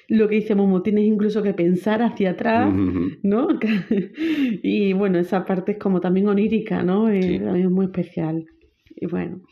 Lo 0.09 0.27
que 0.29 0.35
dice 0.35 0.57
Momo, 0.57 0.83
tienes 0.83 1.05
incluso 1.05 1.45
que 1.45 1.55
pensar 1.55 2.03
hacia 2.03 2.33
atrás. 2.33 2.75
¿no? 3.23 3.47
y 4.65 4.93
bueno, 4.95 5.21
esa 5.21 5.45
parte 5.45 5.73
es 5.73 5.79
como 5.79 6.01
también 6.01 6.27
onírica, 6.27 6.83
¿no? 6.83 7.07
Sí. 7.07 7.39
también 7.39 7.67
es 7.67 7.71
muy 7.71 7.87
especial. 7.87 8.45
Y 8.97 9.07
bueno, 9.07 9.43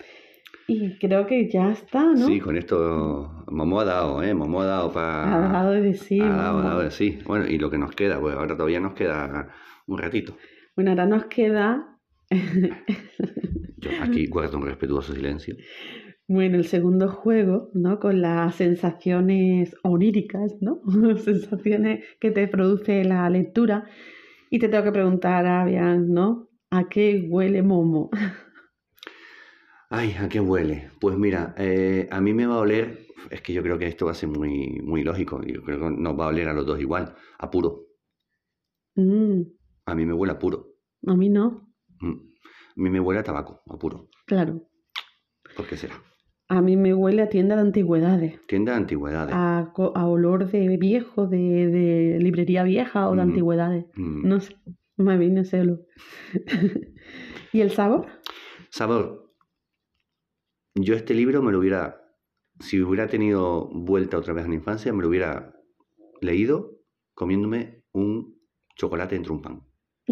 y 0.66 0.99
creo 0.99 1.24
que 1.28 1.49
ya 1.49 1.70
está, 1.70 2.03
¿no? 2.03 2.26
Sí, 2.26 2.40
con 2.40 2.57
esto 2.57 3.45
Momo 3.47 3.78
ha 3.78 3.84
dado, 3.84 4.24
¿eh? 4.24 4.34
Momo 4.34 4.62
ha 4.62 4.66
dado 4.66 4.93
para... 4.93 5.36
Ha 5.36 5.53
dado 5.53 5.70
de 5.70 5.82
decir. 5.82 6.24
Ha 6.24 6.36
dado, 6.36 6.59
ha 6.59 6.62
dado 6.64 6.80
de 6.80 6.90
sí. 6.90 7.20
Bueno, 7.26 7.47
y 7.47 7.59
lo 7.59 7.70
que 7.70 7.78
nos 7.78 7.93
queda, 7.93 8.18
pues 8.18 8.34
ahora 8.34 8.57
todavía 8.57 8.80
nos 8.80 8.95
queda 8.95 9.55
un 9.86 9.99
ratito. 9.99 10.36
Bueno, 10.74 10.90
ahora 10.90 11.07
nos 11.07 11.26
queda 11.26 11.91
Yo 13.76 14.01
aquí 14.01 14.26
guardo 14.28 14.59
un 14.59 14.64
respetuoso 14.66 15.12
silencio. 15.12 15.57
Bueno, 16.28 16.57
el 16.57 16.66
segundo 16.66 17.09
juego, 17.09 17.70
¿no? 17.74 17.99
Con 18.01 18.22
las 18.22 18.55
sensaciones 18.57 19.76
oníricas, 19.83 20.53
¿no? 20.61 20.80
sensaciones 21.18 22.05
que 22.20 22.30
te 22.30 22.49
produce 22.49 23.05
la 23.05 23.28
lectura. 23.30 23.87
Y 24.51 24.59
te 24.59 24.68
tengo 24.68 24.85
que 24.85 24.93
preguntar, 24.93 25.47
Avian, 25.47 26.12
¿no? 26.12 26.49
¿A 26.70 26.89
qué 26.89 27.26
huele 27.28 27.62
Momo? 27.62 28.11
Ay, 29.91 30.14
¿a 30.18 30.28
qué 30.28 30.41
huele? 30.41 30.91
Pues 31.01 31.16
mira, 31.18 31.55
eh, 31.59 32.09
a 32.11 32.20
mí 32.20 32.33
me 32.35 32.47
va 32.47 32.55
a 32.57 32.59
oler, 32.59 33.07
es 33.30 33.43
que 33.43 33.53
yo 33.53 33.62
creo 33.62 33.78
que 33.78 33.87
esto 33.87 34.07
va 34.07 34.12
a 34.12 34.14
ser 34.14 34.28
muy, 34.28 34.80
muy 34.83 35.03
lógico, 35.05 35.43
yo 35.45 35.62
creo 35.62 35.78
que 35.80 35.91
nos 35.91 36.18
va 36.18 36.24
a 36.26 36.28
oler 36.28 36.49
a 36.49 36.53
los 36.55 36.66
dos 36.66 36.80
igual, 36.80 37.14
a 37.39 37.51
puro. 37.51 37.87
Mm, 38.97 39.53
A 39.87 39.95
mí 39.95 40.05
me 40.05 40.12
huele 40.12 40.33
a 40.33 40.39
puro. 40.41 40.59
a 41.07 41.14
mí 41.16 41.28
no. 41.28 41.72
A 42.03 42.81
mí 42.81 42.91
me 42.91 43.01
huele 43.01 43.21
a 43.21 43.23
tabaco, 43.25 43.61
a 43.69 43.79
puro. 43.79 44.09
claro. 44.27 44.69
¿Por 45.57 45.67
qué 45.67 45.77
será? 45.77 45.95
A 46.49 46.61
mí 46.63 46.77
me 46.77 46.93
huele 46.95 47.23
a 47.23 47.29
tienda 47.29 47.57
de 47.57 47.63
antigüedades, 47.63 48.41
Tienda 48.47 48.73
de 48.73 48.79
antigüedades. 48.79 49.35
a, 49.35 49.73
a 49.95 50.07
olor 50.07 50.51
de 50.51 50.77
viejo, 50.77 51.27
de, 51.27 51.39
de 51.39 52.19
librería 52.21 52.63
vieja 52.65 53.09
o 53.09 53.15
de 53.15 53.21
Ujú. 53.23 53.29
antigüedades. 53.31 53.85
Mm. 53.97 54.27
No 54.29 54.41
sé, 54.41 54.57
me 54.97 55.17
viene 55.19 55.43
ese 55.43 55.61
olor. 55.61 55.87
¿Y 57.53 57.61
el 57.61 57.71
sabor? 57.71 58.07
Sabor. 58.71 59.35
Yo 60.75 60.95
este 60.95 61.15
libro 61.15 61.43
me 61.43 61.53
lo 61.53 61.59
hubiera, 61.59 62.01
si 62.61 62.81
hubiera 62.81 63.07
tenido 63.09 63.69
vuelta 63.73 64.17
otra 64.19 64.33
vez 64.33 64.45
a 64.47 64.49
la 64.49 64.55
infancia, 64.55 64.93
me 64.93 65.03
lo 65.03 65.09
hubiera 65.09 65.55
leído 66.21 66.79
comiéndome 67.15 67.85
un 67.93 68.39
chocolate 68.77 69.17
entre 69.17 69.33
un 69.33 69.43
pan. 69.43 69.63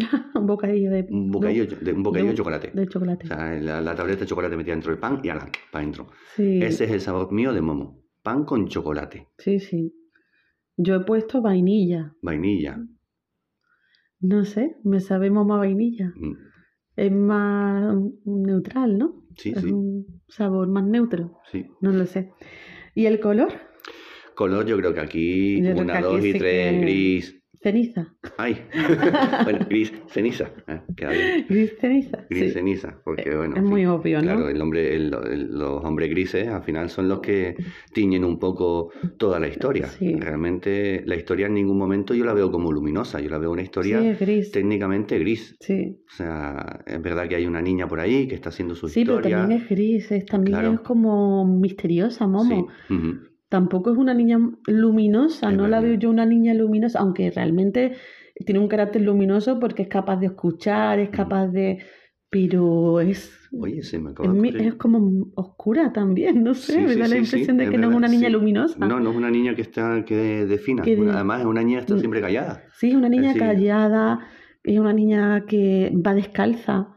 un 0.35 0.45
bocadillo 0.45 0.91
de... 0.91 1.07
Un 1.09 1.31
bocadillo 1.31 1.65
de, 1.65 1.93
un 1.93 2.03
bocadillo 2.03 2.31
de, 2.31 2.37
chocolate. 2.37 2.71
De 2.73 2.87
chocolate. 2.87 3.25
O 3.25 3.27
sea, 3.27 3.53
la, 3.59 3.81
la, 3.81 3.95
tableta 3.95 4.21
de 4.21 4.25
chocolate 4.25 4.55
metida 4.55 4.73
dentro 4.73 4.91
del 4.91 4.99
pan 4.99 5.19
y 5.23 5.29
ala, 5.29 5.49
para 5.71 5.83
adentro. 5.83 6.07
Sí. 6.35 6.61
Ese 6.61 6.85
es 6.85 6.91
el 6.91 7.01
sabor 7.01 7.31
mío 7.31 7.53
de 7.53 7.61
momo. 7.61 8.03
Pan 8.21 8.45
con 8.45 8.67
chocolate. 8.67 9.27
Sí, 9.37 9.59
sí. 9.59 9.93
Yo 10.77 10.95
he 10.95 10.99
puesto 11.01 11.41
vainilla. 11.41 12.13
Vainilla. 12.21 12.79
No 14.19 14.45
sé, 14.45 14.77
me 14.83 14.99
sabe 14.99 15.31
momo 15.31 15.55
a 15.55 15.57
vainilla. 15.57 16.13
Mm. 16.15 16.33
Es 16.95 17.11
más 17.11 17.95
neutral, 18.25 18.97
¿no? 18.97 19.25
Sí, 19.37 19.53
es 19.55 19.61
sí. 19.61 19.71
un 19.71 20.21
sabor 20.27 20.67
más 20.67 20.85
neutro. 20.85 21.39
Sí. 21.51 21.65
No 21.81 21.91
lo 21.91 22.05
sé. 22.05 22.31
¿Y 22.93 23.05
el 23.05 23.19
color? 23.19 23.51
Color, 24.35 24.65
yo 24.65 24.77
creo 24.77 24.93
que 24.93 24.99
aquí 24.99 25.61
Yo 25.63 25.71
una, 25.71 25.93
que 25.93 25.99
aquí 25.99 26.03
dos 26.03 26.25
y 26.25 26.33
tres, 26.33 26.73
que- 26.73 26.81
gris. 26.81 27.40
Ceniza. 27.63 28.13
Ay. 28.37 28.57
bueno, 29.43 29.59
gris, 29.69 29.93
ceniza. 30.07 30.49
eh, 30.67 30.81
queda 30.95 31.11
bien. 31.11 31.45
Gris 31.47 31.77
ceniza. 31.79 32.25
Gris, 32.29 32.43
sí. 32.45 32.49
ceniza. 32.51 32.99
Porque, 33.05 33.29
Eh, 33.29 33.35
bueno. 33.37 33.55
es 33.55 33.61
muy 33.61 33.81
fin, 33.81 33.89
obvio, 33.89 34.17
¿no? 34.17 34.23
Claro, 34.23 34.49
el 34.49 34.59
hombre, 34.61 34.95
el- 34.95 35.13
el- 35.31 35.57
los 35.59 35.83
hombres 35.85 36.09
grises 36.09 36.47
al 36.47 36.63
final 36.63 36.89
son 36.89 37.07
los 37.07 37.19
que 37.19 37.55
tiñen 37.93 38.23
un 38.25 38.39
poco 38.39 38.89
toda 39.17 39.39
la 39.39 39.47
historia. 39.47 39.85
Sí. 39.87 40.15
Realmente 40.15 41.03
la 41.05 41.15
historia 41.15 41.45
en 41.45 41.53
ningún 41.53 41.77
momento 41.77 42.15
yo 42.15 42.25
la 42.25 42.33
veo 42.33 42.51
como 42.51 42.71
luminosa, 42.71 43.19
yo 43.21 43.29
la 43.29 43.37
veo 43.37 43.51
una 43.51 43.61
Sí, 43.61 43.65
historia 43.65 44.09
es 44.11 44.19
gris. 44.19 44.51
técnicamente 44.51 45.19
gris. 45.19 45.55
Sí. 45.59 45.99
O 46.07 46.15
sea, 46.15 46.81
es 46.87 47.01
verdad 47.01 47.27
que 47.29 47.35
hay 47.35 47.45
una 47.45 47.61
niña 47.61 47.87
por 47.87 47.99
ahí 47.99 48.27
que 48.27 48.33
está 48.35 48.49
haciendo 48.49 48.73
su 48.73 48.87
Sí, 48.89 49.01
pero 49.05 49.17
historia. 49.17 49.37
también 49.37 49.61
es 49.61 49.69
gris, 49.69 50.11
es, 50.11 50.25
también 50.25 50.57
Claro. 50.57 50.73
es 50.73 50.79
como 50.79 51.45
misteriosa, 51.45 52.25
Momo. 52.25 52.67
Sí, 52.87 52.93
ujú, 52.95 53.19
Tampoco 53.51 53.91
es 53.91 53.97
una 53.97 54.13
niña 54.13 54.39
luminosa, 54.65 55.51
Es 55.51 55.57
no 55.57 55.67
la 55.67 55.81
veo 55.81 55.95
yo 55.95 56.09
una 56.09 56.25
niña 56.25 56.53
luminosa, 56.53 56.99
aunque 56.99 57.29
realmente 57.31 57.91
tiene 58.45 58.59
un 58.61 58.69
carácter 58.69 59.01
luminoso 59.01 59.59
porque 59.59 59.81
es 59.83 59.89
capaz 59.89 60.15
de 60.21 60.27
escuchar, 60.27 60.99
es 60.99 61.09
capaz 61.09 61.47
de... 61.47 61.79
Pero 62.29 63.01
es, 63.01 63.29
Oye, 63.51 63.83
se 63.83 63.99
me 63.99 64.11
es, 64.11 64.11
acaba 64.13 64.31
de 64.33 64.39
mi- 64.39 64.49
ocurrir. 64.51 64.67
es 64.69 64.75
como 64.75 65.25
oscura 65.35 65.91
también, 65.91 66.41
no 66.45 66.53
sé, 66.53 66.71
Sí, 66.75 66.79
me 66.79 66.93
sí, 66.93 66.99
da 67.01 67.07
la 67.09 67.17
impresión 67.17 67.57
de 67.57 67.69
que 67.69 67.77
no 67.77 67.89
es 67.89 67.95
una 67.97 68.07
niña 68.07 68.29
luminosa. 68.29 68.77
No, 68.79 69.01
no 69.01 69.11
es 69.11 69.17
una 69.17 69.29
niña 69.29 69.53
que 69.53 69.63
está 69.63 70.05
que 70.05 70.45
defina. 70.45 70.81
Que 70.81 70.95
de- 70.95 71.11
Además, 71.11 71.41
es 71.41 71.45
una 71.45 71.61
niña 71.61 71.79
que 71.79 71.81
está 71.81 71.95
Mm. 71.95 71.99
siempre 71.99 72.21
callada. 72.21 72.63
Sí, 72.79 72.91
es 72.91 72.95
una 72.95 73.09
niña 73.09 73.31
Así- 73.31 73.39
callada, 73.39 74.19
es 74.63 74.79
una 74.79 74.93
niña 74.93 75.43
que 75.45 75.91
va 75.93 76.13
descalza, 76.13 76.95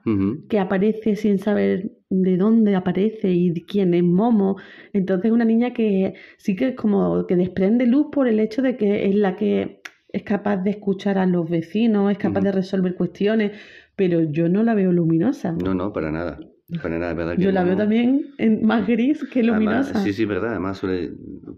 que 0.49 0.61
aparece 0.61 1.17
sin 1.17 1.41
saber 1.41 1.91
de 2.23 2.37
dónde 2.37 2.75
aparece 2.77 3.33
y 3.33 3.51
de 3.51 3.65
quién 3.65 3.95
es 3.95 4.03
Momo. 4.05 4.57
Entonces 4.93 5.27
es 5.27 5.33
una 5.33 5.45
niña 5.45 5.73
que 5.73 6.15
sí 6.37 6.55
que 6.57 6.69
es 6.69 6.75
como 6.75 7.27
que 7.27 7.37
desprende 7.37 7.87
luz 7.87 8.07
por 8.13 8.29
el 8.29 8.41
hecho 8.41 8.63
de 8.63 8.77
que 8.77 9.07
es 9.09 9.15
la 9.15 9.37
que 9.37 9.81
es 10.13 10.23
capaz 10.23 10.59
de 10.59 10.71
escuchar 10.71 11.19
a 11.19 11.27
los 11.27 11.51
vecinos, 11.51 12.13
es 12.13 12.19
capaz 12.19 12.41
de 12.43 12.53
resolver 12.53 12.95
cuestiones, 12.95 13.53
pero 13.97 14.23
yo 14.23 14.49
no 14.49 14.63
la 14.63 14.75
veo 14.75 14.93
luminosa. 14.93 15.53
No, 15.53 15.75
no, 15.75 15.93
para 15.93 16.11
nada. 16.13 16.39
Para 16.83 16.99
nada, 16.99 17.13
verdad 17.13 17.35
yo 17.37 17.53
la 17.53 17.63
veo 17.63 17.77
también 17.77 18.29
en- 18.39 18.65
más 18.65 18.87
gris 18.87 19.23
que 19.31 19.41
Además, 19.41 19.59
luminosa. 19.89 20.03
sí, 20.03 20.15
sí, 20.15 20.25
verdad. 20.25 20.53
Además, 20.53 20.81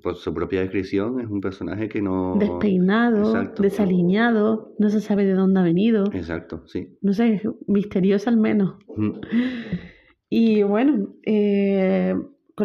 por 0.03 0.17
su 0.17 0.35
propia 0.35 0.61
descripción, 0.63 1.21
es 1.21 1.29
un 1.29 1.41
personaje 1.41 1.89
que 1.89 2.03
no. 2.03 2.35
Despeinado, 2.41 3.19
Exacto. 3.21 3.63
desaliñado, 3.63 4.75
no 4.81 4.91
se 4.91 5.01
sabe 5.01 5.25
de 5.25 5.35
dónde 5.35 5.61
ha 5.61 5.63
venido. 5.63 6.05
Exacto, 6.13 6.65
sí. 6.67 6.97
No 7.03 7.13
sé, 7.13 7.41
misteriosa 7.69 8.31
al 8.31 8.39
menos. 8.39 8.75
Ujú. 8.89 9.21
Y 10.39 10.63
bueno, 10.65 11.15
eh, 11.23 12.15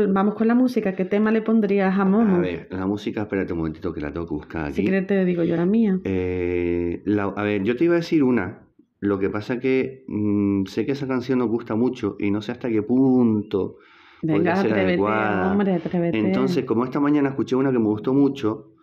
vamos 0.10 0.36
con 0.36 0.46
la 0.46 0.56
música. 0.56 0.94
¿Qué 0.94 1.06
tema 1.06 1.32
le 1.32 1.42
pondrías 1.42 1.98
a 1.98 2.04
Momo? 2.04 2.36
A 2.36 2.40
ver, 2.40 2.68
la 2.70 2.86
música, 2.86 3.22
espérate 3.22 3.54
un 3.54 3.60
momentito 3.60 3.94
que 3.94 4.02
la 4.02 4.12
tengo 4.12 4.28
que 4.28 4.34
buscar 4.34 4.66
aquí. 4.66 4.74
Si 4.74 4.82
quieres 4.84 5.08
te 5.08 5.24
digo 5.24 5.42
yo 5.46 5.56
la 5.56 5.66
mía. 5.66 5.98
Eh, 6.04 7.02
la- 7.06 7.32
a 7.34 7.44
ver, 7.44 7.64
yo 7.64 7.78
te 7.78 7.86
iba 7.86 7.94
a 7.94 7.98
decir 8.04 8.24
una. 8.24 8.68
Lo 9.00 9.20
que 9.20 9.30
pasa 9.30 9.58
que 9.62 10.04
mm, 10.10 10.66
sé 10.66 10.86
que 10.86 10.92
esa 10.92 11.08
canción 11.08 11.40
nos 11.40 11.48
gusta 11.48 11.76
mucho 11.76 12.18
y 12.20 12.30
no 12.30 12.42
sé 12.42 12.52
hasta 12.52 12.68
qué 12.70 12.82
punto 12.84 13.78
Venga, 14.22 14.58
ser 14.58 14.66
atrévete, 14.74 14.88
adecuada. 14.92 15.52
hombre, 15.54 15.74
atrévete. 15.76 16.18
Entonces, 16.20 16.66
como 16.66 16.84
esta 16.84 17.00
mañana 17.00 17.30
escuché 17.30 17.56
una 17.56 17.72
que 17.72 17.80
me 17.80 17.86
gustó 17.86 18.14
mucho, 18.14 18.74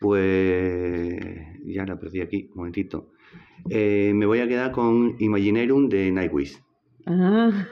pues 0.00 1.16
ya 1.64 1.86
la 1.86 1.96
perdí 1.96 2.22
aquí, 2.22 2.48
un 2.50 2.56
momentito. 2.56 3.12
Eh, 3.70 4.10
me 4.16 4.26
voy 4.26 4.40
a 4.40 4.48
quedar 4.48 4.72
con 4.72 5.14
Imaginerum 5.20 5.88
de 5.88 6.10
Nightwish. 6.10 6.60
Ah, 7.08 7.66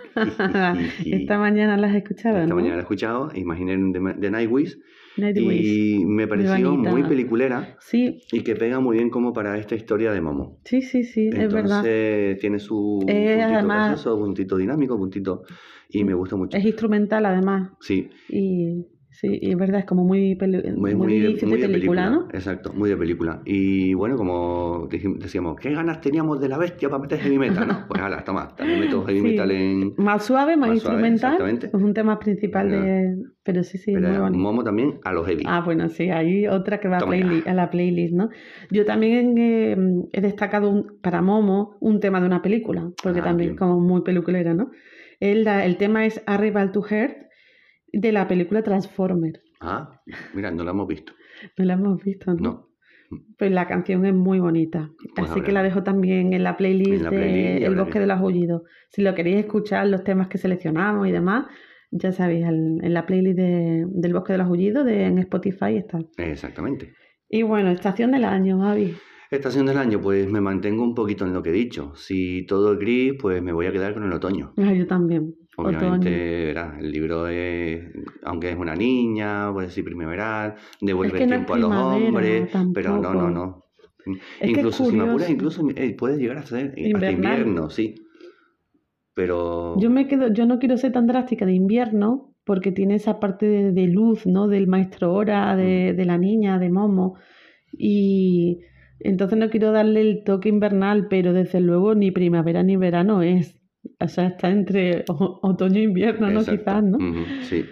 esta 1.05 1.39
mañana 1.39 1.77
la 1.77 1.89
has 1.89 1.97
escuchado, 1.97 2.37
Esta 2.37 2.47
¿no? 2.49 2.55
mañana 2.55 2.75
la 2.77 2.81
he 2.81 2.83
escuchado, 2.83 3.31
Imaginerum 3.35 3.91
de, 3.91 4.15
de 4.17 4.31
Nightwish, 4.31 4.79
Nightwish. 5.17 5.67
y 5.99 6.05
me 6.05 6.29
pareció 6.29 6.77
muy 6.77 7.03
peliculera 7.03 7.77
Sí, 7.81 8.21
y 8.31 8.43
que 8.43 8.55
pega 8.55 8.79
muy 8.79 8.97
bien 8.97 9.11
como 9.11 9.33
para 9.33 9.59
esta 9.59 9.75
historia 9.75 10.13
de 10.13 10.21
Momo. 10.21 10.59
sí, 10.65 10.83
sí, 10.83 11.03
sí, 11.03 11.29
es 11.29 11.53
verdad. 11.53 11.79
Entonces 11.85 12.39
tiene 12.39 12.59
su 12.61 13.01
Eh, 13.09 13.35
puntito 13.37 13.55
además- 13.59 13.89
gracioso, 13.89 14.19
puntito 14.19 14.57
dinámico, 14.57 14.97
puntito 14.97 15.43
y 15.89 16.05
me 16.05 16.15
gusta 16.15 16.37
mucho. 16.37 16.57
Es 16.57 16.65
instrumental 16.65 17.27
además. 17.27 17.71
Sí, 17.81 18.09
Y 18.29 18.87
sí, 19.29 19.39
y 19.43 19.51
es 19.51 19.57
verdad, 19.57 19.81
es 19.81 19.87
como 19.87 20.05
muy, 20.05 20.35
peli- 20.37 20.63
muy, 20.73 20.95
muy, 20.95 20.95
muy, 20.95 21.21
de- 21.21 21.35
de 21.35 21.47
muy 21.47 21.61
de 21.61 21.69
película, 21.69 22.11
¿no? 22.11 22.29
Exacto, 22.33 22.73
muy 22.73 22.91
de 22.91 22.97
película. 22.97 23.41
Y 23.45 23.95
bueno, 23.95 24.17
como 24.17 24.89
decíamos, 24.91 25.57
¿qué 25.61 25.73
ganas 25.73 26.01
teníamos 26.01 26.41
de 26.41 26.49
la 26.49 26.59
bestia 26.59 26.89
para 26.89 27.03
meter 27.03 27.19
heavy 27.21 27.39
metal? 27.39 27.67
No, 27.69 27.85
pues 27.89 28.01
ala, 28.01 28.25
toma, 28.25 28.55
también 28.57 28.81
meto 28.81 29.05
heavy 29.05 29.21
Sí. 29.21 29.25
metal 29.27 29.51
en... 29.51 29.95
Más 29.97 30.25
suave, 30.25 30.57
más, 30.57 30.71
Más 30.71 30.81
suave, 30.81 30.97
instrumental. 31.09 31.33
exactamente. 31.33 31.67
Es 31.69 31.75
un 31.83 31.95
tema 31.95 32.19
principal 32.19 32.71
de... 32.71 33.17
Pero 33.43 33.63
sí, 33.63 33.77
sí, 33.79 33.93
Pero 33.93 34.09
muy 34.09 34.19
bonito. 34.19 34.43
Momo 34.43 34.65
también 34.65 34.99
a 35.05 35.13
los 35.13 35.27
heavy. 35.27 35.45
Ah, 35.47 35.61
bueno, 35.65 35.89
sí, 35.91 36.09
hay 36.11 36.47
otra 36.47 36.81
que 36.81 36.89
va 36.89 36.97
a, 36.99 37.01
la 37.55 37.71
playlist, 37.71 38.15
¿no? 38.15 38.31
Yo 38.71 38.85
también 38.87 39.35
eh, 39.37 39.77
he 40.13 40.21
destacado 40.21 40.71
un- 40.71 40.99
para 41.03 41.21
Momo 41.21 41.77
un 41.81 42.01
tema 42.01 42.21
de 42.21 42.27
una 42.27 42.41
película, 42.43 42.91
porque 43.03 43.21
Ah, 43.21 43.25
también 43.25 43.51
bien. 43.51 43.57
como 43.59 43.81
muy 43.81 44.03
peliculera, 44.03 44.55
¿no? 44.55 44.71
El, 45.21 45.47
el 45.47 45.77
tema 45.77 46.07
es 46.07 46.23
Arrival 46.27 46.73
to 46.73 46.83
Earth 46.91 47.17
de 47.99 48.13
la 48.13 48.27
película 48.29 48.63
Transformer. 48.63 49.41
Ah, 49.61 50.01
mira, 50.35 50.51
no 50.51 50.65
lo 50.65 50.71
hemos 50.71 50.87
visto. 50.89 51.13
No 51.59 51.65
la 51.65 51.75
hemos 51.75 52.03
visto, 52.03 52.35
¿no? 52.35 52.41
No. 52.41 52.69
Pues 53.39 53.53
la 53.53 53.67
canción 53.69 54.05
es 54.07 54.15
muy 54.15 54.41
bonita. 54.41 54.91
Pues 55.15 55.31
Así 55.31 55.41
que 55.43 55.53
la 55.53 55.63
dejo 55.63 55.83
también 55.83 56.33
en 56.33 56.43
la 56.43 56.57
playlist 56.57 56.93
En 56.99 57.05
la 57.05 57.11
de 57.11 57.17
playlist, 57.17 57.63
El 57.67 57.77
Bosque 57.77 57.93
que- 57.93 58.01
de 58.01 58.07
los 58.07 58.19
Aullidos. 58.19 58.63
Si 58.91 59.03
lo 59.03 59.15
queréis 59.15 59.37
escuchar, 59.37 59.87
los 59.87 60.03
temas 60.05 60.29
que 60.29 60.39
seleccionamos 60.39 61.07
y 61.07 61.13
demás, 61.13 61.47
ya 61.91 62.11
sabéis, 62.13 62.45
en 62.47 62.93
la 62.95 63.07
playlist 63.07 63.37
de- 63.37 63.85
del 63.89 64.13
Bosque 64.15 64.33
de 64.33 64.39
los 64.39 64.49
Aullidos 64.49 64.85
de, 64.85 65.05
en 65.05 65.19
Spotify 65.19 65.77
está. 65.77 65.99
Exactamente. 66.17 66.93
Y 67.29 67.43
bueno, 67.43 67.71
estación 67.71 68.11
del 68.13 68.25
año, 68.25 68.59
Javi. 68.61 68.95
Estación 69.31 69.67
del 69.67 69.79
año, 69.79 70.01
pues 70.01 70.29
me 70.29 70.41
mantengo 70.41 70.83
un 70.83 70.95
poquito 70.95 71.25
en 71.25 71.33
lo 71.35 71.43
que 71.43 71.51
he 71.51 71.53
dicho. 71.53 71.93
Si 71.97 72.45
todo 72.47 72.73
es 72.75 72.79
gris, 72.79 73.15
pues 73.21 73.43
me 73.43 73.53
voy 73.53 73.67
a 73.67 73.73
quedar 73.73 73.95
con 73.95 74.05
el 74.05 74.13
otoño. 74.13 74.53
Ah, 74.57 74.73
yo 74.73 74.87
también. 74.87 75.35
Obviamente, 75.57 76.09
Otoño. 76.09 76.47
verás, 76.47 76.79
el 76.81 76.91
libro 76.93 77.29
es, 77.29 77.85
aunque 78.25 78.51
es 78.51 78.57
una 78.57 78.75
niña, 78.75 79.53
puede 79.53 79.69
decir 79.69 79.85
primaveral, 79.85 80.55
devuelve 80.81 81.19
Es 81.19 81.19
que 81.19 81.25
el 81.25 81.31
no 81.31 81.37
tiempo 81.37 81.55
a 81.55 81.59
los 81.59 81.71
hombres, 81.73 82.51
pero 82.73 82.99
no, 82.99 83.15
no, 83.15 83.31
no. 83.31 83.61
Es 84.41 84.51
es 84.51 84.51
incluso 84.51 84.85
si 84.85 84.97
me 84.97 85.05
apuras, 85.05 85.31
incluso 85.31 85.67
eh, 85.77 85.95
puede 85.97 86.19
llegar 86.19 86.39
a 86.39 86.47
ser 86.47 86.67
hasta 86.69 86.81
Invernal. 86.81 87.15
invierno, 87.15 87.71
sí. 87.71 87.95
Pero 89.15 89.77
Yo 89.79 89.91
me 89.91 90.09
quedo, 90.09 90.33
yo 90.33 90.47
no 90.47 90.59
quiero 90.59 90.77
ser 90.77 90.93
tan 90.93 91.07
drástica 91.07 91.47
de 91.47 91.53
invierno, 91.55 92.35
porque 92.45 92.73
tiene 92.73 92.97
esa 92.97 93.21
parte 93.21 93.47
de, 93.47 93.73
de 93.73 93.87
luz, 93.87 94.27
¿no? 94.27 94.49
Del 94.49 94.67
maestro 94.67 95.13
hora, 95.15 95.55
de, 95.57 95.93
Mm. 95.93 95.97
de 95.97 96.05
la 96.05 96.19
niña, 96.19 96.59
de 96.59 96.71
Momo. 96.71 97.17
Y 97.73 98.61
entonces 99.01 99.39
no 99.39 99.51
quiero 99.51 99.73
darle 99.73 100.01
el 100.01 100.25
toque 100.25 100.49
invernal, 100.49 101.07
pero 101.09 101.33
desde 101.33 101.61
luego 101.61 101.95
ni 101.95 102.11
primavera 102.11 102.63
ni 102.63 102.77
verano 102.77 103.23
es. 103.23 103.57
O 104.01 104.09
sea, 104.09 104.29
está 104.29 104.51
entre 104.51 105.05
o- 105.09 105.41
otoño 105.43 105.79
e 105.81 105.85
invierno, 105.85 106.31
¿no? 106.31 106.41
Exacto. 106.41 106.59
Quizás, 106.65 106.83
¿no? 106.85 106.99
Sí. 107.43 107.65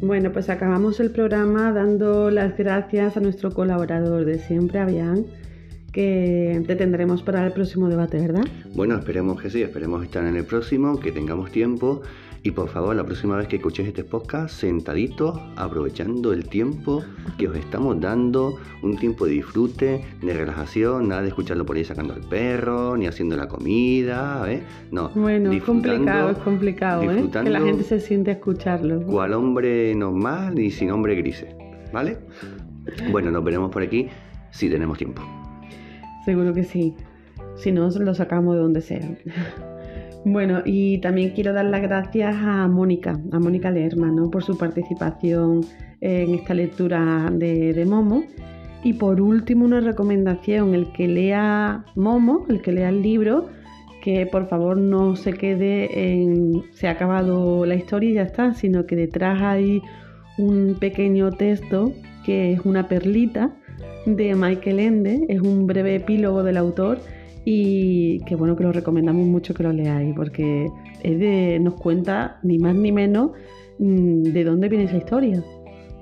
Bueno, 0.02 0.32
pues 0.32 0.48
acabamos 0.48 0.98
el 0.98 1.10
programa 1.10 1.72
dando 1.72 2.30
las 2.30 2.56
gracias 2.56 3.18
a 3.18 3.20
nuestro 3.20 3.52
colaborador 3.52 4.24
de 4.24 4.38
siempre, 4.38 4.78
Avian, 4.78 5.26
que 5.92 6.62
te 6.66 6.74
tendremos 6.74 7.22
para 7.22 7.46
el 7.46 7.52
próximo 7.52 7.88
debate, 7.88 8.18
¿verdad? 8.18 8.44
Bueno, 8.74 8.96
esperemos 8.96 9.42
que 9.42 9.50
sí, 9.50 9.60
esperemos 9.60 10.02
estar 10.02 10.24
en 10.24 10.36
el 10.36 10.44
próximo, 10.44 10.98
que 10.98 11.12
tengamos 11.12 11.50
tiempo 11.50 12.00
y 12.42 12.52
por 12.52 12.68
favor, 12.68 12.96
la 12.96 13.04
próxima 13.04 13.36
vez 13.36 13.48
que 13.48 13.56
escuchéis 13.56 13.88
este 13.88 14.02
podcast, 14.02 14.54
sentaditos, 14.54 15.38
aprovechando 15.56 16.32
el 16.32 16.48
tiempo 16.48 17.04
que 17.36 17.48
os 17.48 17.56
estamos 17.56 18.00
dando, 18.00 18.56
un 18.82 18.96
tiempo 18.96 19.26
de 19.26 19.32
disfrute, 19.32 20.02
de 20.22 20.32
relajación, 20.32 21.08
nada 21.08 21.20
de 21.20 21.28
escucharlo 21.28 21.66
por 21.66 21.76
ahí 21.76 21.84
sacando 21.84 22.14
al 22.14 22.22
perro, 22.22 22.96
ni 22.96 23.06
haciendo 23.06 23.36
la 23.36 23.46
comida, 23.46 24.50
¿eh? 24.50 24.62
No. 24.90 25.10
Bueno, 25.10 25.52
es 25.52 25.62
complicado, 25.62 26.30
es 26.30 26.38
complicado, 26.38 27.02
¿eh? 27.02 27.28
Que 27.30 27.50
la 27.50 27.60
gente 27.60 27.84
se 27.84 28.00
siente 28.00 28.30
a 28.30 28.34
escucharlo. 28.34 29.02
Cual 29.02 29.34
hombre 29.34 29.94
normal 29.94 30.58
y 30.58 30.70
sin 30.70 30.90
hombre 30.90 31.16
grises, 31.16 31.54
¿vale? 31.92 32.18
Bueno, 33.10 33.30
nos 33.30 33.44
veremos 33.44 33.70
por 33.70 33.82
aquí 33.82 34.08
si 34.50 34.70
tenemos 34.70 34.96
tiempo. 34.96 35.22
Seguro 36.24 36.54
que 36.54 36.64
sí. 36.64 36.94
Si 37.56 37.70
no, 37.70 37.90
lo 37.90 38.14
sacamos 38.14 38.54
de 38.54 38.62
donde 38.62 38.80
sea. 38.80 39.16
Bueno, 40.24 40.60
y 40.66 40.98
también 40.98 41.30
quiero 41.30 41.54
dar 41.54 41.64
las 41.64 41.80
gracias 41.80 42.36
a 42.36 42.68
Mónica, 42.68 43.18
a 43.32 43.38
Mónica 43.38 43.70
Lerma, 43.70 44.12
por 44.30 44.44
su 44.44 44.58
participación 44.58 45.64
en 46.00 46.34
esta 46.34 46.52
lectura 46.52 47.30
de, 47.32 47.84
Momo. 47.86 48.24
Y 48.82 48.94
por 48.94 49.20
último, 49.20 49.64
una 49.64 49.80
recomendación, 49.80 50.74
el 50.74 50.92
que 50.92 51.08
lea 51.08 51.84
Momo, 51.96 52.46
el 52.50 52.60
que 52.60 52.72
lea 52.72 52.90
el 52.90 53.02
libro, 53.02 53.48
que 54.02 54.26
por 54.26 54.46
favor 54.48 54.76
no 54.76 55.16
se 55.16 55.32
quede 55.32 56.12
en 56.12 56.64
se 56.72 56.88
ha 56.88 56.92
acabado 56.92 57.64
la 57.64 57.74
historia 57.74 58.10
y 58.10 58.14
ya 58.14 58.22
está, 58.22 58.54
sino 58.54 58.86
que 58.86 58.96
detrás 58.96 59.40
hay 59.42 59.82
un 60.38 60.76
pequeño 60.78 61.30
texto 61.32 61.92
que 62.24 62.52
es 62.52 62.60
una 62.64 62.88
perlita 62.88 63.54
de 64.06 64.34
Michael 64.34 64.80
Ende, 64.80 65.26
es 65.28 65.40
un 65.40 65.66
breve 65.66 65.96
epílogo 65.96 66.42
del 66.42 66.56
autor 66.56 66.98
y 67.44 68.20
que 68.24 68.36
bueno 68.36 68.56
que 68.56 68.64
lo 68.64 68.72
recomendamos 68.72 69.26
mucho 69.26 69.54
que 69.54 69.62
lo 69.62 69.72
leáis 69.72 70.14
porque 70.14 70.68
nos 71.60 71.74
cuenta 71.74 72.38
ni 72.42 72.58
más 72.58 72.74
ni 72.74 72.92
menos 72.92 73.32
mm, 73.78 74.22
de 74.22 74.44
dónde 74.44 74.68
viene 74.68 74.84
esa 74.84 74.98
historia. 74.98 75.42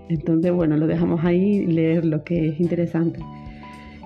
Entonces 0.08 0.52
bueno, 0.52 0.76
lo 0.76 0.86
dejamos 0.86 1.24
ahí 1.24 1.66
leer 1.66 2.04
lo 2.04 2.24
que 2.24 2.48
es 2.48 2.60
interesante. 2.60 3.20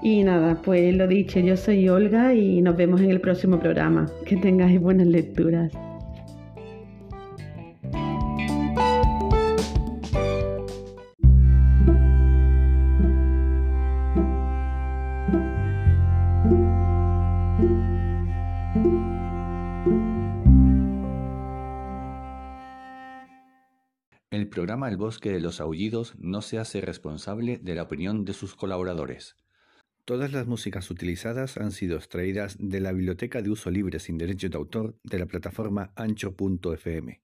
Y 0.02 0.24
nada, 0.24 0.60
pues 0.62 0.96
lo 0.96 1.06
dicho, 1.06 1.38
yo 1.38 1.56
soy 1.56 1.88
Olga 1.88 2.34
y 2.34 2.60
nos 2.60 2.76
vemos 2.76 3.00
en 3.00 3.10
el 3.10 3.20
próximo 3.20 3.60
programa. 3.60 4.06
Que 4.26 4.36
tengáis 4.36 4.80
buenas 4.80 5.06
lecturas. 5.06 5.72
Programa 24.48 24.88
El 24.88 24.96
Bosque 24.96 25.30
de 25.30 25.40
los 25.40 25.60
Aullidos 25.60 26.14
no 26.18 26.42
se 26.42 26.58
hace 26.58 26.80
responsable 26.80 27.58
de 27.58 27.74
la 27.74 27.82
opinión 27.82 28.24
de 28.24 28.32
sus 28.32 28.54
colaboradores. 28.54 29.36
Todas 30.04 30.32
las 30.32 30.46
músicas 30.46 30.90
utilizadas 30.90 31.58
han 31.58 31.70
sido 31.70 31.96
extraídas 31.96 32.56
de 32.58 32.80
la 32.80 32.92
Biblioteca 32.92 33.42
de 33.42 33.50
Uso 33.50 33.70
Libre 33.70 34.00
sin 34.00 34.18
Derecho 34.18 34.48
de 34.48 34.56
Autor 34.56 34.98
de 35.04 35.18
la 35.18 35.26
plataforma 35.26 35.92
ancho.fm. 35.96 37.22